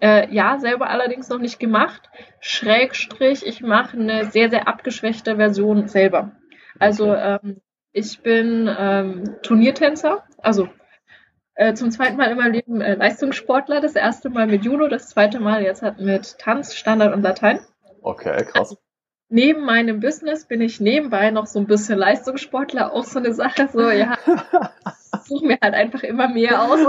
[0.00, 2.10] Äh, ja, selber allerdings noch nicht gemacht.
[2.40, 6.32] Schrägstrich, ich mache eine sehr, sehr abgeschwächte Version selber.
[6.78, 7.38] Also okay.
[7.42, 7.60] ähm,
[7.92, 10.68] ich bin ähm, Turniertänzer, also
[11.54, 13.80] äh, zum zweiten Mal in meinem Leben äh, Leistungssportler.
[13.80, 17.60] Das erste Mal mit Judo, das zweite Mal jetzt hat mit Tanz, Standard und Latein.
[18.02, 18.70] Okay, krass.
[18.70, 18.78] Also,
[19.28, 23.68] neben meinem Business bin ich nebenbei noch so ein bisschen Leistungssportler, auch so eine Sache.
[23.72, 24.18] So, ja,
[25.24, 26.80] suche mir halt einfach immer mehr aus.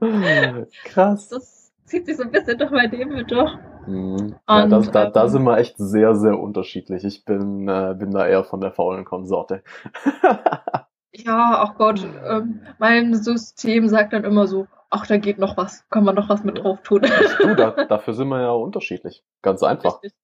[0.84, 1.28] krass.
[1.28, 3.52] Das zieht sich so ein bisschen durch mein Leben mit durch.
[3.86, 4.36] Mhm.
[4.48, 7.04] Ja, und, das, da, da ähm, sind wir echt sehr, sehr unterschiedlich.
[7.04, 9.62] Ich bin, äh, bin da eher von der faulen Konsorte.
[11.12, 15.88] Ja, ach Gott, ähm, mein System sagt dann immer so, ach, da geht noch was,
[15.90, 17.02] kann man noch was mit drauf tun.
[17.40, 19.24] Du, da, dafür sind wir ja unterschiedlich.
[19.42, 20.02] Ganz einfach.
[20.02, 20.18] Richtig.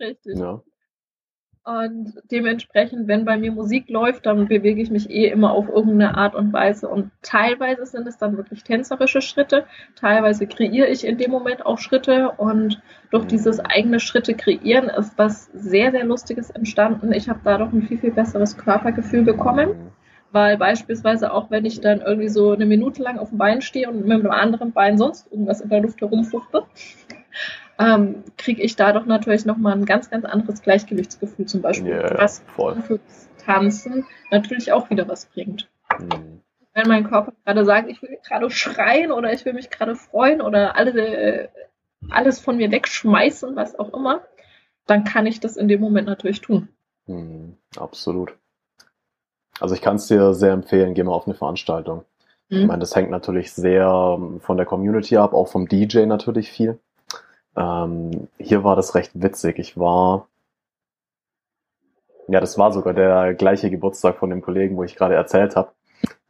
[0.00, 0.38] Richtig.
[0.38, 0.62] Ja.
[1.64, 6.16] Und dementsprechend, wenn bei mir Musik läuft, dann bewege ich mich eh immer auf irgendeine
[6.16, 6.88] Art und Weise.
[6.88, 11.76] Und teilweise sind es dann wirklich tänzerische Schritte, teilweise kreiere ich in dem Moment auch
[11.76, 12.30] Schritte.
[12.38, 12.80] Und
[13.10, 17.12] durch dieses eigene Schritte kreieren ist was sehr, sehr Lustiges entstanden.
[17.12, 19.92] Ich habe dadurch ein viel, viel besseres Körpergefühl bekommen.
[20.30, 23.88] Weil beispielsweise auch wenn ich dann irgendwie so eine Minute lang auf dem Bein stehe
[23.88, 26.64] und mit dem anderen Bein sonst irgendwas in der Luft herumfuchte,
[27.78, 32.42] ähm, kriege ich dadurch natürlich nochmal ein ganz, ganz anderes Gleichgewichtsgefühl zum Beispiel, yeah, was
[32.54, 32.76] voll.
[32.82, 33.00] für
[33.44, 35.68] Tanzen natürlich auch wieder was bringt.
[35.98, 36.42] Mhm.
[36.74, 40.40] Wenn mein Körper gerade sagt, ich will gerade schreien oder ich will mich gerade freuen
[40.42, 41.48] oder alle,
[42.10, 44.22] alles von mir wegschmeißen, was auch immer,
[44.86, 46.68] dann kann ich das in dem Moment natürlich tun.
[47.06, 48.36] Mhm, absolut.
[49.60, 52.04] Also ich kann es dir sehr empfehlen, geh mal auf eine Veranstaltung.
[52.48, 52.58] Mhm.
[52.58, 56.50] Ich meine, das hängt natürlich sehr ähm, von der Community ab, auch vom DJ natürlich
[56.50, 56.78] viel.
[57.56, 59.58] Ähm, hier war das recht witzig.
[59.58, 60.28] Ich war,
[62.28, 65.72] ja, das war sogar der gleiche Geburtstag von dem Kollegen, wo ich gerade erzählt habe.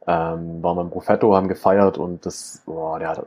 [0.07, 3.23] Ähm, war mein Profetto, haben gefeiert und das, boah, der hat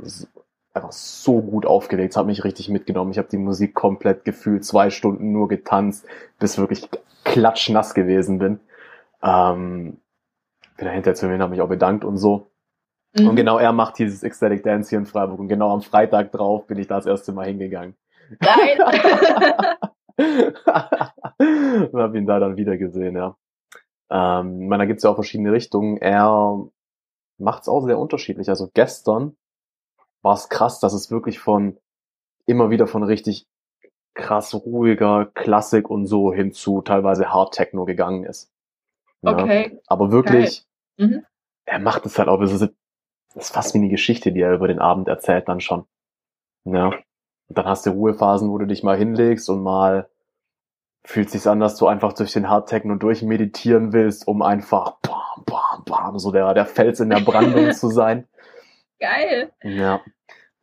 [0.74, 3.12] einfach so gut aufgelegt, hat mich richtig mitgenommen.
[3.12, 6.07] Ich habe die Musik komplett gefühlt, zwei Stunden nur getanzt,
[6.39, 6.89] bis wirklich
[7.24, 8.59] klatschnass gewesen bin.
[9.23, 9.99] Ähm,
[10.77, 12.51] bin dahinter zu mir, habe mich auch bedankt und so.
[13.16, 13.28] Mhm.
[13.28, 15.39] Und genau er macht dieses Ecstatic Dance hier in Freiburg.
[15.39, 17.94] Und genau am Freitag drauf bin ich da das erste Mal hingegangen.
[18.40, 18.78] Geil!
[20.19, 23.36] und habe ihn da dann wieder gesehen, ja.
[24.11, 25.97] Ähm, meine, da gibt's ja auch verschiedene Richtungen.
[25.97, 26.66] Er
[27.39, 28.49] macht's auch sehr unterschiedlich.
[28.49, 29.36] Also gestern
[30.23, 31.78] war es krass, dass es wirklich von
[32.47, 33.47] immer wieder von richtig
[34.15, 38.52] krass ruhiger Klassik und so hin zu teilweise Hard Techno gegangen ist.
[39.23, 39.81] Okay.
[39.86, 40.65] Aber wirklich,
[40.97, 41.24] mhm.
[41.65, 42.74] er macht es halt auch, das ist,
[43.36, 45.86] fast wie eine Geschichte, die er über den Abend erzählt dann schon.
[46.65, 46.86] Ja.
[46.89, 50.09] Und dann hast du Ruhephasen, wo du dich mal hinlegst und mal
[51.05, 55.85] fühlt sich's an, dass du einfach durch den Hardtechno durchmeditieren willst, um einfach bam, bam,
[55.85, 58.28] bam, so der, der Fels in der Brandung zu sein.
[59.01, 59.53] Geil.
[59.62, 60.01] Ja.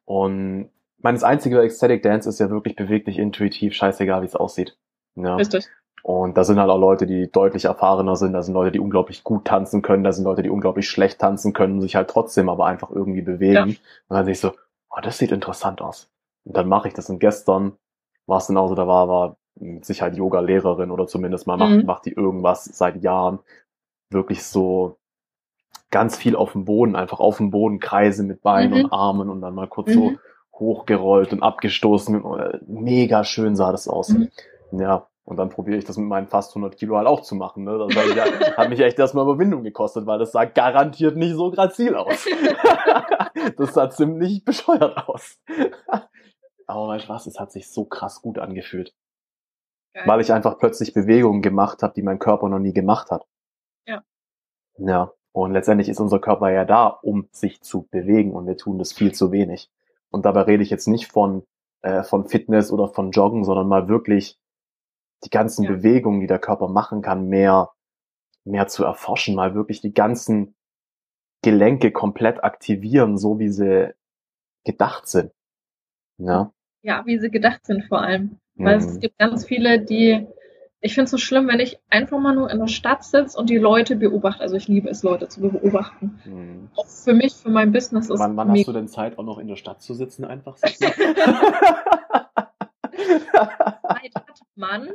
[0.06, 4.77] Und meines einzige Ecstatic Dance ist ja wirklich beweglich, intuitiv, scheißegal, wie es aussieht.
[5.15, 5.36] Ja.
[5.36, 5.68] Richtig.
[6.03, 9.23] Und da sind halt auch Leute, die deutlich erfahrener sind, da sind Leute, die unglaublich
[9.23, 12.65] gut tanzen können, da sind Leute, die unglaublich schlecht tanzen können, sich halt trotzdem aber
[12.65, 13.53] einfach irgendwie bewegen.
[13.55, 13.63] Ja.
[14.07, 14.51] Und dann sehe ich so,
[14.89, 16.09] oh, das sieht interessant aus.
[16.45, 17.09] Und dann mache ich das.
[17.09, 17.73] Und gestern
[18.26, 21.85] war es genauso, da war, war mit Sicherheit Yoga-Lehrerin oder zumindest mal macht, Mhm.
[21.85, 23.39] macht die irgendwas seit Jahren.
[24.09, 24.95] Wirklich so
[25.91, 28.85] ganz viel auf dem Boden, einfach auf dem Boden Kreise mit Beinen Mhm.
[28.85, 30.19] und Armen und dann mal kurz so Mhm.
[30.53, 32.23] hochgerollt und abgestoßen.
[32.39, 34.09] Äh, Mega schön sah das aus.
[34.09, 34.30] Mhm.
[34.71, 37.64] Ja, und dann probiere ich das mit meinen fast 100 Kilo halt auch zu machen.
[37.64, 37.78] Ne?
[37.78, 38.26] Das ja,
[38.58, 42.26] hat mich echt erstmal Überwindung gekostet, weil das sah garantiert nicht so grazil aus.
[43.58, 45.40] das sah ziemlich bescheuert aus.
[46.66, 48.94] Aber weißt du was, es hat sich so krass gut angefühlt,
[49.94, 50.04] Geil.
[50.08, 53.26] weil ich einfach plötzlich Bewegungen gemacht habe, die mein Körper noch nie gemacht hat.
[53.88, 54.04] Ja.
[54.78, 58.78] Ja, und letztendlich ist unser Körper ja da, um sich zu bewegen und wir tun
[58.78, 59.70] das viel zu wenig.
[60.10, 61.44] Und dabei rede ich jetzt nicht von,
[61.82, 64.40] äh, von Fitness oder von Joggen, sondern mal wirklich
[65.26, 65.72] die ganzen Ja.
[65.72, 67.72] Bewegungen, die der Körper machen kann, mehr,
[68.46, 70.56] mehr zu erforschen, mal wirklich die ganzen
[71.41, 73.94] Gelenke komplett aktivieren, so wie sie
[74.66, 75.32] gedacht sind.
[76.18, 76.52] Ja.
[76.82, 78.40] Ja, wie sie gedacht sind vor allem.
[78.56, 79.00] Weil es Mhm.
[79.00, 80.28] gibt ganz viele, die,
[80.82, 83.50] ich finde es so schlimm, wenn ich einfach mal nur in der Stadt sitze und
[83.50, 84.41] die Leute beobachte.
[84.41, 86.20] Also ich liebe es, Leute zu beobachten.
[86.26, 86.70] Mhm.
[86.76, 89.38] Auch für mich, für mein Business ist Wann, wann hast du denn Zeit, auch noch
[89.40, 90.86] in der Stadt zu sitzen, einfach sitzen?
[92.99, 94.89] Zeit hat man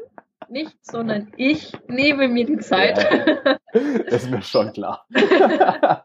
[0.49, 2.99] nicht, sondern ich nehme mir die Zeit.
[4.07, 5.07] ist mir schon klar.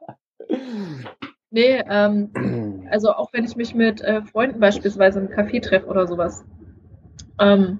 [1.49, 6.07] nee, ähm, also auch wenn ich mich mit äh, Freunden beispielsweise im Café treffe oder
[6.07, 6.45] sowas,
[7.39, 7.79] ähm,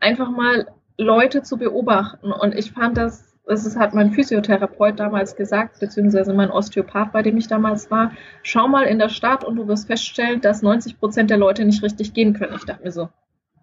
[0.00, 2.32] einfach mal Leute zu beobachten.
[2.32, 7.36] Und ich fand das, das hat mein Physiotherapeut damals gesagt, beziehungsweise mein Osteopath, bei dem
[7.36, 8.12] ich damals war,
[8.42, 11.82] schau mal in der Stadt und du wirst feststellen, dass 90 Prozent der Leute nicht
[11.82, 12.54] richtig gehen können.
[12.56, 13.08] Ich dachte mir so,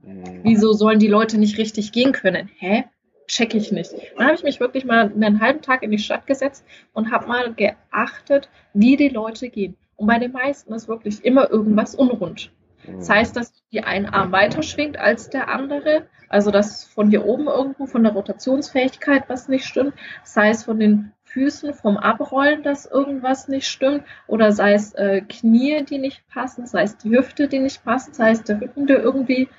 [0.04, 0.40] Mhm.
[0.44, 2.50] wieso sollen die Leute nicht richtig gehen können?
[2.58, 2.86] Hä?
[3.28, 3.92] Check ich nicht.
[4.18, 7.28] Dann habe ich mich wirklich mal einen halben Tag in die Stadt gesetzt und habe
[7.28, 9.78] mal geachtet, wie die Leute gehen.
[9.96, 12.52] Und bei den meisten ist wirklich immer irgendwas unrund.
[12.88, 16.08] Das heißt, dass die ein Arm weiter schwingt als der andere.
[16.30, 19.94] Also dass von hier oben irgendwo von der Rotationsfähigkeit was nicht stimmt.
[20.24, 24.04] Sei es von den Füßen vom Abrollen, dass irgendwas nicht stimmt.
[24.28, 26.66] Oder sei es äh, Knie, die nicht passen.
[26.66, 28.16] Sei es die Hüfte, die nicht passt.
[28.16, 29.50] Sei es der Rücken, der irgendwie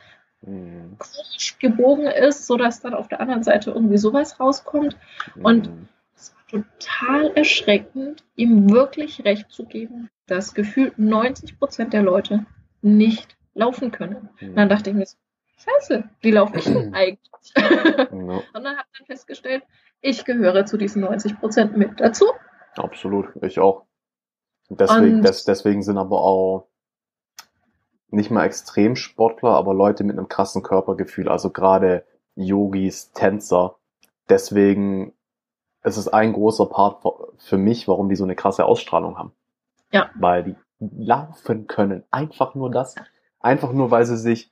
[0.45, 0.97] Mhm.
[0.99, 4.97] komisch gebogen ist, sodass dann auf der anderen Seite irgendwie sowas rauskommt.
[5.41, 5.89] Und Mhm.
[6.17, 12.45] es war total erschreckend, ihm wirklich recht zu geben, dass gefühlt 90 Prozent der Leute
[12.83, 14.29] nicht laufen können.
[14.41, 15.17] Und dann dachte ich mir so,
[15.59, 17.53] scheiße, wie laufe ich denn eigentlich?
[17.57, 19.63] Ja, Und dann habe ich dann festgestellt,
[20.01, 22.27] ich gehöre zu diesen 90 Prozent mit dazu.
[22.77, 23.85] absolut, ich auch.
[24.69, 26.67] Deswegen, Und- des, deswegen sind aber auch
[28.09, 32.05] nicht mal Extremsportler, aber Leute mit einem krassen Körpergefühl, also gerade
[32.35, 33.77] Yogis, Tänzer.
[34.29, 35.13] Deswegen
[35.83, 37.03] ist es ein großer Part
[37.39, 39.33] für mich, warum die so eine krasse Ausstrahlung haben.
[39.93, 40.11] Ja.
[40.15, 40.57] Weil die
[40.97, 42.05] laufen können.
[42.11, 42.95] Einfach nur das.
[43.41, 44.51] Einfach nur, weil sie sich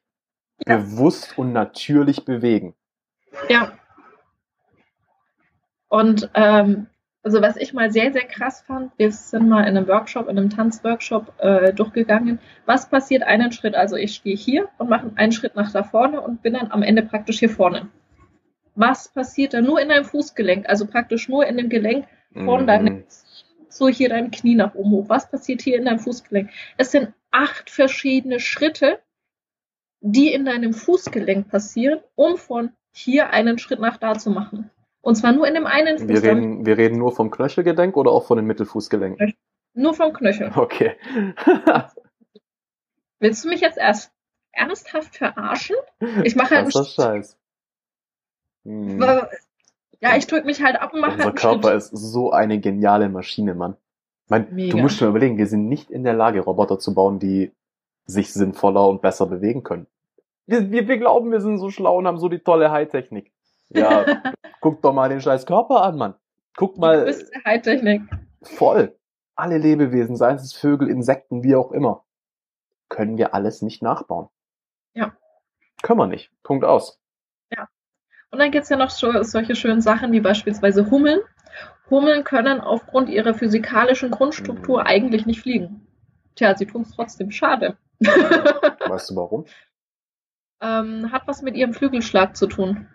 [0.66, 0.76] Ja.
[0.76, 2.74] bewusst und natürlich bewegen.
[3.48, 3.72] Ja.
[5.88, 6.86] Und ähm,
[7.22, 10.38] also was ich mal sehr, sehr krass fand, wir sind mal in einem Workshop, in
[10.38, 12.38] einem Tanzworkshop äh, durchgegangen.
[12.66, 13.74] Was passiert einen Schritt?
[13.74, 16.82] Also ich stehe hier und mache einen Schritt nach da vorne und bin dann am
[16.82, 17.88] Ende praktisch hier vorne.
[18.74, 20.68] Was passiert da nur in deinem Fußgelenk?
[20.68, 22.66] Also praktisch nur in dem Gelenk von Mhm.
[22.66, 23.04] deinem
[23.72, 25.08] so hier dein Knie nach oben hoch.
[25.08, 26.50] Was passiert hier in deinem Fußgelenk?
[26.76, 29.00] Es sind acht verschiedene Schritte,
[30.00, 34.70] die in deinem Fußgelenk passieren, um von hier einen Schritt nach da zu machen.
[35.02, 38.10] Und zwar nur in dem einen Fuß, Wir reden, wir reden nur vom Knöchelgelenk oder
[38.10, 39.34] auch von den Mittelfußgelenken?
[39.74, 40.52] nur vom Knöchel.
[40.54, 40.96] Okay.
[43.20, 44.12] Willst du mich jetzt erst
[44.52, 45.76] ernsthaft verarschen?
[46.24, 46.94] Ich mache halt einen Krasser Schritt.
[46.94, 47.38] Scheiß.
[48.64, 48.98] Hm.
[50.00, 51.76] Ja, ich drücke mich halt ab und mache Unser halt Körper Schritt.
[51.76, 53.76] ist so eine geniale Maschine, Mann.
[54.28, 57.52] Mein, du musst dir überlegen, wir sind nicht in der Lage, Roboter zu bauen, die
[58.06, 59.86] sich sinnvoller und besser bewegen können.
[60.46, 63.32] Wir, wir, wir glauben, wir sind so schlau und haben so die tolle Hightechnik.
[63.68, 64.04] Ja,
[64.60, 66.14] guck doch mal den scheiß Körper an, Mann.
[66.56, 68.02] Guck mal, größte Hightechnik.
[68.42, 68.96] voll.
[69.34, 72.04] Alle Lebewesen, seien es Vögel, Insekten, wie auch immer,
[72.88, 74.28] können wir alles nicht nachbauen.
[74.94, 75.12] Ja.
[75.82, 76.30] Können wir nicht.
[76.42, 76.99] Punkt aus.
[78.30, 81.20] Und dann gibt's ja noch so, solche schönen Sachen wie beispielsweise Hummeln.
[81.90, 84.86] Hummeln können aufgrund ihrer physikalischen Grundstruktur Mhm.
[84.86, 85.86] eigentlich nicht fliegen.
[86.36, 87.30] Tja, sie tun's trotzdem.
[87.32, 87.76] Schade.
[88.00, 89.44] Weißt du warum?
[90.62, 92.86] ähm, hat was mit ihrem Flügelschlag zu tun,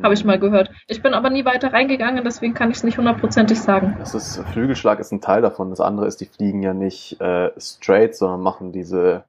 [0.00, 0.70] habe ich mal gehört.
[0.86, 3.96] Ich bin aber nie weiter reingegangen, deswegen kann ich es nicht hundertprozentig sagen.
[3.98, 5.70] Das ist, Flügelschlag ist ein Teil davon.
[5.70, 9.24] Das andere ist, die fliegen ja nicht äh, straight, sondern machen diese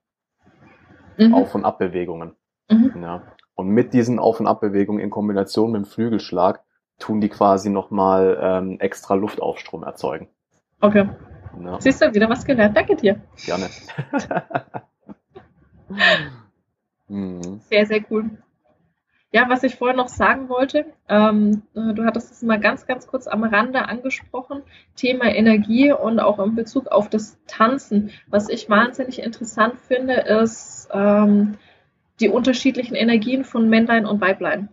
[1.17, 1.33] Mhm.
[1.33, 2.35] Auf- und Abbewegungen.
[2.69, 2.93] Mhm.
[3.03, 3.21] Ja.
[3.61, 6.63] Und mit diesen Auf- und Abbewegungen in Kombination mit dem Flügelschlag
[6.97, 10.29] tun die quasi nochmal ähm, extra Luftaufstrom erzeugen.
[10.79, 11.07] Okay.
[11.63, 12.75] Ja, Siehst du, wieder was gelernt.
[12.75, 13.21] Danke dir.
[13.45, 13.69] gerne.
[17.07, 17.59] mhm.
[17.69, 18.31] Sehr, sehr cool.
[19.31, 23.05] Ja, was ich vorher noch sagen wollte, ähm, äh, du hattest es mal ganz, ganz
[23.05, 24.63] kurz am Rande angesprochen,
[24.95, 28.09] Thema Energie und auch in Bezug auf das Tanzen.
[28.25, 31.59] Was ich wahnsinnig interessant finde, ist ähm,
[32.21, 34.69] die unterschiedlichen Energien von Männlein und Weiblein.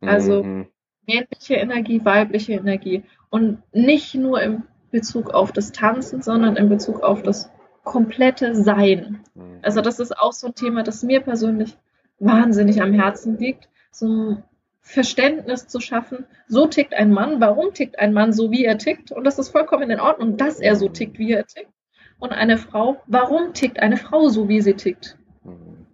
[0.00, 0.66] Also mhm.
[1.06, 3.04] männliche Energie, weibliche Energie.
[3.30, 7.50] Und nicht nur im Bezug auf das Tanzen, sondern in Bezug auf das
[7.84, 9.20] komplette Sein.
[9.34, 9.58] Mhm.
[9.62, 11.76] Also das ist auch so ein Thema, das mir persönlich
[12.18, 14.44] wahnsinnig am Herzen liegt, so ein
[14.80, 19.10] Verständnis zu schaffen, so tickt ein Mann, warum tickt ein Mann so, wie er tickt
[19.10, 21.72] und das ist vollkommen in Ordnung, dass er so tickt, wie er tickt.
[22.18, 25.15] Und eine Frau, warum tickt eine Frau so, wie sie tickt?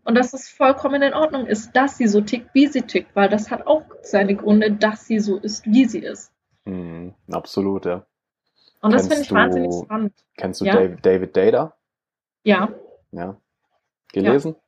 [0.04, 3.28] Und dass es vollkommen in Ordnung ist, dass sie so tickt, wie sie tickt, weil
[3.28, 6.32] das hat auch seine Gründe, dass sie so ist, wie sie ist.
[6.64, 8.04] Mhm, absolut, ja.
[8.80, 10.12] Und das finde ich wahnsinnig spannend.
[10.36, 10.74] Kennst du ja?
[10.74, 11.76] David, David Data?
[12.42, 12.68] Ja.
[13.12, 13.36] Ja.
[14.12, 14.56] Gelesen?
[14.56, 14.62] Ja.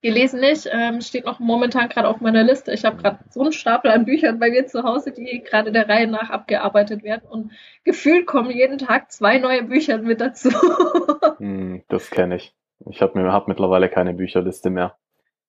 [0.00, 2.72] Gelesen nicht, ähm, steht noch momentan gerade auf meiner Liste.
[2.72, 5.88] Ich habe gerade so einen Stapel an Büchern bei mir zu Hause, die gerade der
[5.88, 7.28] Reihe nach abgearbeitet werden.
[7.28, 7.52] Und
[7.84, 10.50] gefühlt kommen jeden Tag zwei neue Bücher mit dazu.
[11.38, 12.54] hm, das kenne ich.
[12.86, 14.96] Ich habe mir hab mittlerweile keine Bücherliste mehr.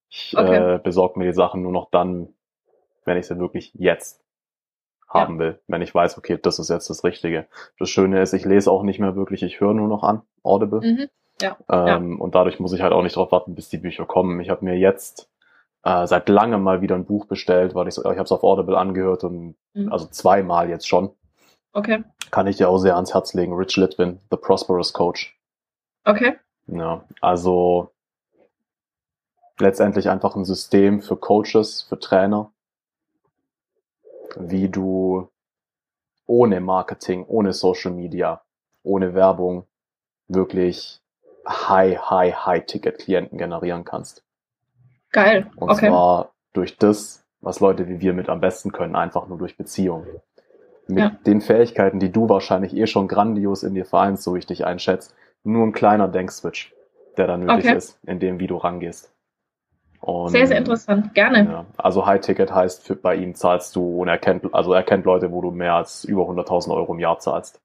[0.09, 0.75] Ich okay.
[0.75, 2.29] äh, besorge mir die Sachen nur noch dann,
[3.05, 4.23] wenn ich sie wirklich jetzt
[5.07, 5.39] haben ja.
[5.39, 7.47] will, wenn ich weiß, okay, das ist jetzt das Richtige.
[7.79, 10.81] Das Schöne ist, ich lese auch nicht mehr wirklich, ich höre nur noch an, Audible.
[10.81, 11.09] Mhm.
[11.41, 11.57] Ja.
[11.69, 12.19] Ähm, ja.
[12.19, 14.39] Und dadurch muss ich halt auch nicht drauf warten, bis die Bücher kommen.
[14.39, 15.29] Ich habe mir jetzt
[15.83, 18.43] äh, seit langem mal wieder ein Buch bestellt, weil ich so, ich habe es auf
[18.43, 19.91] Audible angehört und mhm.
[19.91, 21.11] also zweimal jetzt schon.
[21.73, 22.03] Okay.
[22.31, 23.53] Kann ich dir auch sehr ans Herz legen.
[23.53, 25.39] Rich Litvin, The Prosperous Coach.
[26.03, 26.37] Okay.
[26.71, 27.91] Ja, also
[29.59, 32.51] letztendlich einfach ein System für Coaches, für Trainer,
[34.37, 35.29] wie du
[36.25, 38.41] ohne Marketing, ohne Social Media,
[38.83, 39.65] ohne Werbung
[40.27, 41.01] wirklich
[41.47, 44.23] High, High, High-Ticket-Klienten generieren kannst.
[45.11, 45.49] Geil.
[45.55, 45.87] Und okay.
[45.87, 50.21] zwar durch das, was Leute wie wir mit am besten können, einfach nur durch Beziehungen.
[50.87, 51.09] Mit ja.
[51.25, 54.65] den Fähigkeiten, die du wahrscheinlich eh schon grandios in dir vereinst, so wie ich dich
[54.65, 55.13] einschätze,
[55.43, 56.73] nur ein kleiner Denkswitch,
[57.17, 57.77] der da nötig okay.
[57.77, 59.13] ist, in dem, wie du rangehst.
[60.01, 61.43] Und, sehr, sehr interessant, gerne.
[61.43, 64.83] Ja, also High Ticket heißt, für, bei ihm zahlst du und er kennt, also er
[64.83, 67.61] kennt Leute, wo du mehr als über 100.000 Euro im Jahr zahlst.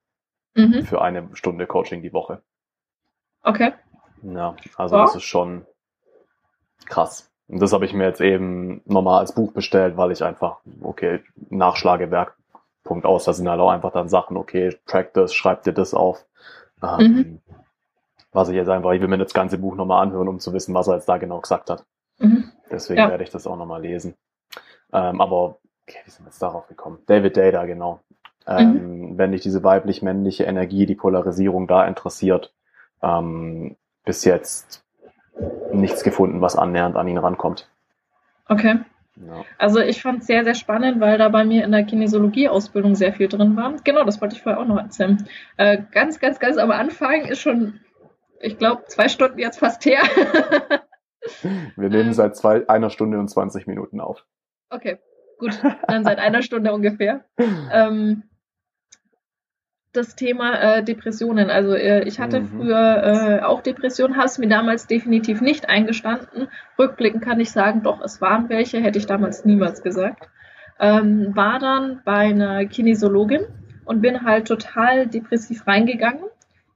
[0.55, 0.85] Mhm.
[0.85, 2.43] Für eine Stunde Coaching die Woche.
[3.43, 3.73] Okay.
[4.23, 5.03] Ja, also ja.
[5.03, 5.65] das ist schon
[6.87, 7.31] krass.
[7.47, 11.21] Und das habe ich mir jetzt eben nochmal als Buch bestellt, weil ich einfach, okay,
[11.51, 12.37] Nachschlagewerk,
[12.85, 15.95] Punkt aus, da sind halt auch einfach dann Sachen, okay, track das, schreib dir das
[15.95, 16.25] auf.
[16.83, 17.41] Ähm, mhm.
[18.35, 20.75] Was ich jetzt einfach, ich will mir das ganze Buch nochmal anhören, um zu wissen,
[20.75, 21.85] was er jetzt da genau gesagt hat.
[22.19, 22.51] Mhm.
[22.71, 23.09] Deswegen ja.
[23.09, 24.15] werde ich das auch nochmal lesen.
[24.93, 26.99] Ähm, aber, okay, wie sind wir jetzt darauf gekommen?
[27.07, 28.01] David Data, genau.
[28.47, 28.73] Ähm,
[29.13, 29.19] mhm.
[29.19, 32.53] Wenn dich diese weiblich-männliche Energie, die Polarisierung da interessiert,
[33.03, 34.85] ähm, bis jetzt
[35.73, 37.71] nichts gefunden, was annähernd an ihn rankommt.
[38.49, 38.81] Okay.
[39.17, 39.45] Ja.
[39.59, 43.13] Also ich fand es sehr, sehr spannend, weil da bei mir in der Kinesiologie-Ausbildung sehr
[43.13, 43.75] viel drin war.
[43.85, 45.25] Genau, das wollte ich vorher auch noch erzählen.
[45.57, 47.81] Äh, ganz, ganz, ganz am Anfang ist schon,
[48.45, 50.03] ich glaube, zwei Stunden jetzt fast her.
[51.77, 54.25] Wir nehmen ähm, seit zwei, einer Stunde und 20 Minuten auf.
[54.69, 54.99] Okay,
[55.39, 55.59] gut.
[55.89, 57.25] Dann seit einer Stunde ungefähr.
[57.73, 58.25] Ähm,
[59.95, 61.51] das Thema äh, Depressionen.
[61.51, 62.49] Also äh, ich hatte mhm.
[62.49, 66.49] früher äh, auch Depressionen, habe es mir damals definitiv nicht eingestanden.
[66.79, 70.29] Rückblickend kann ich sagen, doch, es waren welche, hätte ich damals niemals gesagt.
[70.79, 73.47] Ähm, war dann bei einer Kinesiologin
[73.85, 76.25] und bin halt total depressiv reingegangen.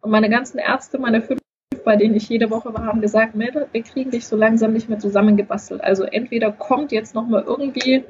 [0.01, 1.41] Und meine ganzen Ärzte, meine fünf,
[1.89, 4.91] bei denen ich jede Woche war, haben gesagt, Mädel, wir kriegen dich so langsam nicht
[4.91, 5.83] mehr zusammengebastelt.
[5.83, 8.05] Also entweder kommt jetzt nochmal irgendwie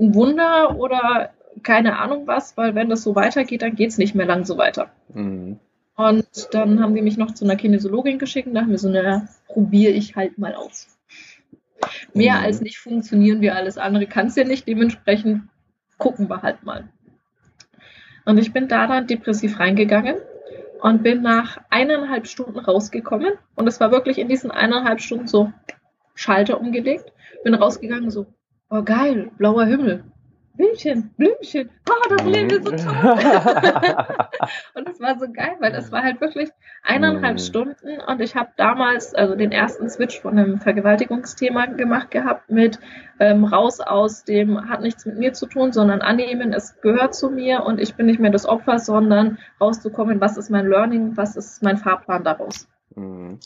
[0.00, 1.30] ein Wunder oder
[1.62, 4.58] keine Ahnung was, weil wenn das so weitergeht, dann geht es nicht mehr lang so
[4.58, 4.90] weiter.
[5.14, 5.60] Mhm.
[5.94, 8.88] Und dann haben die mich noch zu einer Kinesiologin geschickt und da haben wir so,
[8.88, 10.88] eine, probiere ich halt mal aus.
[12.14, 12.44] Mehr mhm.
[12.44, 15.42] als nicht funktionieren wir alles andere kann es ja nicht, dementsprechend
[15.96, 16.88] gucken wir halt mal.
[18.24, 20.16] Und ich bin da dann depressiv reingegangen
[20.82, 23.34] und bin nach eineinhalb Stunden rausgekommen.
[23.54, 25.52] Und es war wirklich in diesen eineinhalb Stunden so
[26.14, 27.12] Schalter umgelegt,
[27.44, 28.26] bin rausgegangen so,
[28.68, 30.04] oh geil, blauer Himmel,
[30.54, 33.18] Blümchen, Blümchen, oh, das Leben ist so toll.
[34.74, 36.50] und es war so geil, weil es war halt wirklich
[36.82, 37.40] eineinhalb.
[37.40, 38.00] Stunden.
[38.06, 42.78] Und ich habe damals also den ersten Switch von einem Vergewaltigungsthema gemacht gehabt mit
[43.20, 47.30] ähm, raus aus dem hat nichts mit mir zu tun, sondern annehmen, es gehört zu
[47.30, 51.36] mir und ich bin nicht mehr das Opfer, sondern rauszukommen, was ist mein Learning, was
[51.36, 52.68] ist mein Fahrplan daraus.
[52.94, 53.38] Mhm.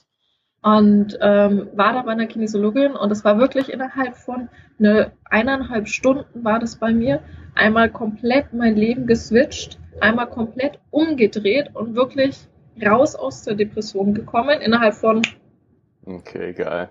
[0.62, 4.48] Und ähm, war da bei einer Kinesiologin und es war wirklich innerhalb von
[4.78, 7.20] eine eineinhalb Stunden war das bei mir.
[7.55, 12.48] Einmal komplett mein Leben geswitcht, einmal komplett umgedreht und wirklich
[12.85, 15.23] raus aus der Depression gekommen innerhalb von
[16.05, 16.90] okay geil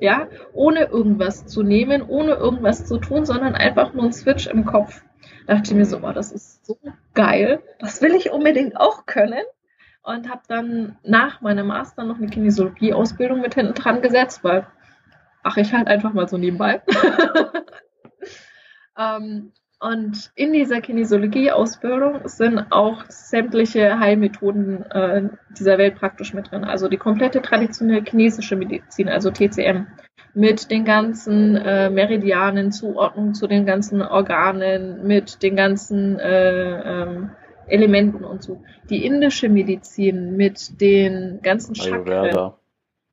[0.00, 4.64] ja, ohne irgendwas zu nehmen, ohne irgendwas zu tun, sondern einfach nur ein Switch im
[4.64, 5.02] Kopf.
[5.46, 6.78] Da dachte ich mir so, oh, das ist so
[7.14, 9.42] geil, das will ich unbedingt auch können.
[10.02, 14.66] Und habe dann nach meinem Master noch eine Kinesiologie-Ausbildung mit hinten dran gesetzt, weil,
[15.42, 16.80] ach, ich halt einfach mal so nebenbei.
[18.96, 25.28] ähm, und in dieser Kinesiologie-Ausbildung sind auch sämtliche Heilmethoden äh,
[25.58, 26.64] dieser Welt praktisch mit drin.
[26.64, 29.86] Also die komplette traditionelle chinesische Medizin, also TCM,
[30.32, 37.30] mit den ganzen äh, Meridianen, Zuordnung zu den ganzen Organen, mit den ganzen äh, ähm,
[37.66, 38.62] Elementen und so.
[38.88, 42.54] Die indische Medizin mit den ganzen Chakren.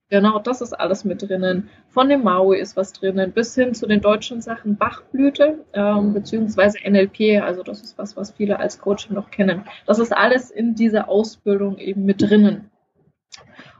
[0.09, 1.69] Genau, das ist alles mit drinnen.
[1.87, 6.77] Von dem Maui ist was drinnen, bis hin zu den deutschen Sachen Bachblüte, ähm, beziehungsweise
[6.83, 9.63] NLP, also das ist was, was viele als Coaching noch kennen.
[9.87, 12.69] Das ist alles in dieser Ausbildung eben mit drinnen.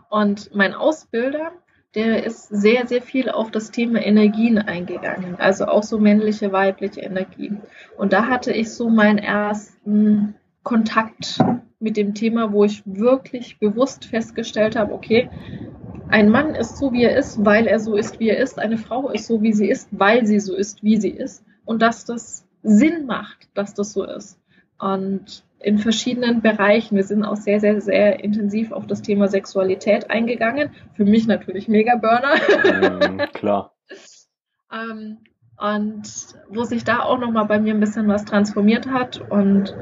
[0.10, 1.52] Und mein Ausbilder,
[1.96, 7.02] der ist sehr, sehr viel auf das Thema Energien eingegangen, also auch so männliche, weibliche
[7.02, 7.62] Energien.
[7.98, 11.38] Und da hatte ich so meinen ersten Kontakt
[11.80, 15.30] mit dem Thema, wo ich wirklich bewusst festgestellt habe, okay,
[16.14, 18.60] ein Mann ist so, wie er ist, weil er so ist, wie er ist.
[18.60, 21.44] Eine Frau ist so, wie sie ist, weil sie so ist, wie sie ist.
[21.66, 24.40] Und dass das Sinn macht, dass das so ist.
[24.78, 26.98] Und in verschiedenen Bereichen.
[26.98, 30.70] Wir sind auch sehr, sehr, sehr intensiv auf das Thema Sexualität eingegangen.
[30.94, 32.36] Für mich natürlich mega Burner.
[32.36, 33.74] Mm, klar.
[34.72, 35.18] ähm,
[35.64, 36.04] und
[36.50, 39.74] wo sich da auch nochmal bei mir ein bisschen was transformiert hat und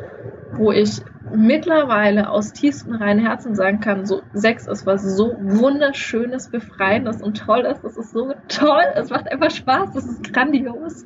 [0.53, 1.01] wo ich
[1.33, 7.39] mittlerweile aus tiefstem reinen Herzen sagen kann, so Sex ist was so wunderschönes, befreiendes und
[7.39, 7.81] tolles.
[7.81, 8.83] Das ist so toll.
[8.93, 9.93] Es macht einfach Spaß.
[9.93, 11.05] Das ist grandios.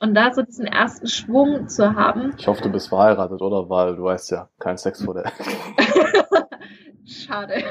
[0.00, 2.34] Und da so diesen ersten Schwung zu haben.
[2.38, 3.70] Ich hoffe, du bist verheiratet, oder?
[3.70, 5.30] Weil du weißt ja, kein Sex vor der.
[7.04, 7.62] Schade.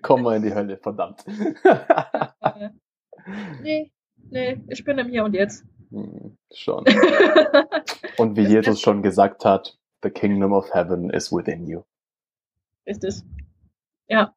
[0.00, 1.22] Komm mal in die Hölle, verdammt.
[3.62, 3.90] nee,
[4.30, 5.64] nee, ich bin im Hier und Jetzt.
[5.90, 6.84] Hm, schon.
[8.16, 11.82] Und wie Jesus schon gesagt hat, the kingdom of heaven is within you.
[12.86, 13.22] Richtig.
[14.08, 14.34] Ja.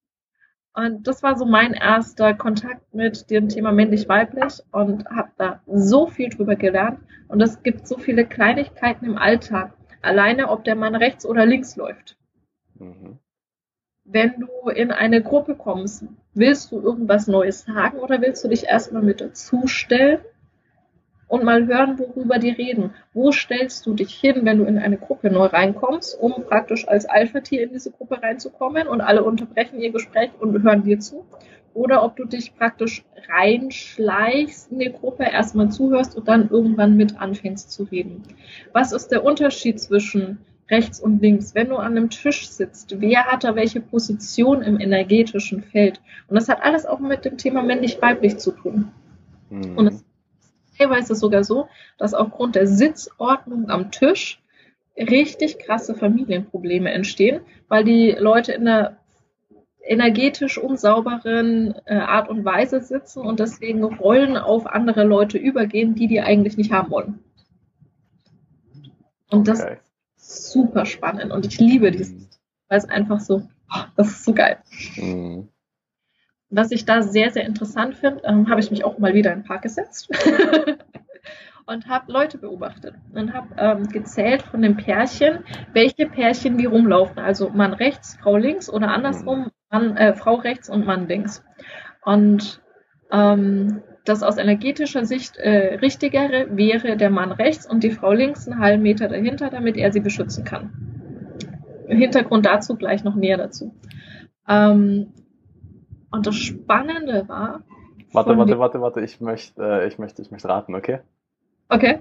[0.74, 6.08] Und das war so mein erster Kontakt mit dem Thema männlich-weiblich und habe da so
[6.08, 7.00] viel drüber gelernt.
[7.28, 9.78] Und es gibt so viele Kleinigkeiten im Alltag.
[10.02, 12.18] Alleine, ob der Mann rechts oder links läuft.
[12.76, 13.20] Mhm.
[14.06, 18.66] Wenn du in eine Gruppe kommst, willst du irgendwas Neues sagen oder willst du dich
[18.66, 20.20] erstmal mit dazustellen
[21.30, 22.94] und mal hören, worüber die reden.
[23.14, 27.06] Wo stellst du dich hin, wenn du in eine Gruppe neu reinkommst, um praktisch als
[27.06, 31.26] Alpha-Tier in diese Gruppe reinzukommen und alle unterbrechen ihr Gespräch und hören dir zu?
[31.74, 37.20] Oder ob du dich praktisch reinschleichst in die Gruppe, erstmal zuhörst und dann irgendwann mit
[37.20, 38.22] anfängst zu reden.
[38.74, 40.40] Was ist der Unterschied zwischen
[40.74, 41.54] rechts und links?
[41.56, 46.02] Wenn du an einem Tisch sitzt, wer hat da welche Position im energetischen Feld?
[46.28, 48.92] Und das hat alles auch mit dem Thema männlich-weiblich zu tun.
[49.50, 49.78] Mhm.
[49.78, 50.04] Und es
[50.78, 51.68] teilweise sogar so,
[51.98, 54.42] dass aufgrund der Sitzordnung am Tisch
[54.98, 58.98] richtig krasse Familienprobleme entstehen, weil die Leute in einer
[59.86, 66.08] energetisch unsauberen äh, Art und Weise sitzen und deswegen Rollen auf andere Leute übergehen, die
[66.08, 67.20] die eigentlich nicht haben wollen.
[69.30, 69.74] Und das okay.
[69.74, 69.93] ist
[70.24, 72.14] super spannend und ich liebe dieses,
[72.68, 73.44] weil es einfach so,
[73.74, 74.58] oh, das ist so geil.
[74.96, 75.50] Mhm.
[76.50, 79.40] Was ich da sehr, sehr interessant finde, ähm, habe ich mich auch mal wieder in
[79.40, 80.10] den Park gesetzt
[81.66, 85.40] und habe Leute beobachtet und habe ähm, gezählt von den Pärchen,
[85.74, 87.18] welche Pärchen wie rumlaufen.
[87.20, 91.44] Also Mann rechts, Frau links oder andersrum, Mann, äh, Frau rechts und Mann links.
[92.04, 92.62] Und
[93.12, 98.48] ähm, das aus energetischer Sicht äh, richtigere wäre der Mann rechts und die Frau links
[98.48, 100.72] einen halben Meter dahinter, damit er sie beschützen kann.
[101.88, 103.74] Hintergrund dazu gleich noch näher dazu.
[104.48, 105.14] Ähm,
[106.12, 107.62] und das Spannende war.
[108.12, 111.00] Warte, warte, warte, warte, ich möchte, äh, ich möchte, ich möchte raten, okay?
[111.70, 112.00] Okay.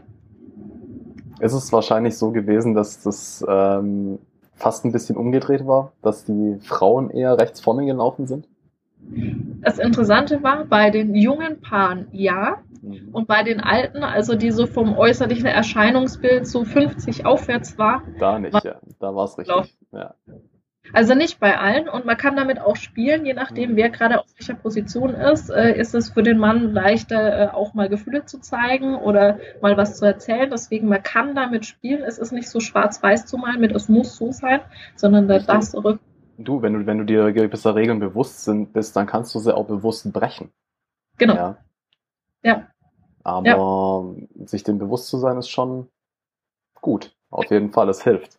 [1.41, 4.19] Ist es wahrscheinlich so gewesen, dass das ähm,
[4.55, 8.49] fast ein bisschen umgedreht war, dass die Frauen eher rechts vorne gelaufen sind?
[9.61, 12.63] Das Interessante war, bei den jungen Paaren ja.
[12.83, 13.11] Mhm.
[13.13, 18.03] Und bei den alten, also die so vom äußerlichen Erscheinungsbild so 50 aufwärts war.
[18.19, 18.81] Da nicht, war ja.
[18.99, 19.77] Da war es richtig.
[19.93, 20.15] Ja.
[20.93, 24.27] Also nicht bei allen und man kann damit auch spielen, je nachdem, wer gerade auf
[24.37, 25.49] welcher Position ist.
[25.49, 29.77] Äh, ist es für den Mann leichter, äh, auch mal Gefühle zu zeigen oder mal
[29.77, 30.51] was zu erzählen.
[30.51, 32.03] Deswegen, man kann damit spielen.
[32.03, 34.61] Es ist nicht so schwarz-weiß zu malen mit, es muss so sein,
[34.97, 36.01] sondern da das zurück.
[36.45, 39.55] Du, wenn du, wenn du dir gewisser Regeln bewusst sind, bist, dann kannst du sie
[39.55, 40.51] auch bewusst brechen.
[41.19, 41.35] Genau.
[41.35, 41.57] Ja.
[42.43, 42.69] ja.
[43.25, 44.47] Aber ja.
[44.47, 45.89] sich dem bewusst zu sein, ist schon
[46.81, 47.15] gut.
[47.31, 48.39] Auf jeden Fall, es hilft.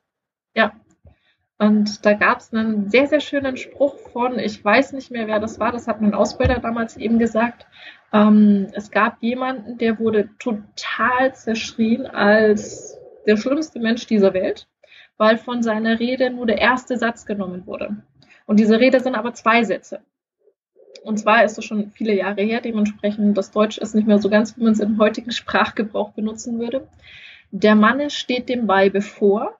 [0.56, 0.74] Ja,
[1.58, 5.40] Und da gab es einen sehr, sehr schönen Spruch von, ich weiß nicht mehr, wer
[5.40, 7.66] das war, das hat mein Ausbilder damals eben gesagt.
[8.12, 14.68] Ähm, es gab jemanden, der wurde total zerschrien als der schlimmste Mensch dieser Welt,
[15.18, 17.98] weil von seiner Rede nur der erste Satz genommen wurde.
[18.46, 20.02] Und diese Rede sind aber zwei Sätze.
[21.04, 24.30] Und zwar ist es schon viele Jahre her, dementsprechend das Deutsch ist nicht mehr so
[24.30, 26.88] ganz, wie man es im heutigen Sprachgebrauch benutzen würde.
[27.52, 29.58] Der Manne steht dem Weibe vor.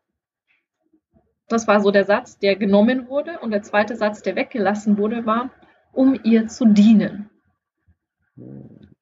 [1.50, 3.40] Das war so der Satz, der genommen wurde.
[3.40, 5.52] Und der zweite Satz, der weggelassen wurde, war,
[5.92, 7.30] um ihr zu dienen.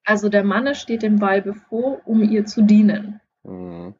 [0.03, 3.21] Also der Manne steht dem Weibe vor, um ihr zu dienen.
[3.43, 3.95] Mhm.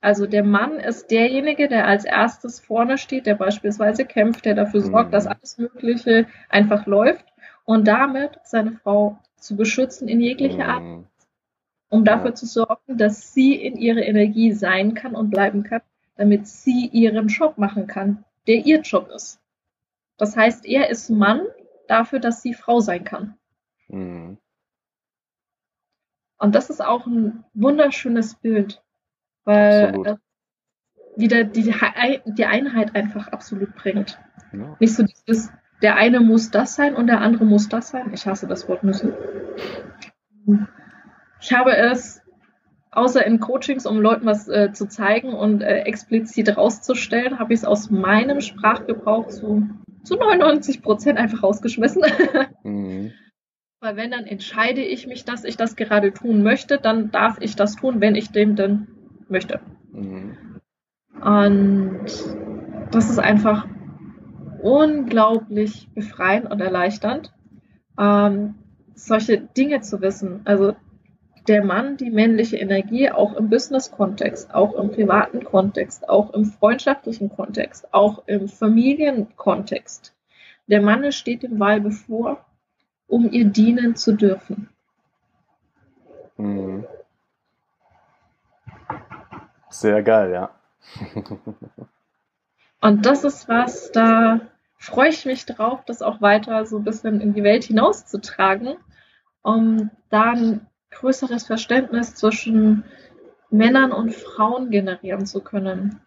[0.00, 4.80] Also der Mann ist derjenige, der als erstes vorne steht, der beispielsweise kämpft, der dafür
[4.80, 5.12] sorgt, mhm.
[5.12, 7.24] dass alles Mögliche einfach läuft
[7.64, 11.06] und damit seine Frau zu beschützen in jeglicher Art, mhm.
[11.88, 15.82] um dafür zu sorgen, dass sie in ihre Energie sein kann und bleiben kann,
[16.16, 19.40] damit sie ihren Job machen kann, der ihr Job ist.
[20.16, 21.40] Das heißt, er ist Mann
[21.88, 23.36] dafür, dass sie Frau sein kann.
[23.88, 24.38] Mhm.
[26.38, 28.80] Und das ist auch ein wunderschönes Bild
[29.44, 30.16] weil es
[31.16, 31.74] wieder die,
[32.26, 34.18] die Einheit einfach absolut bringt.
[34.52, 34.76] Ja.
[34.78, 35.50] Nicht so dieses,
[35.82, 38.12] der eine muss das sein und der andere muss das sein.
[38.12, 39.12] Ich hasse das Wort müssen.
[41.40, 42.22] Ich habe es
[42.90, 47.60] außer in Coachings, um Leuten was äh, zu zeigen und äh, explizit rauszustellen, habe ich
[47.60, 49.68] es aus meinem Sprachgebrauch zu,
[50.04, 52.02] zu 99 Prozent einfach rausgeschmissen.
[52.64, 53.12] Mhm.
[53.80, 57.54] Weil wenn, dann entscheide ich mich, dass ich das gerade tun möchte, dann darf ich
[57.54, 58.88] das tun, wenn ich dem dann
[59.30, 59.60] möchte.
[59.92, 60.36] Mhm.
[61.20, 62.06] Und
[62.90, 63.66] das ist einfach
[64.62, 67.32] unglaublich befreiend und erleichternd,
[67.98, 68.54] ähm,
[68.94, 70.40] solche Dinge zu wissen.
[70.44, 70.74] Also
[71.48, 77.30] der Mann, die männliche Energie, auch im Business-Kontext, auch im privaten Kontext, auch im freundschaftlichen
[77.30, 80.14] Kontext, auch im Familienkontext.
[80.66, 82.44] Der Mann steht dem Weibe vor,
[83.06, 84.68] um ihr dienen zu dürfen.
[86.36, 86.84] Mhm.
[89.70, 90.50] Sehr geil, ja.
[92.80, 94.40] Und das ist was, da
[94.76, 98.76] freue ich mich drauf, das auch weiter so ein bisschen in die Welt hinauszutragen,
[99.42, 102.84] um da ein größeres Verständnis zwischen
[103.50, 106.00] Männern und Frauen generieren zu können.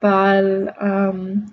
[0.00, 1.52] Weil ähm,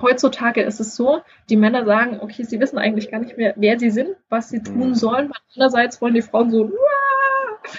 [0.00, 3.78] heutzutage ist es so, die Männer sagen, okay, sie wissen eigentlich gar nicht mehr, wer
[3.78, 4.94] sie sind, was sie tun mhm.
[4.94, 5.32] sollen.
[5.54, 6.70] Andererseits wollen die Frauen so,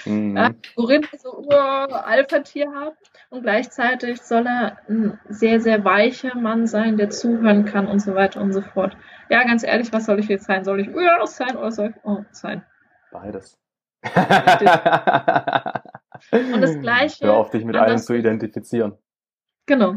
[0.04, 0.36] mhm.
[0.36, 2.96] ja, worin so Alpha-Tier haben.
[3.30, 8.14] Und gleichzeitig soll er ein sehr, sehr weicher Mann sein, der zuhören kann und so
[8.14, 8.96] weiter und so fort.
[9.28, 10.64] Ja, ganz ehrlich, was soll ich jetzt sein?
[10.64, 12.64] Soll ich Uranus sein oder soll ich oh, sein?
[13.12, 13.58] Beides.
[14.02, 14.16] und
[16.60, 17.26] das Gleiche.
[17.26, 18.94] Hör auf, dich mit einem zu identifizieren.
[19.66, 19.96] Genau.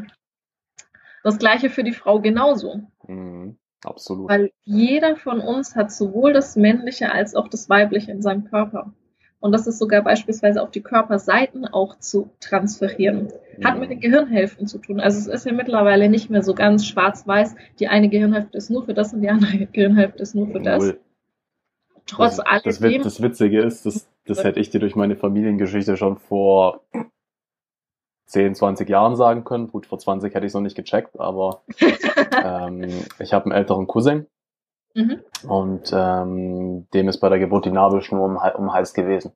[1.24, 2.82] Das Gleiche für die Frau genauso.
[3.08, 4.30] Mhm, absolut.
[4.30, 8.94] Weil jeder von uns hat sowohl das Männliche als auch das Weibliche in seinem Körper.
[9.44, 13.28] Und das ist sogar beispielsweise auf die Körperseiten auch zu transferieren.
[13.62, 15.02] Hat mit den Gehirnhälften zu tun.
[15.02, 17.54] Also es ist ja mittlerweile nicht mehr so ganz schwarz-weiß.
[17.78, 20.94] Die eine Gehirnhälfte ist nur für das und die andere Gehirnhälfte ist nur für das.
[22.06, 23.04] Trotz das, alledem.
[23.04, 26.86] Das, das Witzige ist, das, das hätte ich dir durch meine Familiengeschichte schon vor
[28.28, 29.68] 10, 20 Jahren sagen können.
[29.68, 31.64] Gut, vor 20 hätte ich es noch nicht gecheckt, aber
[32.42, 32.88] ähm,
[33.20, 34.26] ich habe einen älteren Cousin,
[34.94, 35.22] Mhm.
[35.48, 39.34] Und ähm, dem ist bei der Geburt die Nabelschnur um, um Hals gewesen.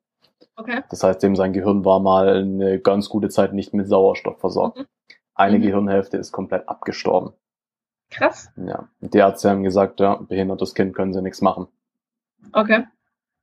[0.56, 0.82] Okay.
[0.90, 4.78] Das heißt, dem sein Gehirn war mal eine ganz gute Zeit nicht mit Sauerstoff versorgt.
[4.78, 4.86] Mhm.
[5.34, 5.62] Eine mhm.
[5.62, 7.32] Gehirnhälfte ist komplett abgestorben.
[8.10, 8.50] Krass.
[8.56, 8.88] Ja.
[9.00, 11.68] Die Ärzte haben gesagt, ja, behindertes Kind können sie nichts machen.
[12.52, 12.84] Okay.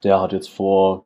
[0.04, 1.06] Der hat jetzt vor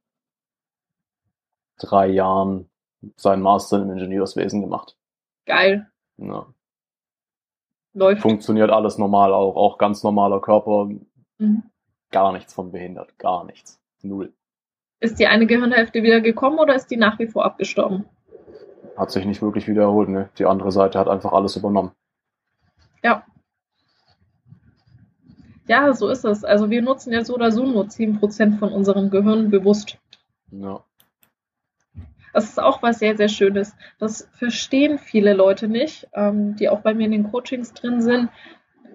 [1.77, 2.69] drei Jahren
[3.15, 4.97] seinen Master im Ingenieurswesen gemacht.
[5.45, 5.89] Geil.
[6.17, 6.47] Ja.
[7.93, 8.21] Läuft.
[8.21, 10.89] Funktioniert alles normal auch, auch ganz normaler Körper.
[11.37, 11.63] Mhm.
[12.11, 13.79] Gar nichts von behindert, gar nichts.
[14.01, 14.33] Null.
[14.99, 18.05] Ist die eine Gehirnhälfte wieder gekommen oder ist die nach wie vor abgestorben?
[18.97, 20.29] Hat sich nicht wirklich wiederholt, ne?
[20.37, 21.91] Die andere Seite hat einfach alles übernommen.
[23.03, 23.23] Ja.
[25.67, 26.43] Ja, so ist es.
[26.43, 29.97] Also wir nutzen ja so oder so nur 10% von unserem Gehirn bewusst.
[30.51, 30.83] Ja.
[32.33, 33.75] Das ist auch was sehr, sehr Schönes.
[33.97, 38.29] Das verstehen viele Leute nicht, ähm, die auch bei mir in den Coachings drin sind.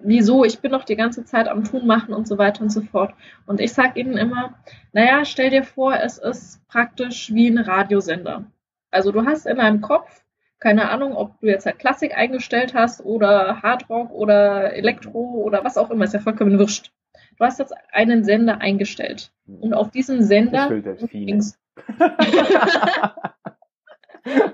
[0.03, 0.45] Wieso?
[0.45, 3.15] Ich bin doch die ganze Zeit am Tun machen und so weiter und so fort.
[3.47, 4.55] Und ich sage ihnen immer,
[4.93, 8.45] naja, stell dir vor, es ist praktisch wie ein Radiosender.
[8.91, 10.23] Also du hast in deinem Kopf,
[10.61, 15.77] keine Ahnung, ob du jetzt halt Klassik eingestellt hast oder Hardrock oder Elektro oder was
[15.77, 16.93] auch immer, ist ja vollkommen wurscht.
[17.39, 19.33] Du hast jetzt einen Sender eingestellt.
[19.47, 20.71] Und auf diesem Sender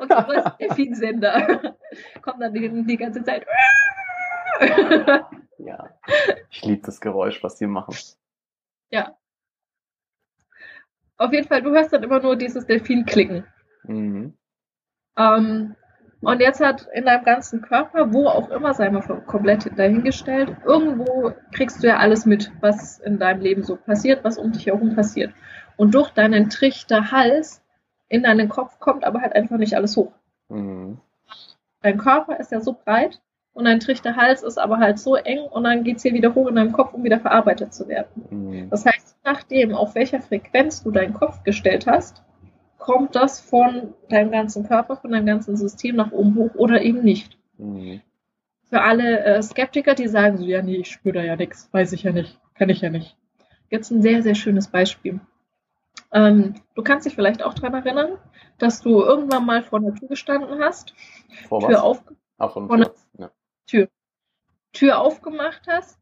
[0.01, 1.76] okay, das Delfinsender.
[2.22, 3.47] Kommt dann die, die ganze Zeit.
[5.59, 5.88] ja.
[6.51, 7.94] Ich liebe das Geräusch, was die machen.
[8.90, 9.16] Ja.
[11.16, 13.47] Auf jeden Fall, du hörst dann immer nur dieses Delfin klicken.
[13.84, 14.36] Mhm.
[15.16, 15.76] Ähm,
[16.22, 21.32] und jetzt hat in deinem ganzen Körper, wo auch immer, sei mal komplett dahingestellt, irgendwo
[21.52, 24.94] kriegst du ja alles mit, was in deinem Leben so passiert, was um dich herum
[24.94, 25.32] passiert.
[25.76, 27.62] Und durch deinen Trichterhals
[28.09, 30.12] in deinen Kopf kommt aber halt einfach nicht alles hoch.
[30.48, 30.98] Mhm.
[31.80, 33.20] Dein Körper ist ja so breit
[33.55, 36.48] und dein Trichterhals ist aber halt so eng und dann geht es hier wieder hoch
[36.48, 38.26] in deinem Kopf, um wieder verarbeitet zu werden.
[38.30, 38.70] Mhm.
[38.70, 42.22] Das heißt, nachdem, auf welcher Frequenz du deinen Kopf gestellt hast,
[42.81, 47.02] kommt das von deinem ganzen Körper, von deinem ganzen System nach oben hoch oder eben
[47.02, 47.39] nicht.
[47.59, 48.01] Mhm.
[48.69, 51.93] Für alle äh, Skeptiker, die sagen so, ja, nee, ich spüre da ja nichts, weiß
[51.93, 53.16] ich ja nicht, kann ich ja nicht.
[53.69, 55.20] Jetzt ein sehr, sehr schönes Beispiel.
[56.12, 58.19] Ähm, du kannst dich vielleicht auch daran erinnern,
[58.59, 60.94] dass du irgendwann mal vor der Tür gestanden hast,
[61.48, 62.02] vor Tür, auf,
[62.39, 63.31] ah, vor einer ja.
[63.66, 63.89] Tür.
[64.73, 65.98] Tür aufgemacht hast,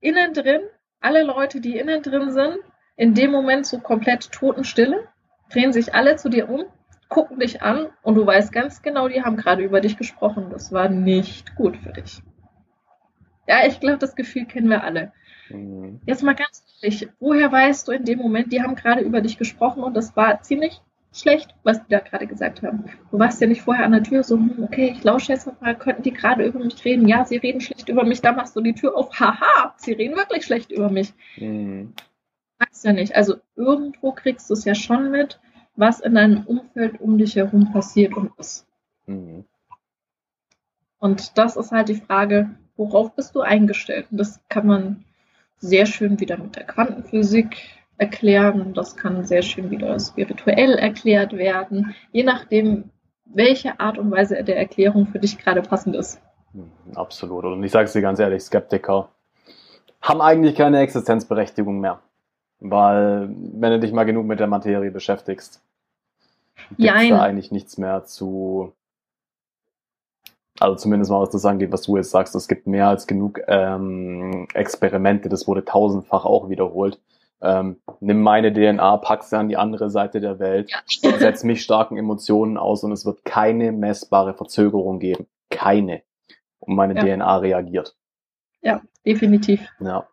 [0.00, 0.60] innen drin,
[1.00, 2.58] alle Leute, die innen drin sind,
[2.96, 5.08] in dem Moment so komplett Totenstille
[5.50, 6.64] drehen sich alle zu dir um,
[7.08, 10.46] gucken dich an und du weißt ganz genau, die haben gerade über dich gesprochen.
[10.50, 12.22] Das war nicht gut für dich.
[13.48, 15.12] Ja, ich glaube, das Gefühl kennen wir alle.
[15.50, 16.00] Mhm.
[16.04, 19.38] Jetzt mal ganz ehrlich, woher weißt du in dem Moment, die haben gerade über dich
[19.38, 20.80] gesprochen und das war ziemlich
[21.12, 22.86] schlecht, was die da gerade gesagt haben.
[23.10, 25.76] Du warst ja nicht vorher an der Tür so, hm, okay, ich lausche jetzt mal,
[25.76, 27.06] könnten die gerade über mich reden?
[27.06, 29.18] Ja, sie reden schlecht über mich, da machst du die Tür auf.
[29.18, 31.14] Haha, sie reden wirklich schlecht über mich.
[31.36, 31.94] Mhm
[32.58, 33.14] weißt ja nicht.
[33.14, 35.40] Also irgendwo kriegst du es ja schon mit,
[35.76, 38.66] was in deinem Umfeld um dich herum passiert und ist.
[39.06, 39.44] Mhm.
[40.98, 44.06] Und das ist halt die Frage, worauf bist du eingestellt?
[44.10, 45.04] Und das kann man
[45.58, 47.56] sehr schön wieder mit der Quantenphysik
[47.98, 48.74] erklären.
[48.74, 52.90] Das kann sehr schön wieder spirituell erklärt werden, je nachdem,
[53.24, 56.20] welche Art und Weise der Erklärung für dich gerade passend ist.
[56.52, 57.44] Mhm, absolut.
[57.44, 59.10] Und ich sage es dir ganz ehrlich, Skeptiker
[60.00, 62.00] haben eigentlich keine Existenzberechtigung mehr.
[62.60, 65.62] Weil, wenn du dich mal genug mit der Materie beschäftigst,
[66.78, 68.72] gibt es da eigentlich nichts mehr zu.
[70.58, 73.40] Also zumindest mal was das angeht, was du jetzt sagst, es gibt mehr als genug
[73.46, 76.98] ähm, Experimente, das wurde tausendfach auch wiederholt.
[77.42, 81.18] Ähm, nimm meine DNA, pack sie an die andere Seite der Welt, ja.
[81.18, 85.26] setz mich starken Emotionen aus und es wird keine messbare Verzögerung geben.
[85.50, 86.02] Keine.
[86.60, 87.16] Und meine ja.
[87.16, 87.94] DNA reagiert.
[88.62, 89.60] Ja, definitiv.
[89.80, 90.08] Ja.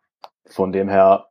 [0.46, 1.28] Von dem her,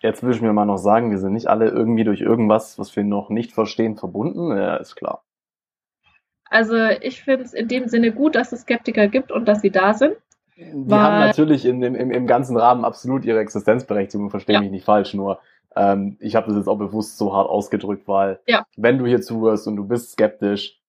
[0.00, 2.94] Jetzt würde ich mir mal noch sagen, wir sind nicht alle irgendwie durch irgendwas, was
[2.96, 4.56] wir noch nicht verstehen, verbunden.
[4.56, 5.22] Ja, ist klar.
[6.46, 9.70] Also ich finde es in dem Sinne gut, dass es Skeptiker gibt und dass sie
[9.70, 10.16] da sind.
[10.56, 14.60] Die haben natürlich in dem, im, im ganzen Rahmen absolut ihre Existenzberechtigung, verstehe ja.
[14.60, 15.40] mich nicht falsch, nur
[15.76, 18.66] ähm, ich habe das jetzt auch bewusst so hart ausgedrückt, weil ja.
[18.76, 20.80] wenn du hier zuhörst und du bist skeptisch,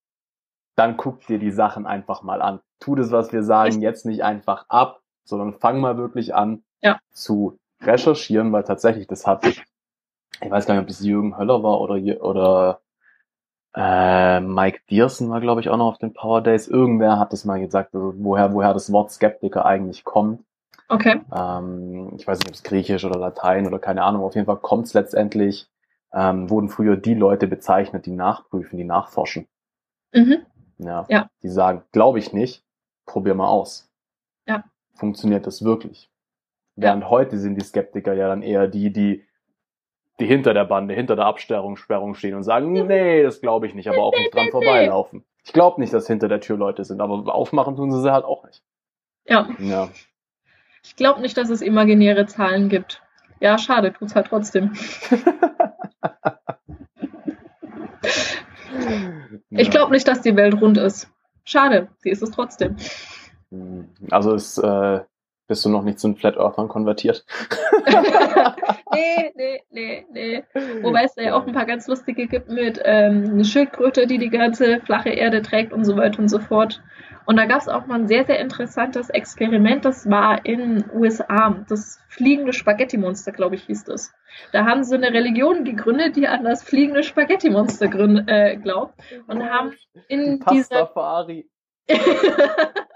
[0.76, 2.60] dann guck dir die Sachen einfach mal an.
[2.80, 3.84] Tu das, was wir sagen, Richtig.
[3.84, 6.98] jetzt nicht einfach ab, sondern fang mal wirklich an ja.
[7.12, 9.62] zu recherchieren, weil tatsächlich das hat, ich
[10.42, 12.82] weiß gar nicht, ob das Jürgen Höller war oder, oder
[13.76, 16.68] äh, Mike Diersen war, glaube ich, auch noch auf den Power Days.
[16.68, 20.44] Irgendwer hat das mal gesagt, also woher, woher das Wort Skeptiker eigentlich kommt.
[20.90, 21.22] Okay.
[21.34, 24.58] Ähm, ich weiß nicht, ob es Griechisch oder Latein oder keine Ahnung, auf jeden Fall
[24.58, 25.70] kommt es letztendlich,
[26.14, 29.48] ähm, wurden früher die Leute bezeichnet, die nachprüfen, die nachforschen.
[30.14, 30.46] Mhm.
[30.80, 31.30] Ja, ja.
[31.44, 32.66] Die sagen, glaube ich nicht,
[33.06, 33.90] probier mal aus.
[34.46, 34.66] Ja.
[34.96, 36.12] Funktioniert das wirklich?
[36.82, 37.10] Während ja.
[37.10, 39.24] heute sind die Skeptiker ja dann eher die, die,
[40.20, 43.76] die hinter der Bande, hinter der Absperrung Sperrung stehen und sagen, nee, das glaube ich
[43.76, 45.24] nicht, aber auch nicht dran vorbeilaufen.
[45.44, 48.26] Ich glaube nicht, dass hinter der Tür Leute sind, aber aufmachen tun sie sie halt
[48.26, 48.64] auch nicht.
[49.26, 49.48] Ja.
[49.60, 49.90] ja.
[50.84, 53.04] Ich glaube nicht, dass es imaginäre Zahlen gibt.
[53.40, 54.74] Ja, schade, tut's halt trotzdem.
[59.52, 61.08] ich glaube nicht, dass die Welt rund ist.
[61.44, 62.78] Schade, sie ist es trotzdem.
[64.10, 65.02] Also es äh,
[65.52, 67.26] bist du noch nicht zu den Flat Earthern konvertiert?
[68.94, 70.44] nee, nee, nee, nee.
[70.82, 74.18] Wobei es da ja auch ein paar ganz lustige gibt mit ähm, eine Schildkröte, die
[74.18, 76.82] die ganze flache Erde trägt und so weiter und so fort.
[77.26, 79.84] Und da gab es auch mal ein sehr, sehr interessantes Experiment.
[79.84, 81.54] Das war in USA.
[81.68, 84.14] Das fliegende Spaghetti-Monster, glaube ich, hieß das.
[84.54, 87.90] Da haben sie eine Religion gegründet, die an das fliegende Spaghetti-Monster
[88.28, 88.94] äh, glaubt.
[89.28, 89.74] Und haben
[90.08, 90.90] in die dieser...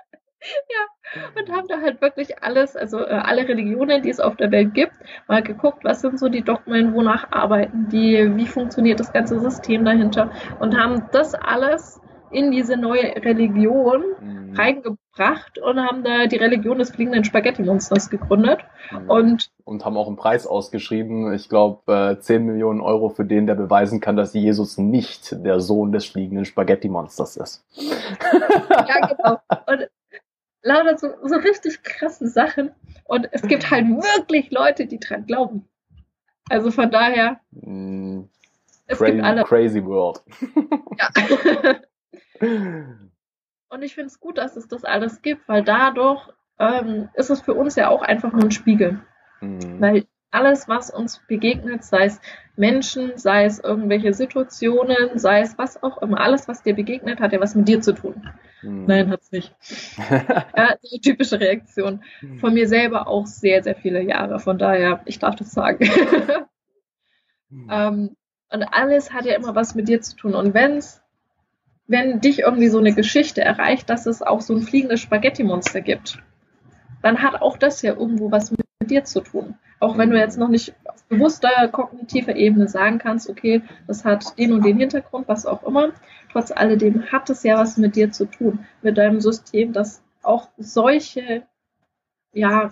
[0.69, 4.51] Ja, und haben da halt wirklich alles, also äh, alle Religionen, die es auf der
[4.51, 4.93] Welt gibt,
[5.27, 9.85] mal geguckt, was sind so die Dogmen, wonach arbeiten die, wie funktioniert das ganze System
[9.85, 12.01] dahinter und haben das alles
[12.31, 14.53] in diese neue Religion mhm.
[14.55, 18.59] reingebracht und haben da die Religion des fliegenden Spaghetti-Monsters gegründet.
[18.91, 19.09] Mhm.
[19.09, 23.47] Und, und haben auch einen Preis ausgeschrieben, ich glaube äh, 10 Millionen Euro für den,
[23.47, 27.65] der beweisen kann, dass Jesus nicht der Sohn des fliegenden Spaghetti-Monsters ist.
[28.69, 29.39] ja, genau.
[29.67, 29.87] Und
[30.65, 32.71] lauter so, so richtig krasse Sachen.
[33.05, 35.67] Und es gibt halt wirklich Leute, die dran glauben.
[36.49, 37.39] Also von daher.
[37.51, 38.23] Mm,
[38.87, 39.43] es crazy, gibt alle.
[39.43, 40.21] Crazy World.
[40.99, 41.79] ja.
[43.69, 46.29] Und ich finde es gut, dass es das alles gibt, weil dadurch
[46.59, 49.01] ähm, ist es für uns ja auch einfach nur ein Spiegel.
[49.41, 49.81] Mhm.
[49.81, 50.05] Weil
[50.35, 52.21] alles, was uns begegnet, sei es
[52.57, 57.33] Menschen, sei es irgendwelche Situationen, sei es was auch immer, alles, was dir begegnet, hat
[57.33, 58.29] ja was mit dir zu tun.
[58.61, 58.85] Hm.
[58.85, 59.53] Nein, hat's nicht.
[60.09, 62.03] ja, die typische Reaktion.
[62.19, 62.39] Hm.
[62.39, 64.39] Von mir selber auch sehr, sehr viele Jahre.
[64.39, 65.85] Von daher, ich darf das sagen.
[67.49, 67.67] hm.
[67.71, 68.15] ähm,
[68.51, 70.35] und alles hat ja immer was mit dir zu tun.
[70.35, 71.01] Und wenn's,
[71.87, 76.19] wenn dich irgendwie so eine Geschichte erreicht, dass es auch so ein fliegendes Spaghetti-Monster gibt,
[77.01, 79.55] dann hat auch das ja irgendwo was mit dir zu tun.
[79.79, 84.37] Auch wenn du jetzt noch nicht auf bewusster kognitiver Ebene sagen kannst, okay, das hat
[84.37, 85.93] den und den Hintergrund, was auch immer.
[86.31, 90.49] Trotz alledem hat es ja was mit dir zu tun, mit deinem System, dass auch
[90.57, 91.43] solche,
[92.33, 92.71] ja,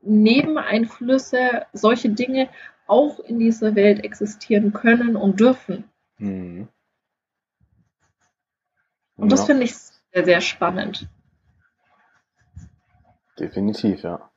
[0.00, 2.48] Nebeneinflüsse, solche Dinge
[2.86, 5.84] auch in dieser Welt existieren können und dürfen.
[6.18, 6.68] Mhm.
[9.16, 11.08] Und das finde ich sehr, sehr spannend.
[13.38, 14.30] Definitiv, ja.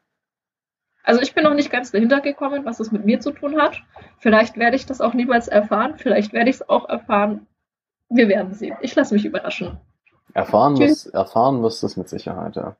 [1.03, 3.81] Also ich bin noch nicht ganz dahinter gekommen, was es mit mir zu tun hat.
[4.19, 5.95] Vielleicht werde ich das auch niemals erfahren.
[5.97, 7.47] Vielleicht werde ich es auch erfahren.
[8.09, 8.77] Wir werden sehen.
[8.81, 9.79] Ich lasse mich überraschen.
[10.33, 12.75] Erfahren, wirst, erfahren wirst du es mit Sicherheit, ja.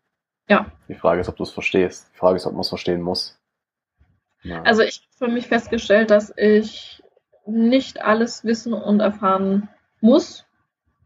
[0.48, 0.66] Ja.
[0.88, 2.10] Die Frage ist, ob du es verstehst.
[2.14, 3.40] Die Frage ist, ob man es verstehen muss.
[4.44, 4.62] Ja.
[4.64, 7.02] Also ich habe für mich festgestellt, dass ich
[7.46, 9.70] nicht alles wissen und erfahren
[10.00, 10.46] muss,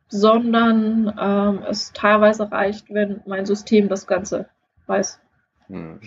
[0.08, 4.48] sondern ähm, es teilweise reicht, wenn mein System das Ganze
[4.88, 5.20] weiß.
[5.68, 6.00] Hm.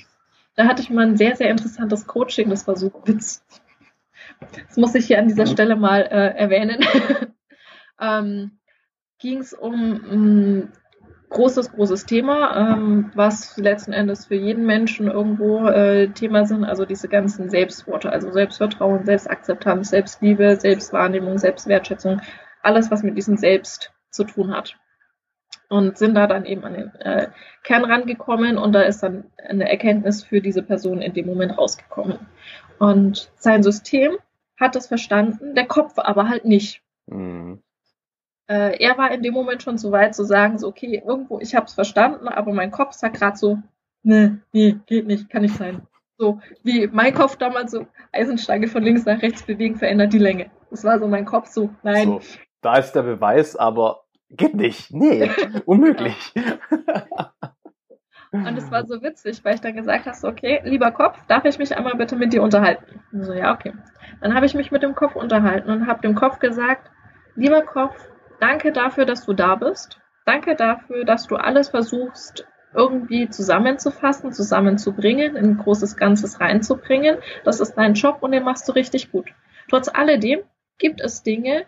[0.58, 3.44] Da hatte ich mal ein sehr, sehr interessantes Coaching, das war so witzig.
[4.66, 6.84] Das muss ich hier an dieser Stelle mal äh, erwähnen.
[8.00, 8.58] ähm,
[9.20, 10.72] Ging es um ein
[11.28, 16.84] großes, großes Thema, ähm, was letzten Endes für jeden Menschen irgendwo äh, Thema sind, also
[16.84, 22.20] diese ganzen Selbstworte, also Selbstvertrauen, Selbstakzeptanz, Selbstliebe, Selbstwahrnehmung, Selbstwertschätzung,
[22.62, 24.76] alles, was mit diesem Selbst zu tun hat
[25.68, 27.28] und sind da dann eben an den äh,
[27.62, 32.18] Kern rangekommen und da ist dann eine Erkenntnis für diese Person in dem Moment rausgekommen.
[32.78, 34.16] Und sein System
[34.58, 36.82] hat das verstanden, der Kopf aber halt nicht.
[37.06, 37.62] Mhm.
[38.46, 41.54] Äh, er war in dem Moment schon so weit zu sagen, so okay, irgendwo, ich
[41.54, 43.58] habe es verstanden, aber mein Kopf sagt gerade so,
[44.02, 45.86] nee, nee, geht nicht, kann nicht sein.
[46.16, 50.50] So wie mein Kopf damals so Eisensteine von links nach rechts bewegen, verändert die Länge.
[50.70, 52.06] Das war so mein Kopf so, nein.
[52.08, 52.20] So,
[52.62, 54.92] da ist der Beweis, aber Geht nicht.
[54.92, 55.30] Nee,
[55.64, 56.32] unmöglich.
[58.30, 61.44] Und es war so witzig, weil ich dann gesagt habe, so, okay, lieber Kopf, darf
[61.46, 63.00] ich mich einmal bitte mit dir unterhalten?
[63.10, 63.72] Und so, ja, okay.
[64.20, 66.90] Dann habe ich mich mit dem Kopf unterhalten und habe dem Kopf gesagt,
[67.36, 67.96] lieber Kopf,
[68.40, 69.98] danke dafür, dass du da bist.
[70.26, 77.16] Danke dafür, dass du alles versuchst, irgendwie zusammenzufassen, zusammenzubringen, in ein großes Ganzes reinzubringen.
[77.44, 79.32] Das ist dein Job und den machst du richtig gut.
[79.70, 80.40] Trotz alledem
[80.76, 81.64] gibt es Dinge,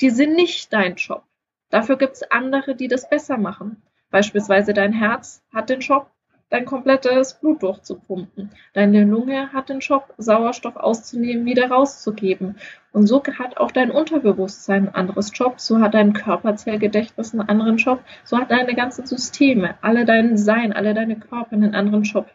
[0.00, 1.24] die sind nicht dein Job.
[1.70, 3.82] Dafür gibt es andere, die das besser machen.
[4.10, 6.10] Beispielsweise dein Herz hat den Job,
[6.50, 8.50] dein komplettes Blut durchzupumpen.
[8.72, 12.56] Deine Lunge hat den Job, Sauerstoff auszunehmen, wieder rauszugeben.
[12.92, 17.76] Und so hat auch dein Unterbewusstsein ein anderes Job, so hat dein Körperzellgedächtnis einen anderen
[17.76, 22.28] Job, so hat deine ganzen Systeme, alle dein Sein, alle deine Körper einen anderen Job.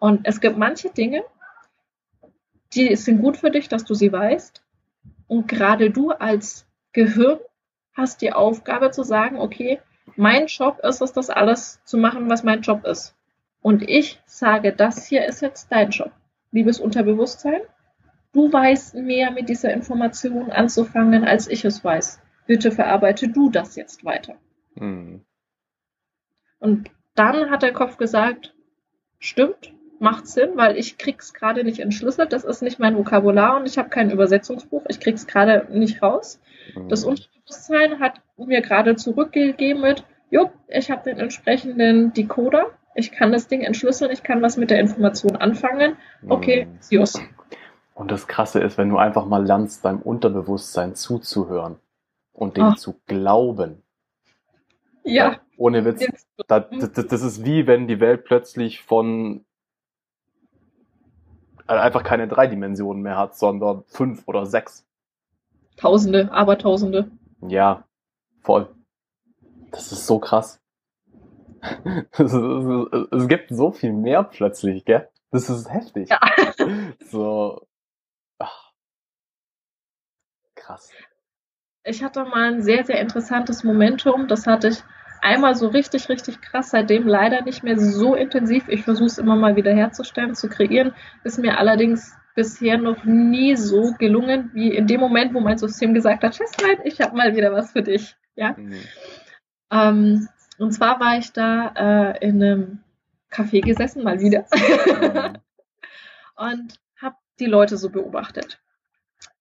[0.00, 1.22] Und es gibt manche Dinge,
[2.74, 4.64] die sind gut für dich, dass du sie weißt.
[5.28, 7.38] Und gerade du als Gehirn
[7.94, 9.80] hast die Aufgabe zu sagen, okay,
[10.16, 13.14] mein Job ist es, das alles zu machen, was mein Job ist.
[13.60, 16.10] Und ich sage, das hier ist jetzt dein Job.
[16.50, 17.60] Liebes Unterbewusstsein,
[18.32, 22.20] du weißt mehr mit dieser Information anzufangen, als ich es weiß.
[22.46, 24.34] Bitte verarbeite du das jetzt weiter.
[24.74, 25.24] Mhm.
[26.58, 28.54] Und dann hat der Kopf gesagt,
[29.18, 29.72] stimmt,
[30.02, 32.32] macht Sinn, weil ich krieg's gerade nicht entschlüsselt.
[32.32, 34.82] Das ist nicht mein Vokabular und ich habe kein Übersetzungsbuch.
[34.88, 36.40] Ich krieg's gerade nicht raus.
[36.88, 37.10] Das mhm.
[37.10, 42.66] Unterbewusstsein hat mir gerade zurückgegeben mit, jo, ich habe den entsprechenden Decoder,
[42.96, 45.96] ich kann das Ding entschlüsseln, ich kann was mit der Information anfangen.
[46.28, 46.76] Okay, mhm.
[46.80, 47.20] Sios.
[47.94, 51.76] Und das Krasse ist, wenn du einfach mal lernst, deinem Unterbewusstsein zuzuhören
[52.32, 52.76] und dem Ach.
[52.76, 53.82] zu glauben.
[55.04, 55.36] Ja.
[55.56, 56.04] Ohne Witz.
[56.48, 59.44] Das, das, das ist wie wenn die Welt plötzlich von
[61.78, 64.86] einfach keine drei Dimensionen mehr hat, sondern fünf oder sechs.
[65.76, 67.10] Tausende, aber Tausende.
[67.40, 67.84] Ja,
[68.42, 68.68] voll.
[69.70, 70.60] Das ist so krass.
[72.12, 75.08] es gibt so viel mehr plötzlich, gell?
[75.30, 76.10] Das ist heftig.
[76.10, 76.20] Ja.
[77.10, 77.66] So.
[78.38, 78.72] Ach.
[80.54, 80.90] Krass.
[81.84, 84.28] Ich hatte mal ein sehr, sehr interessantes Momentum.
[84.28, 84.82] Das hatte ich
[85.22, 86.70] einmal so richtig, richtig krass.
[86.70, 88.68] Seitdem leider nicht mehr so intensiv.
[88.68, 90.92] Ich versuche es immer mal wieder herzustellen, zu kreieren.
[91.24, 95.94] Ist mir allerdings bisher noch nie so gelungen, wie in dem Moment, wo mein System
[95.94, 98.16] gesagt hat, Chestline, ich habe mal wieder was für dich.
[98.34, 98.54] Ja.
[98.56, 98.80] Mhm.
[99.70, 100.28] Ähm,
[100.58, 101.68] und zwar war ich da
[102.12, 102.80] äh, in einem
[103.30, 104.46] Café gesessen, mal wieder.
[106.36, 108.60] Und habe die Leute so beobachtet.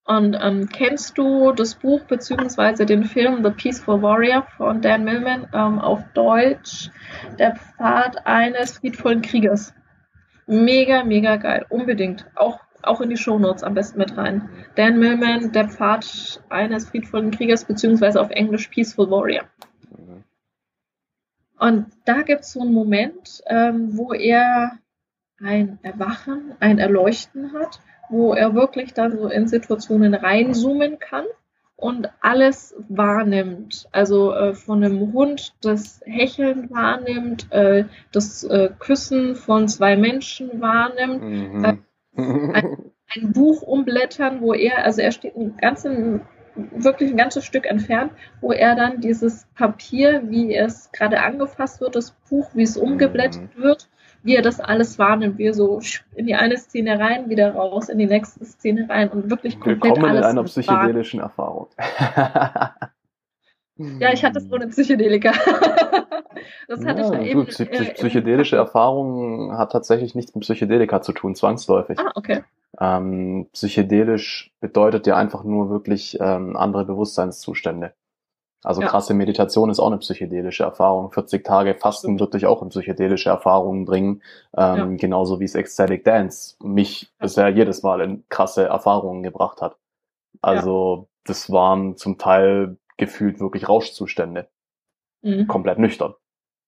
[0.05, 2.85] Und ähm, kennst du das Buch bzw.
[2.85, 6.89] den Film The Peaceful Warrior von Dan Millman ähm, auf Deutsch?
[7.37, 9.73] Der Pfad eines friedvollen Kriegers.
[10.47, 11.65] Mega, mega geil.
[11.69, 12.25] Unbedingt.
[12.35, 14.49] Auch, auch in die Shownotes am besten mit rein.
[14.75, 18.17] Dan Millman, der Pfad eines friedvollen Kriegers bzw.
[18.17, 19.43] auf Englisch Peaceful Warrior.
[21.59, 24.79] Und da gibt es so einen Moment, ähm, wo er
[25.39, 27.79] ein Erwachen, ein Erleuchten hat,
[28.11, 31.25] wo er wirklich dann so in Situationen reinzoomen kann
[31.75, 33.87] und alles wahrnimmt.
[33.91, 40.61] Also äh, von einem Hund das Hecheln wahrnimmt, äh, das äh, Küssen von zwei Menschen
[40.61, 41.65] wahrnimmt, mhm.
[41.65, 42.77] Ein,
[43.07, 46.21] ein, Buch umblättern, wo er, also er steht einen ganzen
[46.55, 48.11] wirklich ein ganzes Stück entfernt,
[48.41, 53.55] wo er dann dieses Papier, wie es gerade angefasst wird, das Buch, wie es umgeblättert
[53.55, 53.63] mhm.
[53.63, 53.89] wird,
[54.23, 55.79] wie er das alles wahrnimmt, wie er so
[56.15, 59.83] in die eine Szene rein, wieder raus, in die nächste Szene rein und wirklich komplett
[59.83, 61.67] Willkommen alles in einer psychedelischen Erfahrung.
[63.77, 65.31] ja, ich hatte es ohne Psychedelika.
[66.67, 67.45] das hatte ja, ich ja eben.
[67.47, 71.97] Psy psychedelische Erfahrung hat tatsächlich nichts mit Psychedelika zu tun, zwangsläufig.
[71.99, 72.43] Ah, okay.
[72.79, 77.93] Ähm, psychedelisch bedeutet ja einfach nur wirklich ähm, andere Bewusstseinszustände.
[78.63, 78.87] Also ja.
[78.87, 81.11] krasse Meditation ist auch eine psychedelische Erfahrung.
[81.11, 84.21] 40 Tage Fasten wird dich auch in psychedelische Erfahrungen bringen.
[84.55, 84.97] Ähm, ja.
[84.97, 89.77] Genauso wie es Ecstatic Dance mich bisher jedes Mal in krasse Erfahrungen gebracht hat.
[90.41, 94.47] Also das waren zum Teil gefühlt wirklich Rauschzustände.
[95.23, 95.47] Mhm.
[95.47, 96.13] Komplett nüchtern.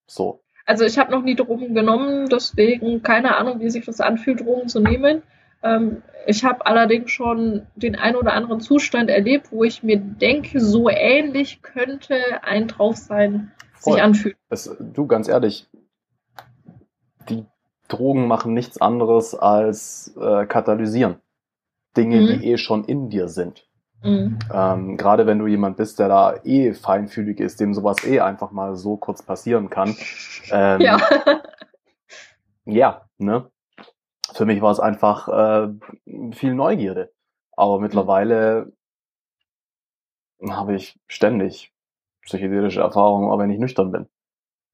[0.08, 0.44] So.
[0.66, 4.68] Also ich habe noch nie Drogen genommen, deswegen keine Ahnung, wie sich das anfühlt, Drogen
[4.68, 5.22] zu nehmen.
[5.64, 10.60] Ähm, ich habe allerdings schon den ein oder anderen Zustand erlebt, wo ich mir denke,
[10.60, 13.94] so ähnlich könnte ein drauf sein, Voll.
[13.94, 14.38] sich anfühlen.
[14.50, 15.68] Es, du, ganz ehrlich,
[17.30, 17.46] die
[17.88, 21.18] Drogen machen nichts anderes als äh, katalysieren.
[21.96, 22.28] Dinge, mhm.
[22.28, 23.68] die eh schon in dir sind.
[24.04, 24.40] Mhm.
[24.54, 28.52] Ähm, Gerade wenn du jemand bist, der da eh feinfühlig ist, dem sowas eh einfach
[28.52, 29.96] mal so kurz passieren kann.
[30.52, 30.98] Ähm, ja.
[32.66, 33.50] ja, ne?
[34.32, 35.74] Für mich war es einfach äh,
[36.32, 37.12] viel Neugierde.
[37.52, 38.72] Aber mittlerweile
[40.50, 41.72] habe ich ständig
[42.22, 44.10] psychedelische Erfahrungen, auch wenn ich nüchtern bin.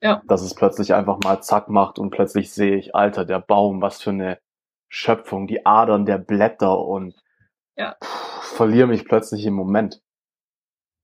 [0.01, 0.21] Ja.
[0.27, 4.01] Dass es plötzlich einfach mal zack macht und plötzlich sehe ich, Alter, der Baum, was
[4.01, 4.39] für eine
[4.87, 7.15] Schöpfung, die Adern der Blätter und
[7.75, 7.95] ja.
[8.01, 10.01] pff, verliere mich plötzlich im Moment.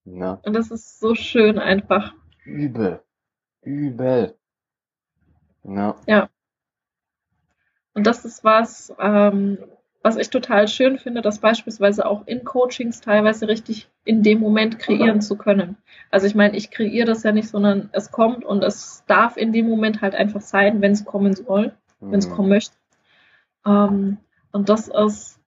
[0.05, 0.39] Ja.
[0.43, 2.13] Und das ist so schön einfach.
[2.45, 3.03] Übel.
[3.61, 4.37] Übel.
[5.63, 5.95] Ja.
[6.05, 6.29] ja.
[7.95, 9.57] Und das ist was, ähm,
[10.03, 14.77] was ich total schön finde, das beispielsweise auch in Coachings teilweise richtig in dem Moment
[14.77, 15.77] kreieren zu können.
[16.11, 19.51] Also ich meine, ich kreiere das ja nicht, sondern es kommt und es darf in
[19.51, 22.11] dem Moment halt einfach sein, wenn es kommen soll, mhm.
[22.11, 22.75] wenn es kommen möchte.
[23.65, 24.17] Ähm,
[24.51, 25.39] und das ist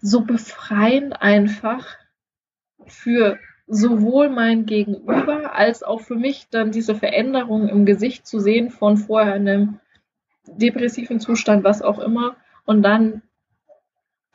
[0.00, 1.86] so befreiend einfach
[2.86, 8.70] für sowohl mein Gegenüber als auch für mich dann diese Veränderung im Gesicht zu sehen
[8.70, 9.80] von vorher einem
[10.46, 13.22] depressiven Zustand, was auch immer, und dann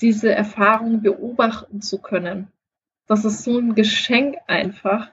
[0.02, 2.48] diese Erfahrung beobachten zu können.
[3.08, 5.10] Das ist so ein Geschenk einfach.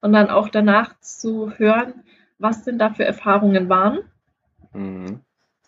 [0.00, 2.04] Und dann auch danach zu hören,
[2.38, 4.00] was denn da für Erfahrungen waren.
[4.72, 5.20] Mhm.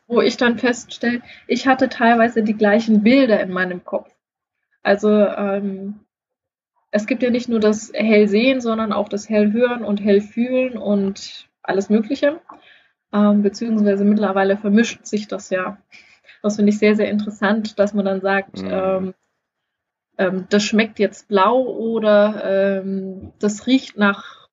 [0.07, 4.11] Wo ich dann feststelle, ich hatte teilweise die gleichen Bilder in meinem Kopf.
[4.83, 6.01] Also ähm,
[6.91, 11.89] es gibt ja nicht nur das Hellsehen, sondern auch das Hellhören und Hellfühlen und alles
[11.91, 12.41] Mögliche
[13.13, 15.79] ähm, beziehungsweise mittlerweile vermischt sich das ja.
[16.43, 18.71] Das finde ich sehr, sehr interessant, dass man dann sagt, mhm.
[18.71, 19.15] ähm,
[20.19, 24.49] ähm, das schmeckt jetzt blau oder ähm, das riecht nach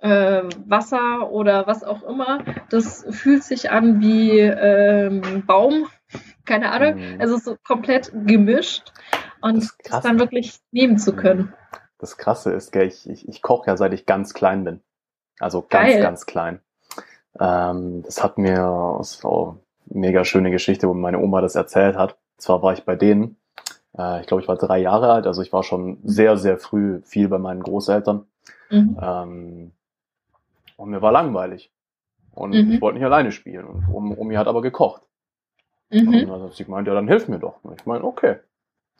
[0.00, 2.44] äh, Wasser oder was auch immer.
[2.70, 5.86] Das fühlt sich an wie ähm, Baum,
[6.44, 6.96] keine Ahnung.
[6.96, 7.20] Mhm.
[7.20, 8.92] Also so komplett gemischt
[9.40, 11.52] und das, das, dann wirklich nehmen zu können.
[11.98, 14.80] Das Krasse ist, gell, ich, ich, ich koche ja seit ich ganz klein bin.
[15.38, 16.02] Also ganz, Geil.
[16.02, 16.60] ganz klein.
[17.40, 19.56] Ähm, das hat mir, das war
[19.90, 22.16] eine mega schöne Geschichte, wo meine Oma das erzählt hat.
[22.36, 23.36] Zwar war ich bei denen,
[23.98, 27.00] äh, ich glaube, ich war drei Jahre alt, also ich war schon sehr, sehr früh
[27.04, 28.26] viel bei meinen Großeltern.
[28.70, 28.98] Mhm.
[29.00, 29.72] Ähm,
[30.76, 31.70] Und mir war langweilig.
[32.34, 32.72] Und Mhm.
[32.72, 33.66] ich wollte nicht alleine spielen.
[33.66, 35.02] Und um, Omi hat aber gekocht.
[35.90, 36.08] Mhm.
[36.08, 37.62] Und dann hat sie gemeint, ja, dann hilf mir doch.
[37.62, 38.36] Und ich meine, okay.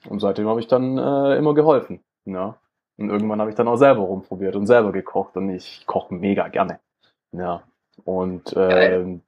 [0.09, 2.01] Und seitdem habe ich dann äh, immer geholfen.
[2.27, 2.57] Ja.
[2.99, 5.37] Und irgendwann habe ich dann auch selber rumprobiert und selber gekocht.
[5.37, 6.79] Und ich koche mega gerne.
[7.33, 7.63] Ja.
[8.05, 9.23] Und ähm,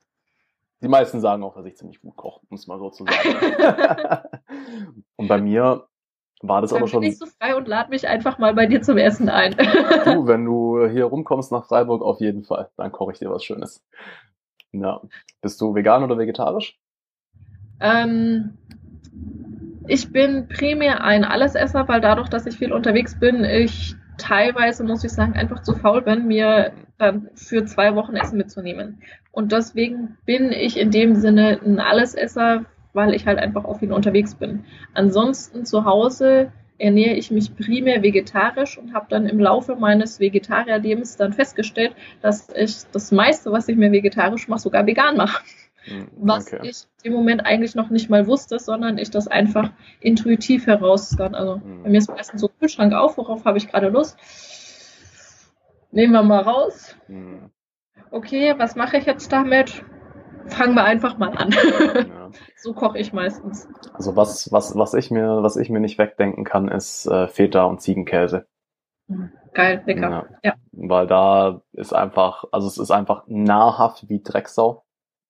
[0.83, 4.23] die meisten sagen auch, dass ich ziemlich gut koche, um es mal so zu sagen.
[5.17, 5.87] und bei mir
[6.43, 8.67] war das Dann aber bin schon ich so frei und lade mich einfach mal bei
[8.67, 9.53] dir zum Essen ein.
[10.05, 12.71] du, wenn du hier rumkommst nach Freiburg, auf jeden Fall.
[12.77, 13.83] Dann koche ich dir was Schönes.
[14.73, 15.01] Ja.
[15.41, 16.79] Bist du vegan oder vegetarisch?
[17.81, 18.59] Ähm,
[19.87, 25.05] ich bin primär ein Allesesser, weil dadurch, dass ich viel unterwegs bin, ich teilweise, muss
[25.05, 29.03] ich sagen, einfach zu faul bin, mir dann für zwei Wochen Essen mitzunehmen.
[29.33, 33.93] Und deswegen bin ich in dem Sinne ein Allesesser, weil ich halt einfach auch viel
[33.93, 34.65] unterwegs bin.
[34.95, 41.17] Ansonsten zu Hause ernähre ich mich primär vegetarisch und habe dann im Laufe meines Vegetarierlebens
[41.17, 45.43] dann festgestellt, dass ich das meiste, was ich mir vegetarisch mache, sogar vegan mache
[46.17, 46.69] Was okay.
[46.69, 49.71] ich im Moment eigentlich noch nicht mal wusste, sondern ich das einfach
[50.01, 51.35] intuitiv heraus kann.
[51.35, 51.83] Also Mhm.
[51.83, 54.19] bei mir ist meistens so Kühlschrank auf, worauf habe ich gerade Lust.
[55.91, 56.97] Nehmen wir mal raus.
[57.07, 57.51] Hm,
[58.11, 59.85] Okay, was mache ich jetzt damit?
[60.47, 61.51] Fangen wir einfach mal an.
[62.09, 62.31] ja.
[62.57, 63.69] so koche ich meistens.
[63.93, 67.65] Also was, was, was ich mir, was ich mir nicht wegdenken kann, ist äh, Feta
[67.65, 68.47] und Ziegenkäse.
[69.53, 70.29] Geil, lecker.
[70.43, 70.55] Ja.
[70.73, 74.85] Weil da ist einfach, also es ist einfach nahrhaft wie Drecksau.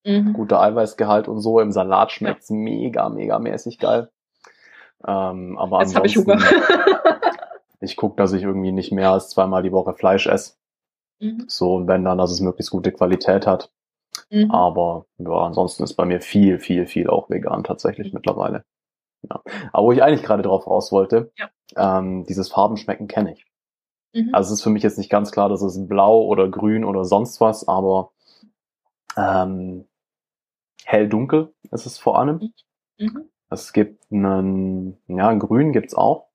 [0.05, 0.32] Mhm.
[0.35, 1.60] Guter Eiweißgehalt und so.
[1.60, 4.10] Im Salat schmeckt's mega, mega mäßig geil.
[5.06, 6.39] Ähm, aber Jetzt habe ich Hunger.
[7.81, 10.55] ich gucke, dass ich irgendwie nicht mehr als zweimal die Woche Fleisch esse.
[11.20, 11.44] Mhm.
[11.48, 13.70] So, und wenn dann, dass es möglichst gute Qualität hat.
[14.31, 14.51] Mhm.
[14.51, 18.64] Aber ja, ansonsten ist bei mir viel, viel, viel auch vegan tatsächlich mittlerweile.
[19.22, 19.40] Ja.
[19.72, 21.48] Aber wo ich eigentlich gerade drauf raus wollte, Ja.
[21.76, 23.47] ähm, dieses Farbenschmecken kenne ich.
[24.12, 24.31] Mhm.
[24.32, 27.05] Also es ist für mich jetzt nicht ganz klar, dass es blau oder grün oder
[27.05, 28.12] sonst was, aber
[29.16, 29.86] ähm,
[30.86, 32.52] hell-dunkel ist es vor allem.
[32.98, 33.28] Mhm.
[33.51, 36.28] Es gibt einen, ja, grün gibt's auch.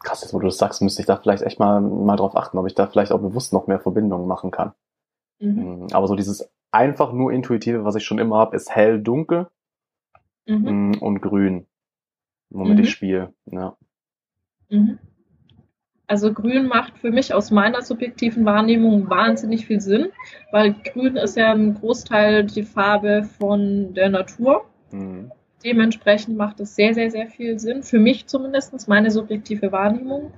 [0.00, 2.58] Krass, jetzt wo du das sagst, müsste ich da vielleicht echt mal, mal drauf achten,
[2.58, 4.72] ob ich da vielleicht auch bewusst noch mehr Verbindungen machen kann.
[5.38, 5.84] Mhm.
[5.84, 9.48] Mm, Aber so dieses einfach nur intuitive, was ich schon immer habe, ist hell-dunkel
[10.46, 10.90] Mhm.
[10.90, 11.66] mm, und grün,
[12.50, 12.84] womit Mhm.
[12.84, 13.32] ich spiele.
[13.46, 13.76] Ja.
[16.04, 16.10] Mhm.
[16.14, 20.08] Also grün macht für mich aus meiner subjektiven Wahrnehmung wahnsinnig viel Sinn,
[20.52, 24.64] weil grün ist ja ein Großteil die Farbe von der Natur.
[24.90, 25.26] Mm,
[25.64, 27.82] Dementsprechend macht es sehr, sehr, sehr viel Sinn.
[27.82, 30.30] Für mich zumindest, meine subjektive Wahrnehmung.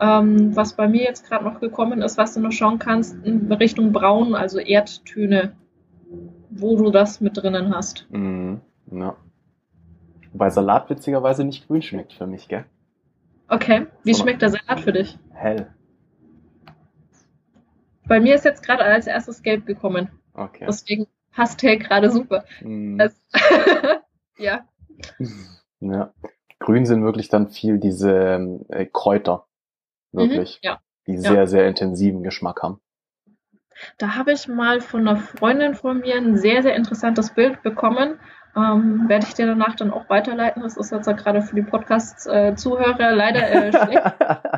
[0.00, 3.52] Ähm, was bei mir jetzt gerade noch gekommen ist, was du noch schauen kannst, in
[3.52, 5.54] Richtung Braun, also Erdtöne,
[6.50, 8.06] wo du das mit drinnen hast.
[8.10, 8.54] mm,
[8.92, 9.16] ja.
[10.32, 12.64] Wobei Salat witzigerweise nicht grün schmeckt für mich, gell?
[13.48, 14.22] Okay, wie So.
[14.22, 15.18] schmeckt der Salat für dich?
[15.32, 15.72] Hell.
[18.06, 20.10] Bei mir ist jetzt gerade als erstes Gelb gekommen.
[20.34, 20.64] Okay.
[20.66, 22.44] Deswegen Pastell gerade super.
[22.62, 23.14] Mm, Das,
[24.38, 24.66] ja.
[25.80, 26.12] ja.
[26.58, 29.46] Grün sind wirklich dann viel diese ähm, äh, Kräuter.
[30.12, 30.60] Wirklich.
[30.62, 30.80] Mhm, ja.
[31.06, 32.80] Die sehr, sehr intensiven Geschmack haben.
[33.98, 38.18] Da habe ich mal von einer Freundin von mir ein sehr, sehr interessantes Bild bekommen.
[38.58, 40.62] Ähm, werde ich dir danach dann auch weiterleiten.
[40.62, 44.02] Das ist jetzt ja gerade für die Podcast-Zuhörer leider äh, schlecht.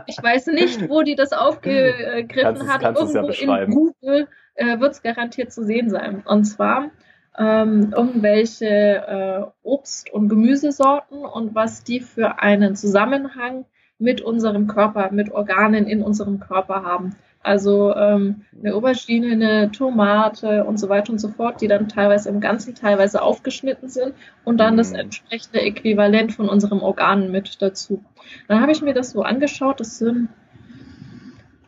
[0.07, 2.83] Ich weiß nicht, wo die das aufgegriffen hat.
[2.83, 3.73] ja Irgendwo beschreiben.
[3.73, 6.23] in Google äh, wird es garantiert zu sehen sein.
[6.25, 6.91] Und zwar
[7.39, 13.67] ähm, irgendwelche äh, Obst- und Gemüsesorten und was die für einen Zusammenhang
[13.99, 17.17] mit unserem Körper, mit Organen in unserem Körper haben.
[17.43, 22.29] Also ähm, eine Aubergine, eine Tomate und so weiter und so fort, die dann teilweise
[22.29, 24.13] im Ganzen, teilweise aufgeschnitten sind
[24.45, 24.99] und dann das Mhm.
[24.99, 28.05] entsprechende Äquivalent von unserem Organ mit dazu.
[28.47, 30.29] Dann habe ich mir das so angeschaut, das sind,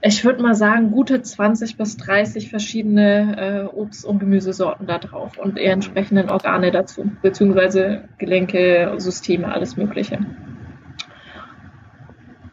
[0.03, 5.39] ich würde mal sagen, gute 20 bis 30 verschiedene äh, Obst- und Gemüsesorten da drauf
[5.39, 10.19] und die entsprechenden Organe dazu, beziehungsweise Gelenke, Systeme, alles Mögliche.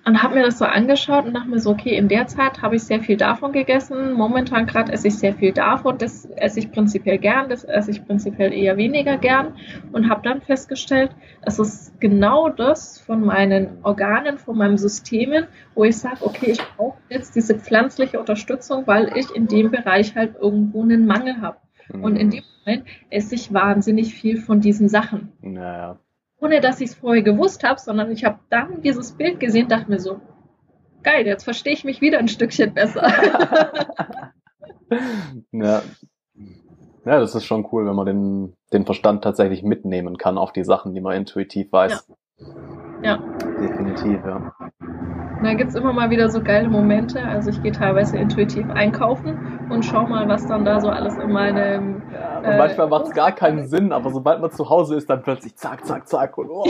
[0.09, 2.75] Und habe mir das so angeschaut und dachte mir so, okay, in der Zeit habe
[2.75, 4.13] ich sehr viel davon gegessen.
[4.13, 5.99] Momentan gerade esse ich sehr viel davon.
[5.99, 9.53] Das esse ich prinzipiell gern, das esse ich prinzipiell eher weniger gern.
[9.91, 11.11] Und habe dann festgestellt,
[11.43, 15.45] es ist genau das von meinen Organen, von meinem Systemen,
[15.75, 20.15] wo ich sage, okay, ich brauche jetzt diese pflanzliche Unterstützung, weil ich in dem Bereich
[20.15, 21.57] halt irgendwo einen Mangel habe.
[21.93, 25.99] Und in dem Moment esse ich wahnsinnig viel von diesen Sachen Naja.
[26.41, 29.89] Ohne dass ich es vorher gewusst habe, sondern ich habe dann dieses Bild gesehen, dachte
[29.89, 30.19] mir so,
[31.03, 33.07] geil, jetzt verstehe ich mich wieder ein Stückchen besser.
[35.51, 35.81] ja.
[37.05, 40.63] Ja, das ist schon cool, wenn man den, den Verstand tatsächlich mitnehmen kann auf die
[40.63, 42.07] Sachen, die man intuitiv weiß.
[42.07, 42.15] Ja.
[43.59, 44.53] Definitiv, ja.
[45.41, 47.23] Da gibt es immer mal wieder so geile Momente.
[47.23, 49.37] Also ich gehe teilweise intuitiv einkaufen
[49.69, 52.01] und schau mal, was dann da so alles in meinem.
[52.13, 55.09] Ja, und äh, manchmal macht es gar keinen Sinn, aber sobald man zu Hause ist,
[55.09, 56.65] dann plötzlich zack, zack, zack und oh,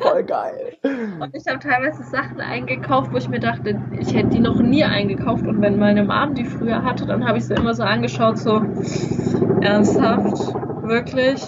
[0.00, 0.76] voll geil.
[0.82, 4.82] Und ich habe teilweise Sachen eingekauft, wo ich mir dachte, ich hätte die noch nie
[4.82, 5.46] eingekauft.
[5.46, 8.62] Und wenn meine Mom die früher hatte, dann habe ich sie immer so angeschaut, so
[9.60, 11.46] ernsthaft, wirklich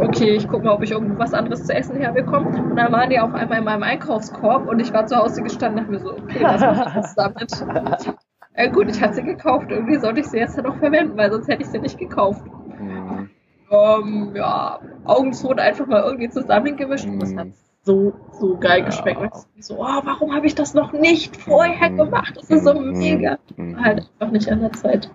[0.00, 2.48] okay, ich gucke mal, ob ich irgendwas anderes zu essen herbekomme.
[2.48, 5.86] Und dann waren die auf einmal in meinem Einkaufskorb und ich war zu Hause gestanden
[5.86, 8.16] und dachte mir so, okay, was mache ich jetzt damit?
[8.54, 9.70] äh, gut, ich hatte sie gekauft.
[9.70, 12.44] Irgendwie sollte ich sie jetzt dann auch verwenden, weil sonst hätte ich sie nicht gekauft.
[12.78, 13.30] Mhm.
[13.70, 17.06] Ähm, ja, Augen zu und einfach mal irgendwie zusammengemischt.
[17.06, 17.20] Mhm.
[17.20, 17.48] Das hat
[17.82, 18.86] so, so geil ja.
[18.86, 19.20] geschmeckt.
[19.20, 21.96] Und ich so, oh, warum habe ich das noch nicht vorher mhm.
[21.96, 22.36] gemacht?
[22.36, 22.98] Das ist so mhm.
[22.98, 23.38] mega.
[23.56, 23.82] Mhm.
[23.82, 25.10] Halt einfach nicht an der Zeit.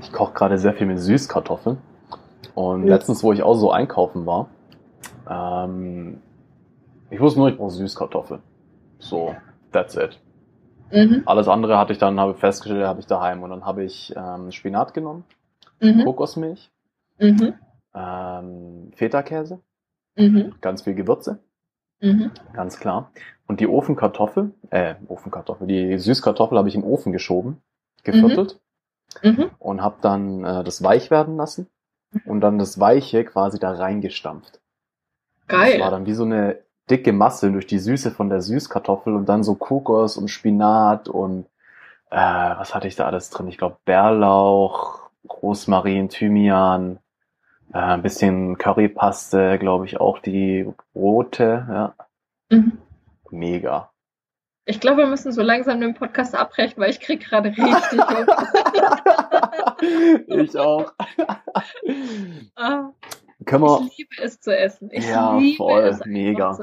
[0.00, 1.78] Ich koche gerade sehr viel mit Süßkartoffeln.
[2.54, 2.94] Und ja.
[2.94, 4.48] letztens, wo ich auch so einkaufen war,
[5.28, 6.20] ähm,
[7.10, 8.42] ich wusste nur, ich brauche Süßkartoffeln.
[8.98, 9.34] So,
[9.72, 10.18] that's it.
[10.90, 11.22] Mhm.
[11.26, 13.42] Alles andere hatte ich dann, habe festgestellt, habe ich daheim.
[13.42, 15.24] Und dann habe ich ähm, Spinat genommen,
[15.80, 16.04] mhm.
[16.04, 16.70] Kokosmilch,
[17.18, 17.54] mhm.
[17.94, 19.60] ähm, Feta-Käse,
[20.16, 20.54] mhm.
[20.60, 21.38] ganz viel Gewürze,
[22.00, 22.30] mhm.
[22.52, 23.10] ganz klar.
[23.46, 27.60] Und die Ofenkartoffel, äh, Ofenkartoffel, die Süßkartoffel habe ich im Ofen geschoben,
[28.02, 28.60] geviertelt
[29.22, 29.50] mhm.
[29.58, 31.66] und habe dann äh, das weich werden lassen
[32.24, 34.60] und dann das Weiche quasi da reingestampft.
[35.48, 35.72] Geil.
[35.72, 36.58] Das war dann wie so eine
[36.90, 41.46] dicke Masse durch die Süße von der Süßkartoffel und dann so Kokos und Spinat und
[42.10, 43.48] äh, was hatte ich da alles drin?
[43.48, 46.98] Ich glaube Bärlauch, Rosmarin, Thymian,
[47.72, 51.94] äh, ein bisschen Currypaste, glaube ich auch die rote, ja.
[52.50, 52.78] Mhm.
[53.30, 53.90] Mega.
[54.66, 58.00] Ich glaube, wir müssen so langsam den Podcast abbrechen, weil ich krieg gerade richtig
[60.26, 60.92] Ich auch.
[62.56, 62.90] Ah,
[63.44, 63.86] Können wir...
[63.86, 64.88] Ich liebe es zu essen.
[64.92, 66.56] Ich ja, liebe voll, es mega.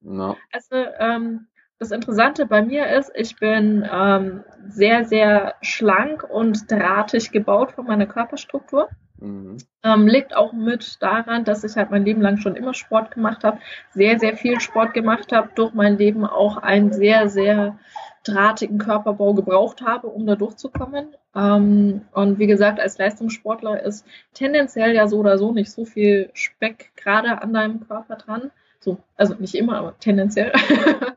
[0.00, 0.36] Ja.
[0.52, 1.46] Also ähm,
[1.78, 7.86] das Interessante bei mir ist, ich bin ähm, sehr, sehr schlank und drahtig gebaut von
[7.86, 8.88] meiner Körperstruktur.
[9.20, 9.58] Mhm.
[9.82, 13.44] Ähm, liegt auch mit daran, dass ich halt mein Leben lang schon immer Sport gemacht
[13.44, 13.58] habe,
[13.90, 17.78] sehr, sehr viel Sport gemacht habe, durch mein Leben auch einen sehr, sehr
[18.24, 21.16] drahtigen Körperbau gebraucht habe, um da durchzukommen.
[21.34, 26.30] Ähm, und wie gesagt, als Leistungssportler ist tendenziell ja so oder so nicht so viel
[26.34, 28.50] Speck gerade an deinem Körper dran.
[28.80, 30.52] So, also nicht immer, aber tendenziell.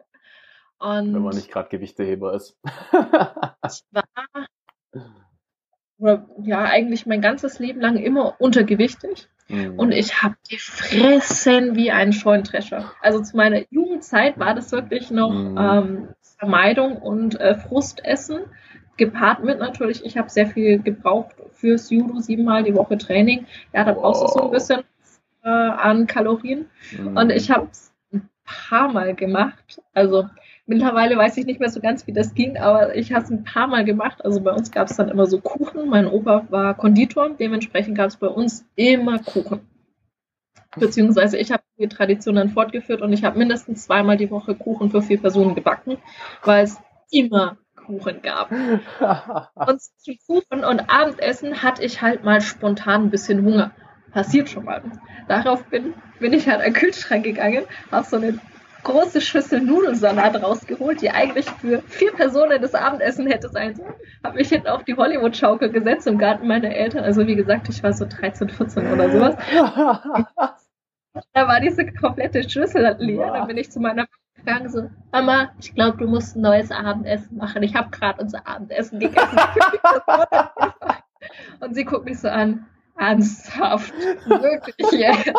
[0.79, 2.57] und Wenn man nicht gerade Gewichteheber ist.
[2.63, 4.03] ich war
[6.01, 9.27] oder ja, eigentlich mein ganzes Leben lang immer untergewichtig.
[9.47, 9.77] Mhm.
[9.77, 12.91] Und ich habe gefressen wie ein Scheunendrescher.
[13.01, 15.57] Also zu meiner Jugendzeit war das wirklich noch mhm.
[15.57, 16.07] ähm,
[16.39, 18.41] Vermeidung und äh, Frustessen.
[18.97, 23.45] Gepaart mit natürlich, ich habe sehr viel gebraucht fürs Judo, siebenmal die Woche Training.
[23.73, 24.81] Ja, da brauchst du so ein bisschen
[25.43, 26.65] äh, an Kalorien.
[26.97, 27.17] Mhm.
[27.17, 29.81] Und ich habe es ein paar Mal gemacht.
[29.93, 30.27] Also
[30.65, 33.43] Mittlerweile weiß ich nicht mehr so ganz, wie das ging, aber ich habe es ein
[33.43, 34.23] paar Mal gemacht.
[34.23, 35.89] Also bei uns gab es dann immer so Kuchen.
[35.89, 39.61] Mein Opa war Konditor, dementsprechend gab es bei uns immer Kuchen.
[40.77, 44.91] Beziehungsweise ich habe die Tradition dann fortgeführt und ich habe mindestens zweimal die Woche Kuchen
[44.91, 45.97] für vier Personen gebacken,
[46.43, 46.77] weil es
[47.11, 48.51] immer Kuchen gab.
[49.55, 53.71] und zu Kuchen und Abendessen hatte ich halt mal spontan ein bisschen Hunger.
[54.11, 54.81] Passiert schon mal.
[55.27, 58.39] Darauf bin, bin ich halt an den Kühlschrank gegangen, habe so eine
[58.83, 63.93] große Schüssel Nudelsalat rausgeholt, die eigentlich für vier Personen das Abendessen hätte sein sollen.
[64.23, 67.03] Habe mich hinten auf die Hollywood-Schaukel gesetzt im Garten meiner Eltern.
[67.03, 69.35] Also wie gesagt, ich war so 13, 14 oder sowas.
[71.33, 73.31] da war diese komplette Schüssel leer.
[73.33, 74.07] Dann bin ich zu meiner
[74.41, 77.63] gegangen so, Mama, ich glaube, du musst ein neues Abendessen machen.
[77.63, 79.37] Ich habe gerade unser Abendessen gegessen.
[81.59, 82.65] Und sie guckt mich so an,
[83.01, 83.93] ernsthaft,
[84.25, 85.33] wirklich jetzt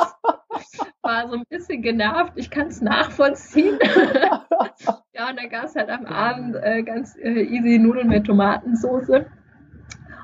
[1.03, 2.33] war so ein bisschen genervt.
[2.37, 3.79] Ich kann es nachvollziehen.
[5.15, 9.25] ja, und da gab es halt am Abend äh, ganz äh, easy Nudeln mit Tomatensauce.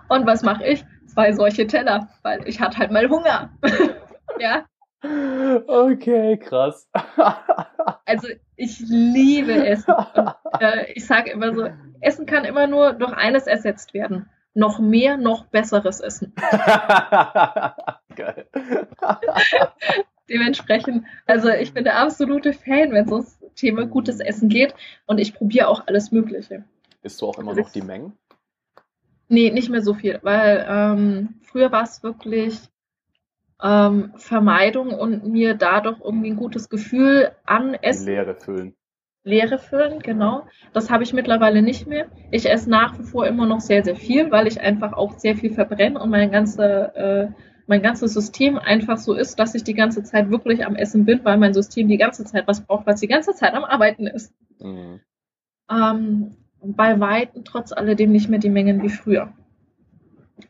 [0.09, 0.85] Und was mache ich?
[1.07, 3.51] Zwei solche Teller, weil ich hatte halt mal Hunger.
[4.39, 4.65] ja.
[5.69, 6.91] Okay, krass.
[8.05, 9.95] also ich liebe Essen.
[9.95, 11.69] Und, äh, ich sage immer so,
[12.01, 14.29] Essen kann immer nur durch eines ersetzt werden.
[14.59, 16.33] Noch mehr, noch besseres Essen.
[18.17, 18.49] Geil.
[20.29, 24.75] Dementsprechend, also ich bin der absolute Fan, wenn es ums Thema gutes Essen geht
[25.07, 26.65] und ich probiere auch alles Mögliche.
[27.05, 28.15] Isst du auch immer also noch die Mengen?
[29.29, 32.59] Nee, nicht mehr so viel, weil ähm, früher war es wirklich
[33.63, 38.07] ähm, Vermeidung und mir dadurch irgendwie ein gutes Gefühl an Essen.
[38.07, 38.75] Leere füllen.
[39.29, 40.47] Leere füllen, genau.
[40.73, 42.07] Das habe ich mittlerweile nicht mehr.
[42.31, 45.37] Ich esse nach wie vor immer noch sehr, sehr viel, weil ich einfach auch sehr
[45.37, 47.29] viel verbrenne und meine ganze äh,
[47.69, 51.21] mein ganzes System einfach so ist, dass ich die ganze Zeit wirklich am Essen bin,
[51.23, 54.33] weil mein System die ganze Zeit was braucht, was die ganze Zeit am Arbeiten ist.
[54.59, 55.01] Mhm.
[55.71, 56.31] Ähm,
[56.63, 59.35] bei Weitem trotz alledem nicht mehr die Mengen wie früher.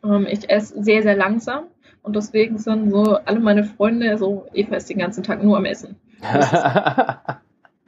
[0.01, 1.65] Ähm, ich esse sehr, sehr langsam
[2.03, 5.65] und deswegen sind so alle meine Freunde so, Eva ist den ganzen Tag nur am
[5.65, 5.97] Essen.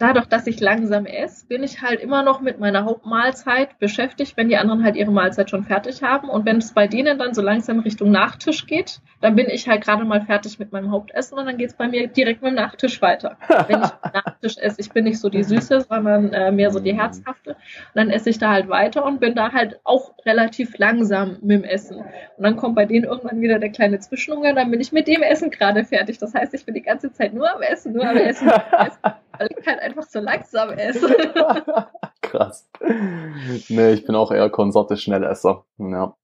[0.01, 4.49] dadurch, dass ich langsam esse, bin ich halt immer noch mit meiner Hauptmahlzeit beschäftigt, wenn
[4.49, 6.29] die anderen halt ihre Mahlzeit schon fertig haben.
[6.29, 9.83] Und wenn es bei denen dann so langsam Richtung Nachtisch geht, dann bin ich halt
[9.83, 12.55] gerade mal fertig mit meinem Hauptessen und dann geht es bei mir direkt mit dem
[12.55, 13.37] Nachtisch weiter.
[13.67, 16.97] Wenn ich Nachtisch esse, ich bin nicht so die Süße, sondern äh, mehr so die
[16.97, 17.51] Herzhafte.
[17.51, 17.57] Und
[17.93, 21.63] dann esse ich da halt weiter und bin da halt auch relativ langsam mit dem
[21.63, 21.97] Essen.
[21.97, 25.21] Und dann kommt bei denen irgendwann wieder der kleine Zwischenhunger, dann bin ich mit dem
[25.21, 26.17] Essen gerade fertig.
[26.17, 28.47] Das heißt, ich bin die ganze Zeit nur am Essen, nur am Essen.
[28.47, 28.99] Nur am Essen
[29.41, 31.07] weil ich halt einfach so langsam esse.
[32.21, 32.69] Krass.
[33.69, 35.65] Nee, ich bin auch eher Konsorte Schnellesser.
[35.79, 36.15] Ja.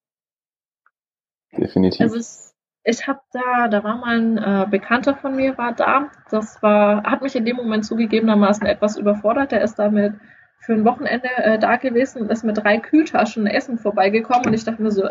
[1.57, 2.01] Definitiv.
[2.01, 6.11] Also es, ich habe da, da war mal ein äh, Bekannter von mir, war da.
[6.29, 9.51] Das war, hat mich in dem Moment zugegebenermaßen etwas überfordert.
[9.51, 10.13] Der ist damit
[10.59, 14.63] für ein Wochenende äh, da gewesen und ist mit drei Kühltaschen Essen vorbeigekommen und ich
[14.63, 15.05] dachte mir so,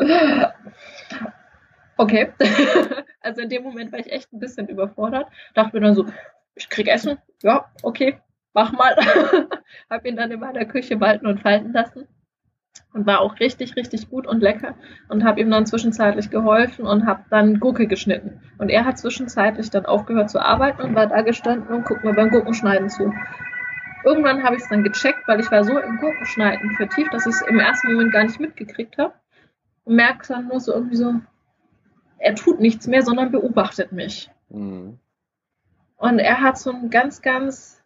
[0.00, 0.46] äh,
[1.96, 2.32] okay.
[3.22, 5.26] also in dem Moment war ich echt ein bisschen überfordert.
[5.54, 6.04] Dachte mir dann so,
[6.58, 8.18] ich krieg Essen, ja, okay,
[8.52, 8.96] mach mal.
[9.90, 12.06] hab ihn dann in meiner Küche walten und falten lassen
[12.92, 14.74] und war auch richtig, richtig gut und lecker
[15.08, 18.40] und habe ihm dann zwischenzeitlich geholfen und habe dann Gurke geschnitten.
[18.58, 22.14] Und er hat zwischenzeitlich dann aufgehört zu arbeiten und war da gestanden und guckt mir
[22.14, 23.12] beim Gurkenschneiden zu.
[24.04, 27.34] Irgendwann habe ich es dann gecheckt, weil ich war so im Gurkenschneiden vertieft, dass ich
[27.34, 29.14] es im ersten Moment gar nicht mitgekriegt habe.
[29.84, 31.14] Und merke dann nur so irgendwie so,
[32.18, 34.30] er tut nichts mehr, sondern beobachtet mich.
[34.48, 34.98] Mhm.
[35.98, 37.82] Und er hat so einen ganz, ganz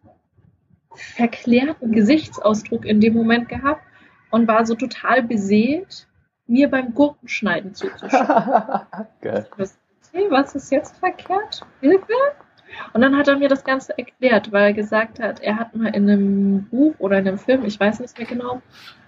[0.95, 3.81] verklärten Gesichtsausdruck in dem Moment gehabt
[4.29, 6.07] und war so total beseelt,
[6.45, 8.27] mir beim Gurkenschneiden zuzuschauen.
[9.21, 9.47] Geil.
[10.29, 11.65] Was ist jetzt verkehrt?
[11.81, 12.13] Hilfe?
[12.93, 15.95] Und dann hat er mir das Ganze erklärt, weil er gesagt hat, er hat mal
[15.95, 18.61] in einem Buch oder in einem Film, ich weiß nicht mehr genau,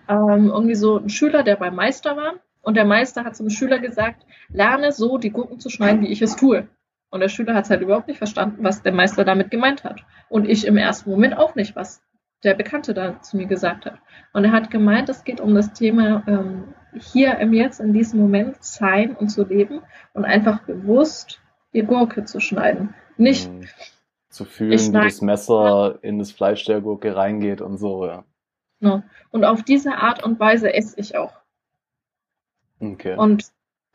[0.07, 2.33] ähm, irgendwie so einen Schüler, der beim Meister war.
[2.61, 6.21] Und der Meister hat zum Schüler gesagt, lerne so die Gurken zu schneiden, wie ich
[6.23, 6.67] es tue.
[7.15, 10.03] Und der Schüler hat es halt überhaupt nicht verstanden, was der Meister damit gemeint hat.
[10.27, 12.03] Und ich im ersten Moment auch nicht, was
[12.43, 13.99] der Bekannte da zu mir gesagt hat.
[14.33, 18.19] Und er hat gemeint, es geht um das Thema ähm, hier im Jetzt, in diesem
[18.19, 19.79] Moment sein und zu leben
[20.11, 21.39] und einfach bewusst
[21.71, 22.93] die Gurke zu schneiden.
[23.15, 23.65] Nicht mhm.
[24.27, 28.25] zu fühlen, wie das Messer in das Fleisch der Gurke reingeht und so, ja.
[28.81, 29.03] Genau.
[29.31, 31.31] Und auf diese Art und Weise esse ich auch.
[32.81, 33.15] Okay.
[33.15, 33.45] Und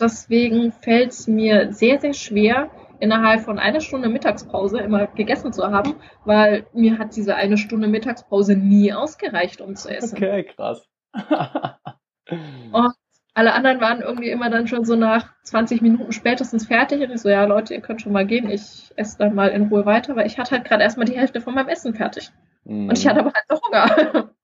[0.01, 2.71] deswegen fällt es mir sehr, sehr schwer,
[3.01, 5.95] innerhalb von einer Stunde Mittagspause immer gegessen zu haben,
[6.25, 10.17] weil mir hat diese eine Stunde Mittagspause nie ausgereicht, um zu essen.
[10.17, 10.87] Okay, krass.
[12.73, 12.93] und
[13.35, 17.21] alle anderen waren irgendwie immer dann schon so nach 20 Minuten spätestens fertig und ich
[17.21, 20.17] so, ja Leute, ihr könnt schon mal gehen, ich esse dann mal in Ruhe weiter,
[20.17, 22.31] weil ich hatte halt gerade erstmal die Hälfte von meinem Essen fertig.
[22.65, 22.89] Mhm.
[22.89, 24.31] Und ich hatte aber halt noch Hunger.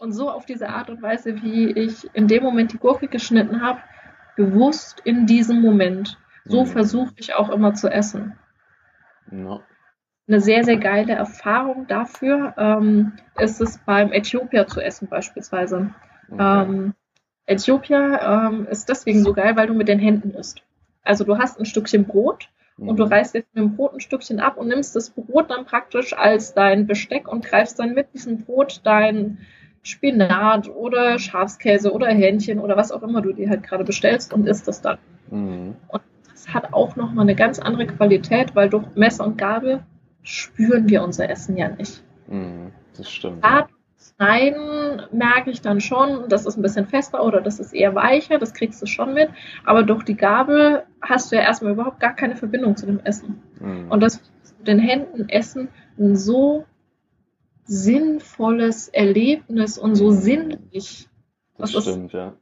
[0.00, 3.62] Und so auf diese Art und Weise, wie ich in dem Moment die Gurke geschnitten
[3.62, 3.80] habe,
[4.36, 6.66] bewusst in diesem Moment so mhm.
[6.66, 8.38] versuche ich auch immer zu essen.
[9.30, 9.62] No.
[10.28, 15.94] Eine sehr, sehr geile Erfahrung dafür ähm, ist es beim Äthiopier zu essen beispielsweise.
[16.30, 16.62] Okay.
[16.62, 16.94] Ähm,
[17.46, 20.62] Äthiopier ähm, ist deswegen so geil, weil du mit den Händen isst.
[21.02, 22.88] Also du hast ein Stückchen Brot mhm.
[22.88, 23.12] und du mhm.
[23.12, 26.54] reißt jetzt mit dem Brot ein Stückchen ab und nimmst das Brot dann praktisch als
[26.54, 29.38] dein Besteck und greifst dann mit diesem Brot dein
[29.82, 34.46] Spinat oder Schafskäse oder Hähnchen oder was auch immer du dir halt gerade bestellst und
[34.46, 34.98] isst das dann.
[35.30, 35.76] Mhm.
[35.88, 36.02] Und
[36.48, 39.82] hat auch nochmal eine ganz andere Qualität, weil durch Messer und Gabel
[40.22, 42.02] spüren wir unser Essen ja nicht.
[42.28, 43.44] Mm, das stimmt.
[43.44, 43.68] Da
[44.16, 48.38] schneiden merke ich dann schon, das ist ein bisschen fester oder das ist eher weicher,
[48.38, 49.30] das kriegst du schon mit.
[49.64, 53.42] Aber durch die Gabel hast du ja erstmal überhaupt gar keine Verbindung zu dem Essen.
[53.60, 53.90] Mm.
[53.90, 54.20] Und das
[54.58, 56.64] mit den Händen essen ein so
[57.64, 60.12] sinnvolles Erlebnis und so mm.
[60.12, 61.08] sinnlich.
[61.58, 62.34] Das, das stimmt, ja.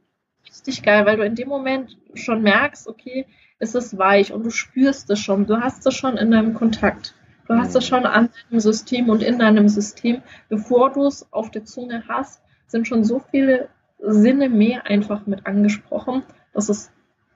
[0.47, 3.25] Richtig geil, weil du in dem Moment schon merkst, okay,
[3.61, 7.13] ist es weich und du spürst es schon, du hast es schon in deinem Kontakt.
[7.47, 7.87] Du hast es mhm.
[7.87, 10.21] schon an deinem System und in deinem System.
[10.49, 13.69] Bevor du es auf der Zunge hast, sind schon so viele
[13.99, 16.23] Sinne mehr einfach mit angesprochen.
[16.53, 16.91] Das ist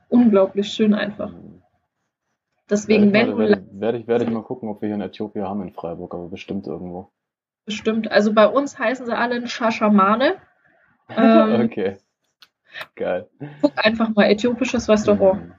[0.10, 1.32] unglaublich schön einfach.
[2.70, 3.80] Deswegen, werde ich, wenn du.
[3.80, 6.30] Werde ich, werde ich mal gucken, ob wir hier in Äthiopien haben in Freiburg, aber
[6.30, 7.12] bestimmt irgendwo.
[7.66, 8.12] Bestimmt.
[8.12, 10.36] Also bei uns heißen sie alle Shashamane.
[11.08, 11.98] Ähm, okay.
[12.96, 13.30] Geil.
[13.62, 15.40] Guck einfach mal, äthiopisches Restaurant.
[15.40, 15.54] Mhm.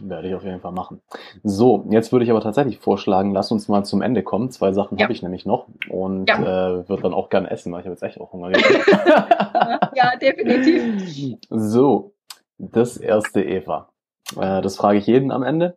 [0.00, 1.00] Werde ich auf jeden Fall machen.
[1.42, 4.50] So, jetzt würde ich aber tatsächlich vorschlagen, lass uns mal zum Ende kommen.
[4.50, 5.04] Zwei Sachen ja.
[5.04, 6.38] habe ich nämlich noch und ja.
[6.38, 8.50] äh, würde dann auch gerne essen, weil ich habe jetzt echt auch Hunger.
[9.94, 11.38] ja, definitiv.
[11.50, 12.12] So,
[12.58, 13.90] das erste Eva.
[14.36, 15.76] Äh, das frage ich jeden am Ende.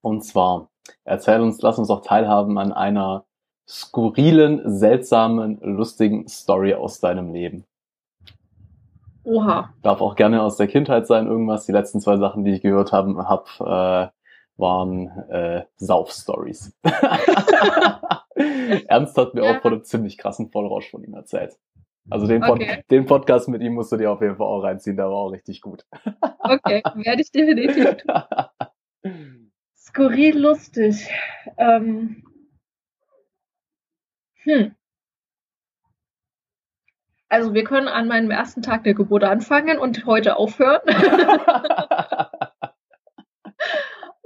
[0.00, 0.70] Und zwar,
[1.04, 3.24] erzähl uns, lass uns doch teilhaben an einer
[3.68, 7.64] skurrilen, seltsamen, lustigen Story aus deinem Leben.
[9.26, 9.74] Oha.
[9.82, 11.66] Darf auch gerne aus der Kindheit sein, irgendwas.
[11.66, 14.06] Die letzten zwei Sachen, die ich gehört habe, hab, äh,
[14.56, 16.78] waren äh, Sauf-Stories.
[18.86, 19.56] Ernst hat mir ja.
[19.56, 21.56] auch von einem ziemlich krassen Vollrausch von ihm erzählt.
[22.08, 22.84] Also den, Pod okay.
[22.88, 25.30] den Podcast mit ihm musst du dir auf jeden Fall auch reinziehen, der war auch
[25.30, 25.84] richtig gut.
[26.38, 27.96] okay, werde ich definitiv
[29.76, 31.10] Skurril lustig.
[31.58, 32.22] Ähm,
[34.44, 34.76] hm.
[37.36, 40.80] Also wir können an meinem ersten Tag der Geburt anfangen und heute aufhören.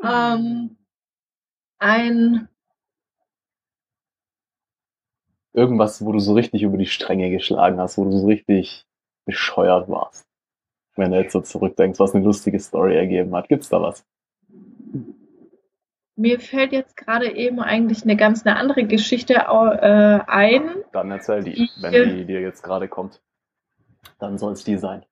[0.05, 0.77] ähm,
[1.81, 2.49] ein
[5.53, 8.87] irgendwas, wo du so richtig über die Stränge geschlagen hast, wo du so richtig
[9.25, 10.25] bescheuert warst.
[10.95, 13.49] Wenn du jetzt so zurückdenkst, was eine lustige Story ergeben hat.
[13.49, 14.07] Gibt's da was?
[16.21, 20.71] Mir fällt jetzt gerade eben eigentlich eine ganz eine andere Geschichte äh, ein.
[20.93, 23.23] Dann erzähl die, die wenn die dir jetzt gerade kommt.
[24.19, 25.07] Dann soll es die sein.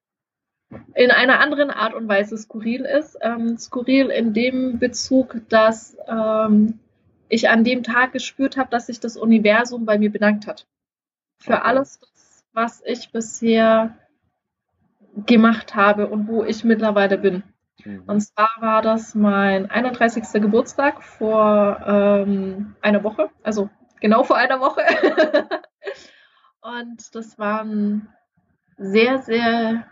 [0.95, 3.17] In einer anderen Art und Weise skurril ist.
[3.23, 6.79] Ähm, skurril in dem Bezug, dass ähm,
[7.31, 10.67] ich an dem Tag gespürt habe, dass sich das Universum bei mir bedankt hat.
[11.39, 11.63] Für okay.
[11.65, 12.01] alles,
[12.53, 13.97] was ich bisher
[15.25, 17.43] gemacht habe und wo ich mittlerweile bin.
[17.85, 18.05] Mhm.
[18.07, 20.25] Und zwar war das mein 31.
[20.41, 24.83] Geburtstag vor ähm, einer Woche, also genau vor einer Woche.
[26.61, 28.09] und das war ein
[28.77, 29.85] sehr, sehr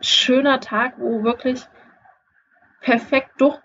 [0.00, 1.64] schöner Tag, wo wirklich
[2.80, 3.58] perfekt durch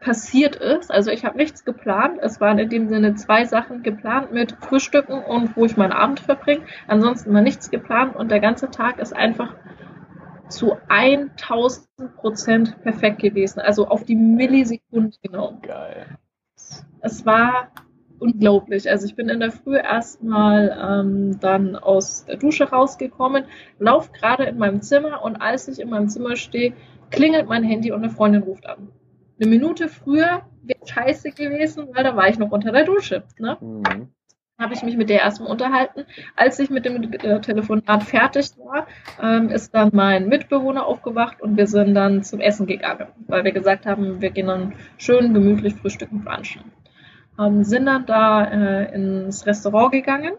[0.00, 0.90] passiert ist.
[0.90, 2.18] Also ich habe nichts geplant.
[2.22, 6.20] Es waren in dem Sinne zwei Sachen geplant mit Frühstücken und wo ich meinen Abend
[6.20, 6.64] verbringe.
[6.86, 9.54] Ansonsten war nichts geplant und der ganze Tag ist einfach
[10.48, 13.60] zu 1000 Prozent perfekt gewesen.
[13.60, 15.58] Also auf die Millisekunde genau.
[15.62, 16.18] Geil.
[17.00, 17.70] Es war
[18.18, 18.90] unglaublich.
[18.90, 23.44] Also ich bin in der Früh erstmal ähm, dann aus der Dusche rausgekommen,
[23.78, 26.72] laufe gerade in meinem Zimmer und als ich in meinem Zimmer stehe,
[27.10, 28.88] klingelt mein Handy und eine Freundin ruft an.
[29.40, 33.22] Eine Minute früher wäre scheiße gewesen, weil da war ich noch unter der Dusche.
[33.38, 33.56] Ne?
[33.60, 34.08] Mhm
[34.58, 36.04] habe ich mich mit der erstmal unterhalten.
[36.34, 38.86] Als ich mit dem äh, Telefonat fertig war,
[39.22, 43.52] ähm, ist dann mein Mitbewohner aufgewacht und wir sind dann zum Essen gegangen, weil wir
[43.52, 46.72] gesagt haben, wir gehen dann schön gemütlich frühstücken, brunchen.
[47.38, 50.34] Ähm, sind dann da äh, ins Restaurant gegangen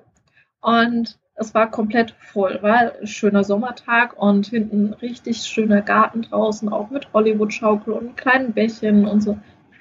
[0.61, 6.67] und es war komplett voll, war ein schöner Sommertag und hinten richtig schöner Garten draußen,
[6.67, 9.39] auch mit Hollywood-Schaukel und kleinen Bächen und so.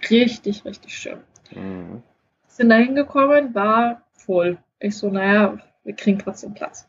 [0.09, 1.19] Richtig, richtig schön.
[1.52, 2.05] Mhm.
[2.47, 4.59] Sind da hingekommen, war voll.
[4.79, 6.87] Ich so, naja, wir kriegen trotzdem Platz.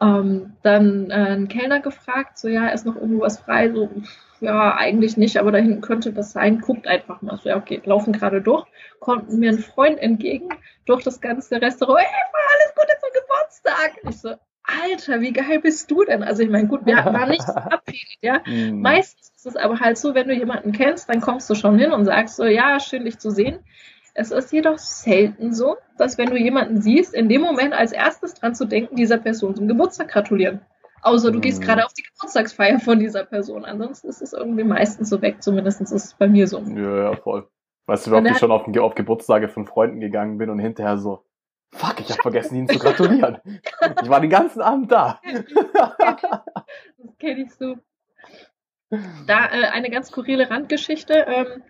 [0.00, 3.72] Ähm, dann äh, einen Kellner gefragt, so, ja, ist noch irgendwo was frei?
[3.72, 3.88] So,
[4.40, 6.60] ja, eigentlich nicht, aber da hinten könnte das sein.
[6.60, 7.38] Guckt einfach mal.
[7.38, 8.66] So, ja, okay, laufen gerade durch.
[8.98, 10.48] Kommt mir ein Freund entgegen
[10.86, 12.04] durch das ganze Restaurant.
[12.04, 12.22] Hey,
[12.54, 13.92] alles Gute zum Geburtstag.
[14.08, 14.34] Ich so,
[14.64, 16.22] Alter, wie geil bist du denn?
[16.22, 18.42] Also ich meine, gut, wir waren nicht verabredet, ja.
[18.44, 18.82] Mhm.
[18.82, 21.92] Meistens ist es aber halt so, wenn du jemanden kennst, dann kommst du schon hin
[21.92, 23.60] und sagst so, ja, schön dich zu sehen.
[24.18, 28.34] Es ist jedoch selten so, dass wenn du jemanden siehst, in dem Moment als erstes
[28.34, 30.60] dran zu denken, dieser Person zum Geburtstag gratulieren.
[31.02, 31.66] Außer du gehst mhm.
[31.66, 33.64] gerade auf die Geburtstagsfeier von dieser Person.
[33.64, 36.58] Ansonsten ist es irgendwie meistens so weg, zumindest ist es bei mir so.
[36.58, 37.48] Ja, ja, voll.
[37.86, 40.98] Weißt du, wie oft ich schon auf, auf Geburtstage von Freunden gegangen bin und hinterher
[40.98, 41.24] so,
[41.70, 43.38] fuck, ich habe vergessen, ihnen zu gratulieren.
[44.02, 45.20] ich war den ganzen Abend da.
[46.98, 47.76] das kenne ich so.
[49.28, 51.24] Da äh, eine ganz skurrile Randgeschichte.
[51.28, 51.62] Ähm,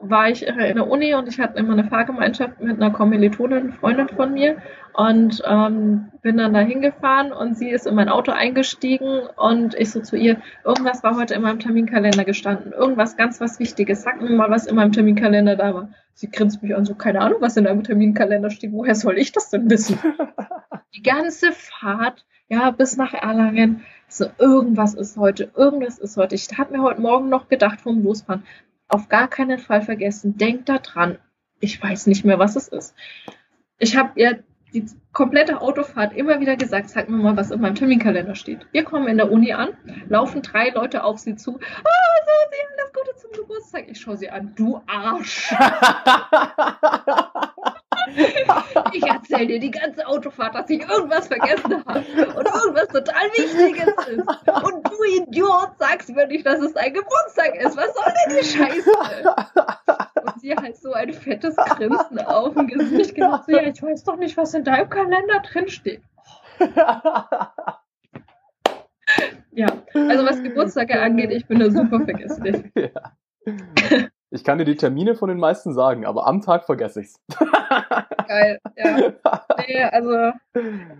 [0.00, 4.08] war ich in der Uni und ich hatte immer eine Fahrgemeinschaft mit einer Kommilitonin, Freundin
[4.08, 4.56] von mir
[4.92, 9.90] und ähm, bin dann da hingefahren und sie ist in mein Auto eingestiegen und ich
[9.90, 14.20] so zu ihr, irgendwas war heute in meinem Terminkalender gestanden, irgendwas ganz was Wichtiges, sag
[14.20, 15.88] mir mal, was in meinem Terminkalender da war.
[16.12, 19.32] Sie grinst mich an, so keine Ahnung, was in deinem Terminkalender steht, woher soll ich
[19.32, 19.98] das denn wissen?
[20.94, 26.34] Die ganze Fahrt, ja, bis nach Erlangen, so irgendwas ist heute, irgendwas ist heute.
[26.34, 28.44] Ich habe mir heute Morgen noch gedacht vom Losfahren,
[28.88, 31.18] auf gar keinen Fall vergessen, denkt dran.
[31.60, 32.94] Ich weiß nicht mehr, was es ist.
[33.78, 34.42] Ich habe ihr
[34.72, 34.86] die
[35.16, 38.66] komplette Autofahrt immer wieder gesagt, sag mir mal, was in meinem Terminkalender steht.
[38.72, 39.70] Wir kommen in der Uni an,
[40.10, 41.58] laufen drei Leute auf sie zu.
[41.58, 43.84] Ah, so, sie alles Gute zum Geburtstag.
[43.88, 44.52] Ich schaue sie an.
[44.56, 45.54] Du Arsch.
[48.92, 52.04] Ich erzähle dir die ganze Autofahrt, dass ich irgendwas vergessen habe
[52.36, 54.28] und irgendwas total Wichtiges ist.
[54.64, 57.76] Und du Idiot sagst mir nicht, dass es dein Geburtstag ist.
[57.76, 58.90] Was soll denn die Scheiße?
[60.22, 63.44] Und sie halt so ein fettes Grinsen auf dem Gesicht gemacht.
[63.46, 65.05] So, ja, ich weiß doch nicht, was in deinem Kalender
[65.52, 66.02] drinsteht.
[69.52, 72.64] Ja, also was Geburtstage angeht, ich bin da super vergesslich.
[73.46, 74.08] Ja.
[74.30, 77.20] Ich kann dir die Termine von den meisten sagen, aber am Tag vergesse ich's.
[78.26, 79.12] Geil, ja.
[79.56, 80.32] Nee, also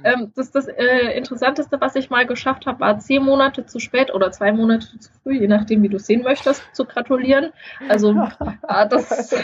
[0.04, 4.14] ähm, das, das äh, Interessanteste, was ich mal geschafft habe, war zehn Monate zu spät
[4.14, 7.52] oder zwei Monate zu früh, je nachdem, wie du es sehen möchtest, zu gratulieren.
[7.88, 9.34] Also äh, das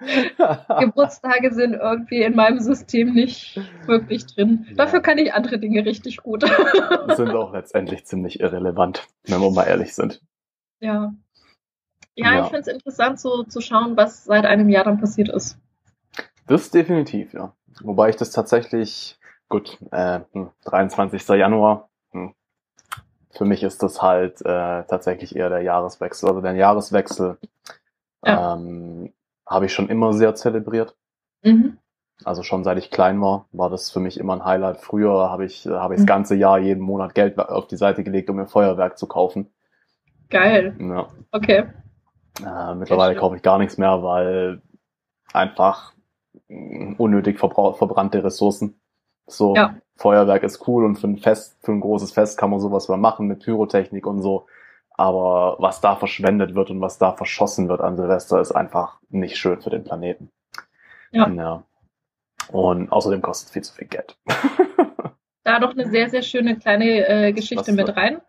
[0.80, 4.66] Geburtstage sind irgendwie in meinem System nicht wirklich drin.
[4.70, 4.76] Ja.
[4.76, 6.42] Dafür kann ich andere Dinge richtig gut.
[7.16, 10.22] sind auch letztendlich ziemlich irrelevant, wenn wir mal ehrlich sind.
[10.80, 11.12] Ja.
[12.14, 12.44] Ja, ja.
[12.44, 15.58] ich finde es interessant, so zu schauen, was seit einem Jahr dann passiert ist.
[16.46, 17.54] Das definitiv, ja.
[17.82, 19.18] Wobei ich das tatsächlich,
[19.48, 20.20] gut, äh,
[20.64, 21.22] 23.
[21.22, 22.34] Hm, Januar, hm,
[23.30, 26.28] für mich ist das halt äh, tatsächlich eher der Jahreswechsel.
[26.28, 27.38] Also der Jahreswechsel
[28.24, 28.54] ja.
[28.54, 29.12] ähm,
[29.50, 30.96] habe ich schon immer sehr zelebriert.
[31.42, 31.78] Mhm.
[32.24, 34.78] Also schon seit ich klein war, war das für mich immer ein Highlight.
[34.78, 36.08] Früher habe ich, habe ich das mhm.
[36.08, 39.50] ganze Jahr jeden Monat Geld auf die Seite gelegt, um mir Feuerwerk zu kaufen.
[40.28, 40.76] Geil.
[40.78, 41.08] Ja.
[41.32, 41.64] Okay.
[42.46, 44.62] Äh, mittlerweile kaufe ich gar nichts mehr, weil
[45.32, 45.92] einfach
[46.48, 48.80] unnötig verbrannte Ressourcen.
[49.26, 49.76] So, ja.
[49.96, 52.96] Feuerwerk ist cool und für ein Fest, für ein großes Fest kann man sowas mal
[52.96, 54.46] machen mit Pyrotechnik und so.
[55.00, 59.38] Aber was da verschwendet wird und was da verschossen wird an Silvester ist einfach nicht
[59.38, 60.30] schön für den Planeten.
[61.10, 61.26] Ja.
[61.26, 61.62] ja.
[62.52, 64.18] Und außerdem kostet viel zu viel Geld.
[65.42, 68.20] da noch eine sehr, sehr schöne kleine äh, Geschichte mit rein.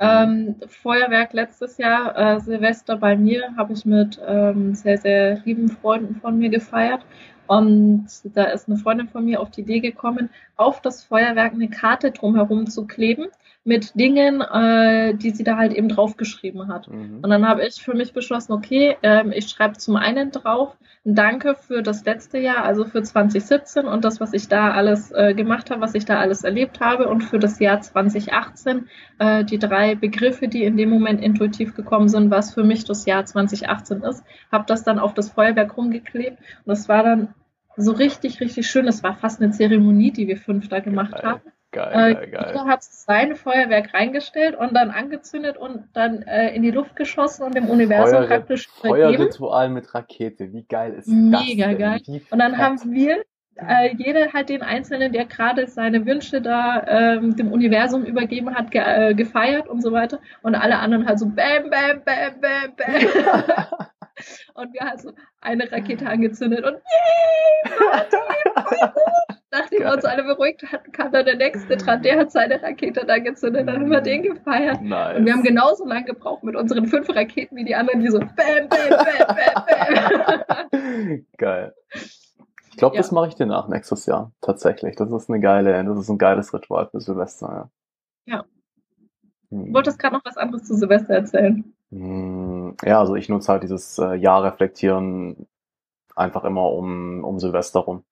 [0.00, 5.68] Ähm, Feuerwerk letztes Jahr, äh, Silvester bei mir, habe ich mit ähm, sehr, sehr lieben
[5.68, 7.06] Freunden von mir gefeiert.
[7.46, 11.68] Und da ist eine Freundin von mir auf die Idee gekommen, auf das Feuerwerk eine
[11.68, 13.26] Karte drumherum zu kleben
[13.64, 16.88] mit Dingen, äh, die sie da halt eben draufgeschrieben hat.
[16.88, 17.20] Mhm.
[17.22, 20.76] Und dann habe ich für mich beschlossen, okay, ähm, ich schreibe zum einen drauf,
[21.08, 25.34] Danke für das letzte Jahr, also für 2017 und das, was ich da alles äh,
[25.34, 28.88] gemacht habe, was ich da alles erlebt habe und für das Jahr 2018
[29.20, 33.06] äh, die drei Begriffe, die in dem Moment intuitiv gekommen sind, was für mich das
[33.06, 37.28] Jahr 2018 ist, habe das dann auf das Feuerwerk rumgeklebt und das war dann
[37.76, 38.88] so richtig, richtig schön.
[38.88, 41.40] Es war fast eine Zeremonie, die wir fünf da gemacht geil, haben.
[41.72, 42.44] Geil, geil, geil.
[42.48, 47.44] Jeder hat sein Feuerwerk reingestellt und dann angezündet und dann äh, in die Luft geschossen
[47.44, 50.52] und dem Universum Feuer, praktisch Feuerritual mit Rakete.
[50.52, 51.46] Wie geil ist Mega das?
[51.48, 52.00] Mega geil.
[52.30, 53.24] Und dann haben wir
[53.56, 58.70] äh, jeder halt den Einzelnen, der gerade seine Wünsche da ähm, dem Universum übergeben hat,
[58.70, 60.18] ge äh, gefeiert und so weiter.
[60.42, 63.86] Und alle anderen halt so bam, bam, bam, bam, bam.
[64.54, 67.76] und wir halt so eine Rakete angezündet und yay,
[69.52, 73.06] Nachdem wir uns alle beruhigt hatten, kam dann der nächste dran, der hat seine Rakete
[73.06, 74.82] dann gezündet, dann haben wir den gefeiert.
[74.82, 75.16] Nice.
[75.16, 78.18] Und wir haben genauso lange gebraucht mit unseren fünf Raketen wie die anderen, die so
[78.18, 79.36] bam, bam, bam,
[80.26, 81.26] bam, bam.
[81.38, 81.74] Geil.
[82.70, 83.00] Ich glaube, ja.
[83.00, 84.32] das mache ich dir nach nächstes Jahr.
[84.42, 84.96] Tatsächlich.
[84.96, 87.70] Das ist eine geile, das ist ein geiles Ritual für Silvester,
[88.26, 88.34] ja.
[88.34, 88.44] Ja.
[89.50, 89.66] Hm.
[89.66, 91.64] Du wolltest gerade noch was anderes zu Silvester erzählen.
[91.90, 95.46] Hm, ja, also ich nutze halt dieses äh, Jahr reflektieren
[96.14, 98.04] einfach immer um, um Silvester rum.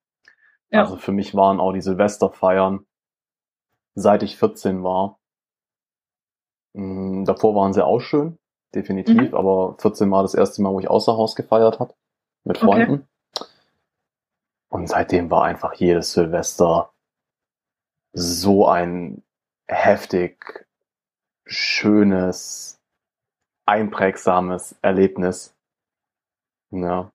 [0.70, 0.81] Ja.
[0.81, 2.86] Also für mich waren auch die Silvesterfeiern,
[3.95, 5.19] seit ich 14 war.
[6.74, 8.39] Mh, hm, davor waren sie auch schön,
[8.74, 9.35] definitiv, mhm.
[9.35, 11.95] aber 14 war das erste Mal, wo ich außer Haus gefeiert habe
[12.45, 12.93] mit Freunden.
[12.93, 13.49] Okay.
[14.69, 16.93] Und seitdem war einfach jedes Silvester
[18.12, 19.23] so ein
[19.69, 20.66] heftig
[21.45, 22.81] schönes,
[23.66, 25.55] einprägsames Erlebnis.
[26.70, 27.11] Ja.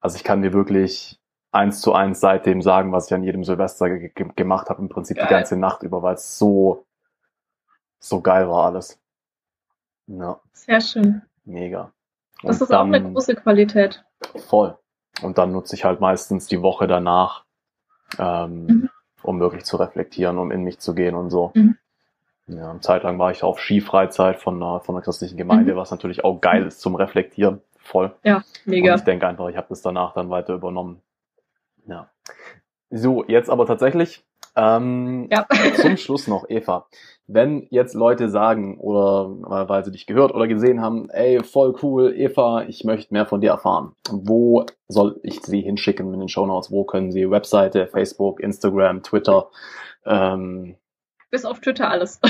[0.00, 1.18] Also ich kann dir wirklich
[1.50, 5.16] eins zu eins seitdem sagen, was ich an jedem Silvester ge gemacht habe, im Prinzip
[5.16, 5.26] geil.
[5.26, 6.86] die ganze Nacht über, weil es so,
[7.98, 9.00] so geil war alles.
[10.06, 10.40] Ja.
[10.52, 11.22] Sehr schön.
[11.44, 11.92] Mega.
[12.42, 14.04] Und das ist dann, auch eine große Qualität.
[14.36, 14.78] Voll.
[15.22, 17.44] Und dann nutze ich halt meistens die Woche danach,
[18.18, 18.90] ähm, mhm.
[19.22, 21.50] um wirklich zu reflektieren, um in mich zu gehen und so.
[21.54, 21.76] Mhm.
[22.48, 25.76] Ja, eine Zeit lang war ich auf Skifreizeit von einer, von einer christlichen Gemeinde, mhm.
[25.76, 27.60] was natürlich auch geil ist zum Reflektieren.
[27.80, 28.14] Voll.
[28.24, 28.92] Ja, mega.
[28.92, 31.00] Und ich denke einfach, ich habe das danach dann weiter übernommen.
[31.86, 32.10] Ja.
[32.90, 34.24] So, jetzt aber tatsächlich
[34.56, 35.46] ähm, ja.
[35.76, 36.86] zum Schluss noch, Eva
[37.28, 42.14] wenn jetzt Leute sagen oder weil sie dich gehört oder gesehen haben, ey, voll cool,
[42.16, 43.92] Eva, ich möchte mehr von dir erfahren.
[44.10, 46.70] Wo soll ich sie hinschicken in den Show Notes?
[46.70, 49.50] Wo können sie Webseite, Facebook, Instagram, Twitter?
[50.06, 50.76] Ähm,
[51.30, 52.20] Bis auf Twitter alles.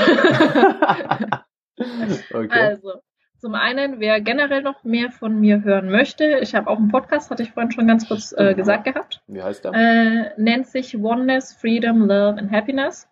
[2.33, 2.49] okay.
[2.51, 3.01] Also,
[3.39, 7.31] zum einen, wer generell noch mehr von mir hören möchte, ich habe auch einen Podcast,
[7.31, 9.23] hatte ich vorhin schon ganz kurz äh, gesagt gehabt.
[9.29, 9.75] Wie heißt der?
[9.75, 13.07] Äh, nennt sich Oneness, Freedom, Love and Happiness.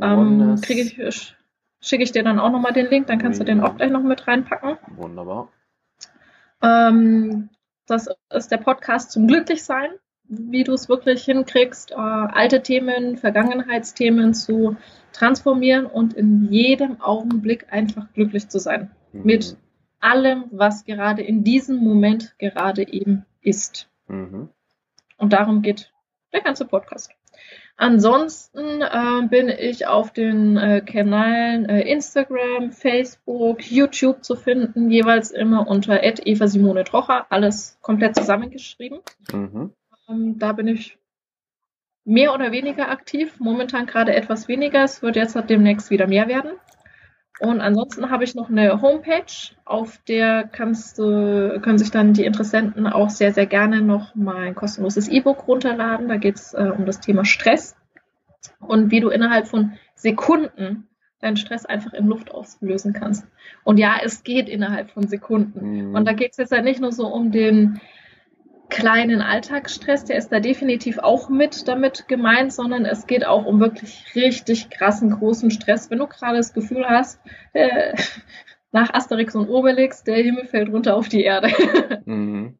[0.00, 1.34] Ähm, kriege ich,
[1.80, 4.02] schicke ich dir dann auch nochmal den Link, dann kannst du den auch gleich noch
[4.02, 4.78] mit reinpacken.
[4.94, 5.48] Wunderbar.
[6.62, 7.48] Ähm,
[7.86, 9.90] das ist der Podcast zum Glücklichsein.
[10.28, 14.76] wie du es wirklich hinkriegst, äh, alte Themen, Vergangenheitsthemen zu
[15.16, 18.90] transformieren und in jedem Augenblick einfach glücklich zu sein.
[19.12, 19.22] Mhm.
[19.24, 19.56] Mit
[20.00, 23.88] allem, was gerade in diesem Moment gerade eben ist.
[24.08, 24.50] Mhm.
[25.16, 25.92] Und darum geht
[26.32, 27.10] der ganze Podcast.
[27.78, 35.30] Ansonsten äh, bin ich auf den äh, Kanälen äh, Instagram, Facebook, YouTube zu finden, jeweils
[35.30, 39.00] immer unter Eva Simone Trocher, alles komplett zusammengeschrieben.
[39.32, 39.72] Mhm.
[40.08, 40.98] Ähm, da bin ich
[42.06, 46.52] mehr oder weniger aktiv, momentan gerade etwas weniger, es wird jetzt demnächst wieder mehr werden.
[47.40, 52.24] Und ansonsten habe ich noch eine Homepage, auf der kannst du, können sich dann die
[52.24, 56.08] Interessenten auch sehr, sehr gerne noch mal ein kostenloses E-Book runterladen.
[56.08, 57.76] Da geht es äh, um das Thema Stress
[58.60, 60.88] und wie du innerhalb von Sekunden
[61.20, 63.26] deinen Stress einfach in Luft auslösen kannst.
[63.64, 65.88] Und ja, es geht innerhalb von Sekunden.
[65.88, 65.94] Mhm.
[65.94, 67.80] Und da geht es jetzt halt nicht nur so um den
[68.68, 73.60] kleinen Alltagsstress, der ist da definitiv auch mit damit gemeint, sondern es geht auch um
[73.60, 75.90] wirklich richtig krassen, großen Stress.
[75.90, 77.20] Wenn du gerade das Gefühl hast,
[77.52, 77.94] äh,
[78.72, 81.48] nach Asterix und Obelix, der Himmel fällt runter auf die Erde.
[82.06, 82.58] Mhm.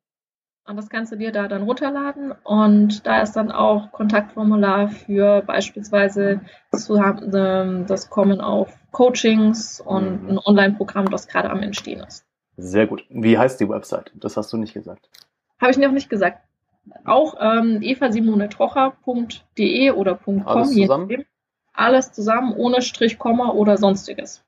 [0.69, 5.43] Und das kannst du dir da dann runterladen und da ist dann auch Kontaktformular für
[5.43, 6.41] beispielsweise
[6.73, 10.31] zu haben, ähm, das Kommen auf Coachings und mhm.
[10.31, 12.27] ein Online-Programm, das gerade am Entstehen ist.
[12.57, 13.05] Sehr gut.
[13.11, 14.11] Wie heißt die Website?
[14.17, 15.09] Das hast du nicht gesagt.
[15.61, 16.41] Habe ich noch nicht gesagt.
[17.05, 21.27] Auch ähm, evasimonetrocher.de oder .com, Alles zusammen?
[21.73, 24.43] Alles zusammen, ohne Strich, Komma oder sonstiges.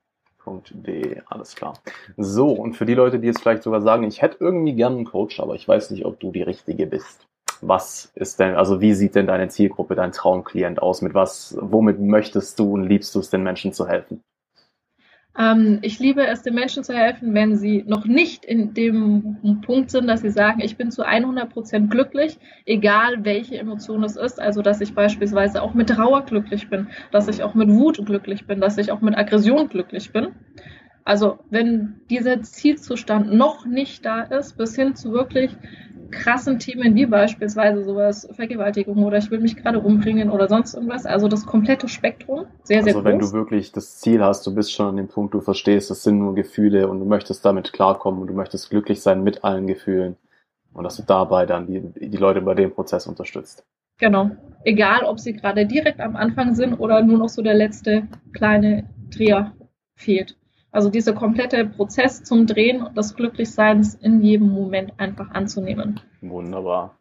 [0.71, 1.75] .de, alles klar.
[2.17, 5.05] So, und für die Leute, die jetzt vielleicht sogar sagen, ich hätte irgendwie gern einen
[5.05, 7.27] Coach, aber ich weiß nicht, ob du die Richtige bist.
[7.61, 11.03] Was ist denn, also wie sieht denn deine Zielgruppe, dein Traumklient aus?
[11.03, 14.23] Mit was, womit möchtest du und liebst du es den Menschen zu helfen?
[15.37, 19.91] Ähm, ich liebe es, den Menschen zu helfen, wenn sie noch nicht in dem Punkt
[19.91, 24.41] sind, dass sie sagen, ich bin zu 100 Prozent glücklich, egal welche Emotion es ist.
[24.41, 28.47] Also, dass ich beispielsweise auch mit Trauer glücklich bin, dass ich auch mit Wut glücklich
[28.47, 30.29] bin, dass ich auch mit Aggression glücklich bin.
[31.05, 35.57] Also, wenn dieser Zielzustand noch nicht da ist, bis hin zu wirklich
[36.11, 41.07] krassen Themen wie beispielsweise sowas Vergewaltigung oder ich will mich gerade umbringen oder sonst irgendwas.
[41.07, 44.73] Also das komplette Spektrum, sehr, sehr Also wenn du wirklich das Ziel hast, du bist
[44.73, 48.21] schon an dem Punkt, du verstehst, es sind nur Gefühle und du möchtest damit klarkommen
[48.21, 50.17] und du möchtest glücklich sein mit allen Gefühlen
[50.73, 53.65] und dass du dabei dann die, die Leute bei dem Prozess unterstützt.
[53.99, 54.31] Genau.
[54.65, 58.89] Egal, ob sie gerade direkt am Anfang sind oder nur noch so der letzte kleine
[59.11, 59.53] Dreher
[59.97, 60.37] fehlt.
[60.79, 65.99] Also dieser komplette Prozess zum Drehen des Glücklichseins in jedem Moment einfach anzunehmen.
[66.21, 66.95] Wunderbar.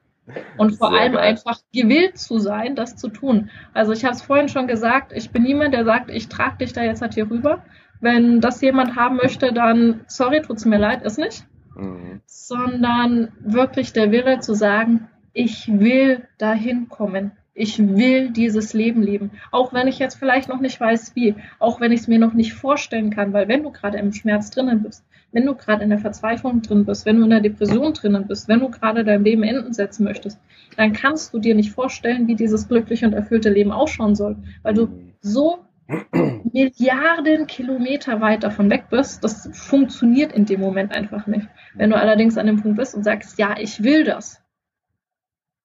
[0.57, 1.21] Und vor Sehr allem geil.
[1.21, 3.51] einfach gewillt zu sein, das zu tun.
[3.75, 6.73] Also ich habe es vorhin schon gesagt, ich bin niemand, der sagt, ich trage dich
[6.73, 7.65] da jetzt halt hier rüber.
[8.01, 11.45] Wenn das jemand haben möchte, dann sorry, tut's mir leid, ist nicht.
[11.75, 12.21] Mhm.
[12.25, 17.33] Sondern wirklich der Wille zu sagen, ich will dahin kommen.
[17.59, 19.31] Ich will dieses Leben leben.
[19.51, 21.33] Auch wenn ich jetzt vielleicht noch nicht weiß, wie.
[21.57, 23.33] Auch wenn ich es mir noch nicht vorstellen kann.
[23.33, 26.85] Weil wenn du gerade im Schmerz drinnen bist, wenn du gerade in der Verzweiflung drin
[26.85, 30.03] bist, wenn du in der Depression drinnen bist, wenn du gerade dein Leben enden setzen
[30.03, 30.39] möchtest,
[30.77, 34.35] dann kannst du dir nicht vorstellen, wie dieses glückliche und erfüllte Leben ausschauen soll.
[34.61, 34.89] Weil du
[35.21, 35.65] so
[36.53, 41.47] Milliarden Kilometer weit davon weg bist, das funktioniert in dem Moment einfach nicht.
[41.73, 44.43] Wenn du allerdings an dem Punkt bist und sagst, ja, ich will das,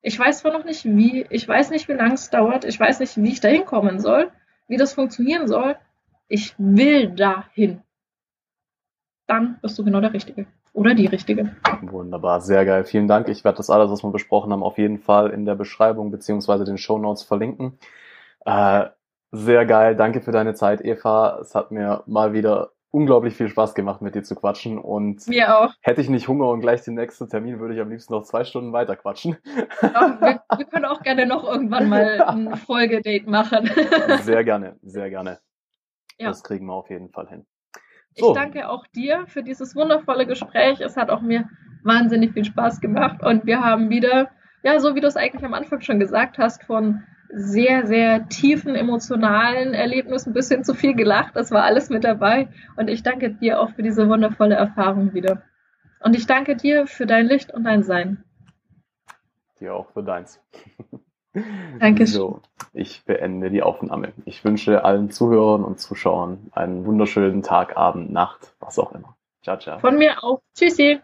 [0.03, 3.01] ich weiß zwar noch nicht wie, ich weiß nicht, wie lange es dauert, ich weiß
[3.01, 4.31] nicht, wie ich da hinkommen soll,
[4.69, 5.77] wie das funktionieren soll.
[6.29, 7.83] Ich will dahin.
[9.27, 10.47] Dann bist du genau der Richtige.
[10.73, 11.55] Oder die Richtige.
[11.83, 12.85] Wunderbar, sehr geil.
[12.85, 13.29] Vielen Dank.
[13.29, 16.65] Ich werde das alles, was wir besprochen haben, auf jeden Fall in der Beschreibung beziehungsweise
[16.65, 17.79] den Show Notes verlinken.
[18.45, 18.87] Äh,
[19.31, 19.97] sehr geil.
[19.97, 21.39] Danke für deine Zeit, Eva.
[21.41, 24.79] Es hat mir mal wieder unglaublich viel Spaß gemacht, mit dir zu quatschen.
[24.79, 25.73] Und mir auch.
[25.81, 28.45] hätte ich nicht Hunger und gleich den nächsten Termin, würde ich am liebsten noch zwei
[28.45, 29.37] Stunden weiter quatschen.
[29.81, 33.69] Ja, wir, wir, können auch gerne noch irgendwann mal ein Folgedate machen.
[34.23, 35.41] Sehr gerne, sehr gerne.
[36.19, 36.29] Ja.
[36.29, 37.47] Das kriegen wir auf jeden Fall hin.
[38.15, 38.29] So.
[38.29, 40.81] Ich danke auch dir für dieses wundervolle Gespräch.
[40.81, 41.49] Es hat auch mir
[41.83, 44.31] wahnsinnig viel Spaß gemacht und wir haben wieder,
[44.63, 47.03] ja, so wie du es eigentlich am Anfang schon gesagt hast, von
[47.35, 51.35] sehr, sehr tiefen emotionalen Erlebnissen bis hin zu viel gelacht.
[51.35, 52.49] Das war alles mit dabei.
[52.77, 55.43] Und ich danke dir auch für diese wundervolle Erfahrung wieder.
[56.01, 58.23] Und ich danke dir für dein Licht und dein Sein.
[59.61, 60.41] Dir auch für deins.
[61.79, 62.07] Danke.
[62.07, 62.43] So,
[62.75, 64.13] ich beende die Aufnahme.
[64.27, 69.17] Ich wünsche allen Zuhörern und Zuschauern einen wunderschönen Tag, Abend, Nacht, was auch immer.
[69.43, 69.79] Ciao, ciao.
[69.79, 70.43] Von mir auch.
[70.55, 71.01] Tschüssi.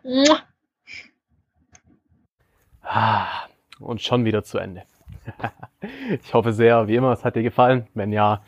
[2.83, 3.47] Ah,
[3.81, 4.83] und schon wieder zu Ende.
[6.23, 7.87] ich hoffe sehr, wie immer, es hat dir gefallen.
[7.95, 8.43] Wenn ja,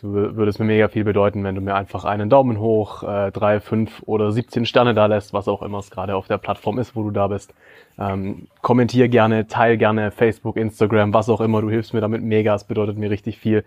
[0.00, 3.58] Du würdest mir mega viel bedeuten, wenn du mir einfach einen Daumen hoch, äh, drei,
[3.58, 6.94] fünf oder 17 Sterne da lässt, was auch immer es gerade auf der Plattform ist,
[6.94, 7.52] wo du da bist.
[7.98, 11.60] Ähm, kommentier gerne, teil gerne Facebook, Instagram, was auch immer.
[11.62, 13.64] Du hilfst mir damit mega, es bedeutet mir richtig viel.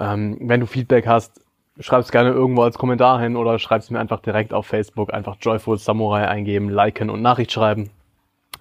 [0.00, 1.42] Ähm, wenn du Feedback hast,
[1.80, 5.12] schreib es gerne irgendwo als Kommentar hin oder schreib es mir einfach direkt auf Facebook,
[5.12, 7.90] einfach Joyful Samurai eingeben, liken und Nachricht schreiben.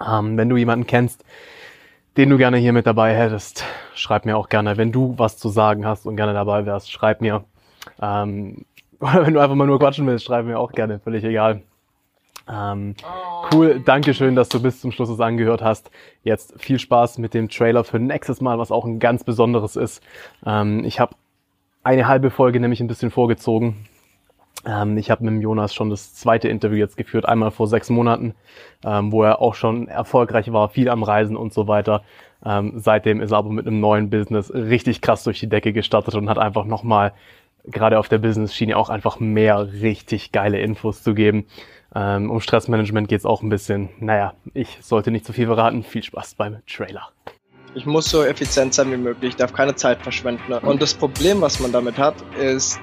[0.06, 1.24] Ähm, wenn du jemanden kennst,
[2.18, 3.64] den du gerne hier mit dabei hättest,
[3.94, 4.76] schreib mir auch gerne.
[4.76, 7.46] Wenn du was zu sagen hast und gerne dabei wärst, schreib mir.
[8.02, 8.66] Ähm,
[9.00, 11.62] oder wenn du einfach mal nur quatschen willst, schreib mir auch gerne, völlig egal.
[12.50, 12.96] Ähm,
[13.54, 15.92] cool, danke schön, dass du bis zum Schluss es angehört hast.
[16.24, 20.02] Jetzt viel Spaß mit dem Trailer für nächstes Mal, was auch ein ganz besonderes ist.
[20.46, 21.16] Ähm, ich habe
[21.84, 23.86] eine halbe Folge nämlich ein bisschen vorgezogen,
[24.66, 27.90] ähm, ich habe mit dem Jonas schon das zweite Interview jetzt geführt, einmal vor sechs
[27.90, 28.34] Monaten,
[28.86, 32.04] ähm, wo er auch schon erfolgreich war, viel am Reisen und so weiter.
[32.46, 36.16] Ähm, seitdem ist er aber mit einem neuen Business richtig krass durch die Decke gestartet
[36.16, 37.14] und hat einfach nochmal,
[37.66, 41.46] gerade auf der Business-Schiene, auch einfach mehr richtig geile Infos zu geben.
[41.96, 43.90] Ähm, um Stressmanagement geht es auch ein bisschen.
[44.00, 45.84] Naja, ich sollte nicht zu viel verraten.
[45.84, 47.10] Viel Spaß beim Trailer.
[47.74, 50.54] Ich muss so effizient sein wie möglich, darf keine Zeit verschwenden.
[50.54, 52.80] Und das Problem, was man damit hat, ist,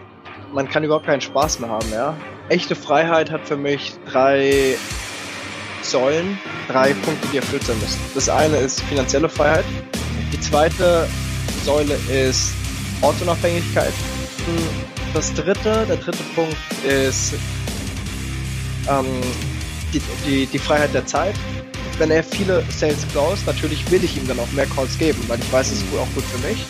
[0.54, 2.16] man kann überhaupt keinen Spaß mehr haben, ja.
[2.48, 4.76] Echte Freiheit hat für mich drei
[5.82, 8.00] Säulen, drei Punkte, die erfüllt sein müssen.
[8.14, 9.64] Das eine ist finanzielle Freiheit.
[10.32, 11.08] Die zweite
[11.64, 12.52] Säule ist
[13.02, 13.92] Ortunabhängigkeit.
[15.12, 17.34] Das dritte, der dritte Punkt ist
[18.88, 19.06] ähm,
[19.92, 21.34] die, die, die Freiheit der Zeit.
[21.98, 25.38] Wenn er viele Sales close, natürlich will ich ihm dann auch mehr Calls geben, weil
[25.38, 26.64] ich weiß, es ist auch gut für mich.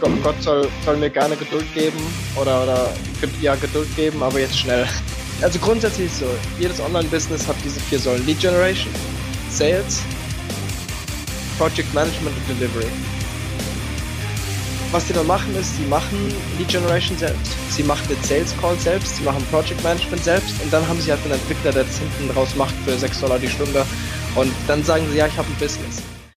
[0.00, 1.98] Gott, Gott soll, soll mir gerne Geduld geben
[2.36, 2.92] oder, oder
[3.40, 4.86] ja, Geduld geben, aber jetzt schnell.
[5.42, 6.26] Also grundsätzlich so,
[6.58, 8.24] jedes Online-Business hat diese vier Säulen.
[8.26, 8.92] Lead Generation,
[9.50, 10.00] Sales,
[11.58, 12.86] Project Management und Delivery.
[14.92, 18.78] Was die dann machen ist, sie machen Lead Generation selbst, sie machen den Sales Call
[18.78, 21.98] selbst, sie machen Project Management selbst und dann haben sie halt einen Entwickler, der das
[21.98, 23.84] hinten raus macht für 6 Dollar die Stunde
[24.34, 26.13] und dann sagen sie, ja, ich habe ein Business.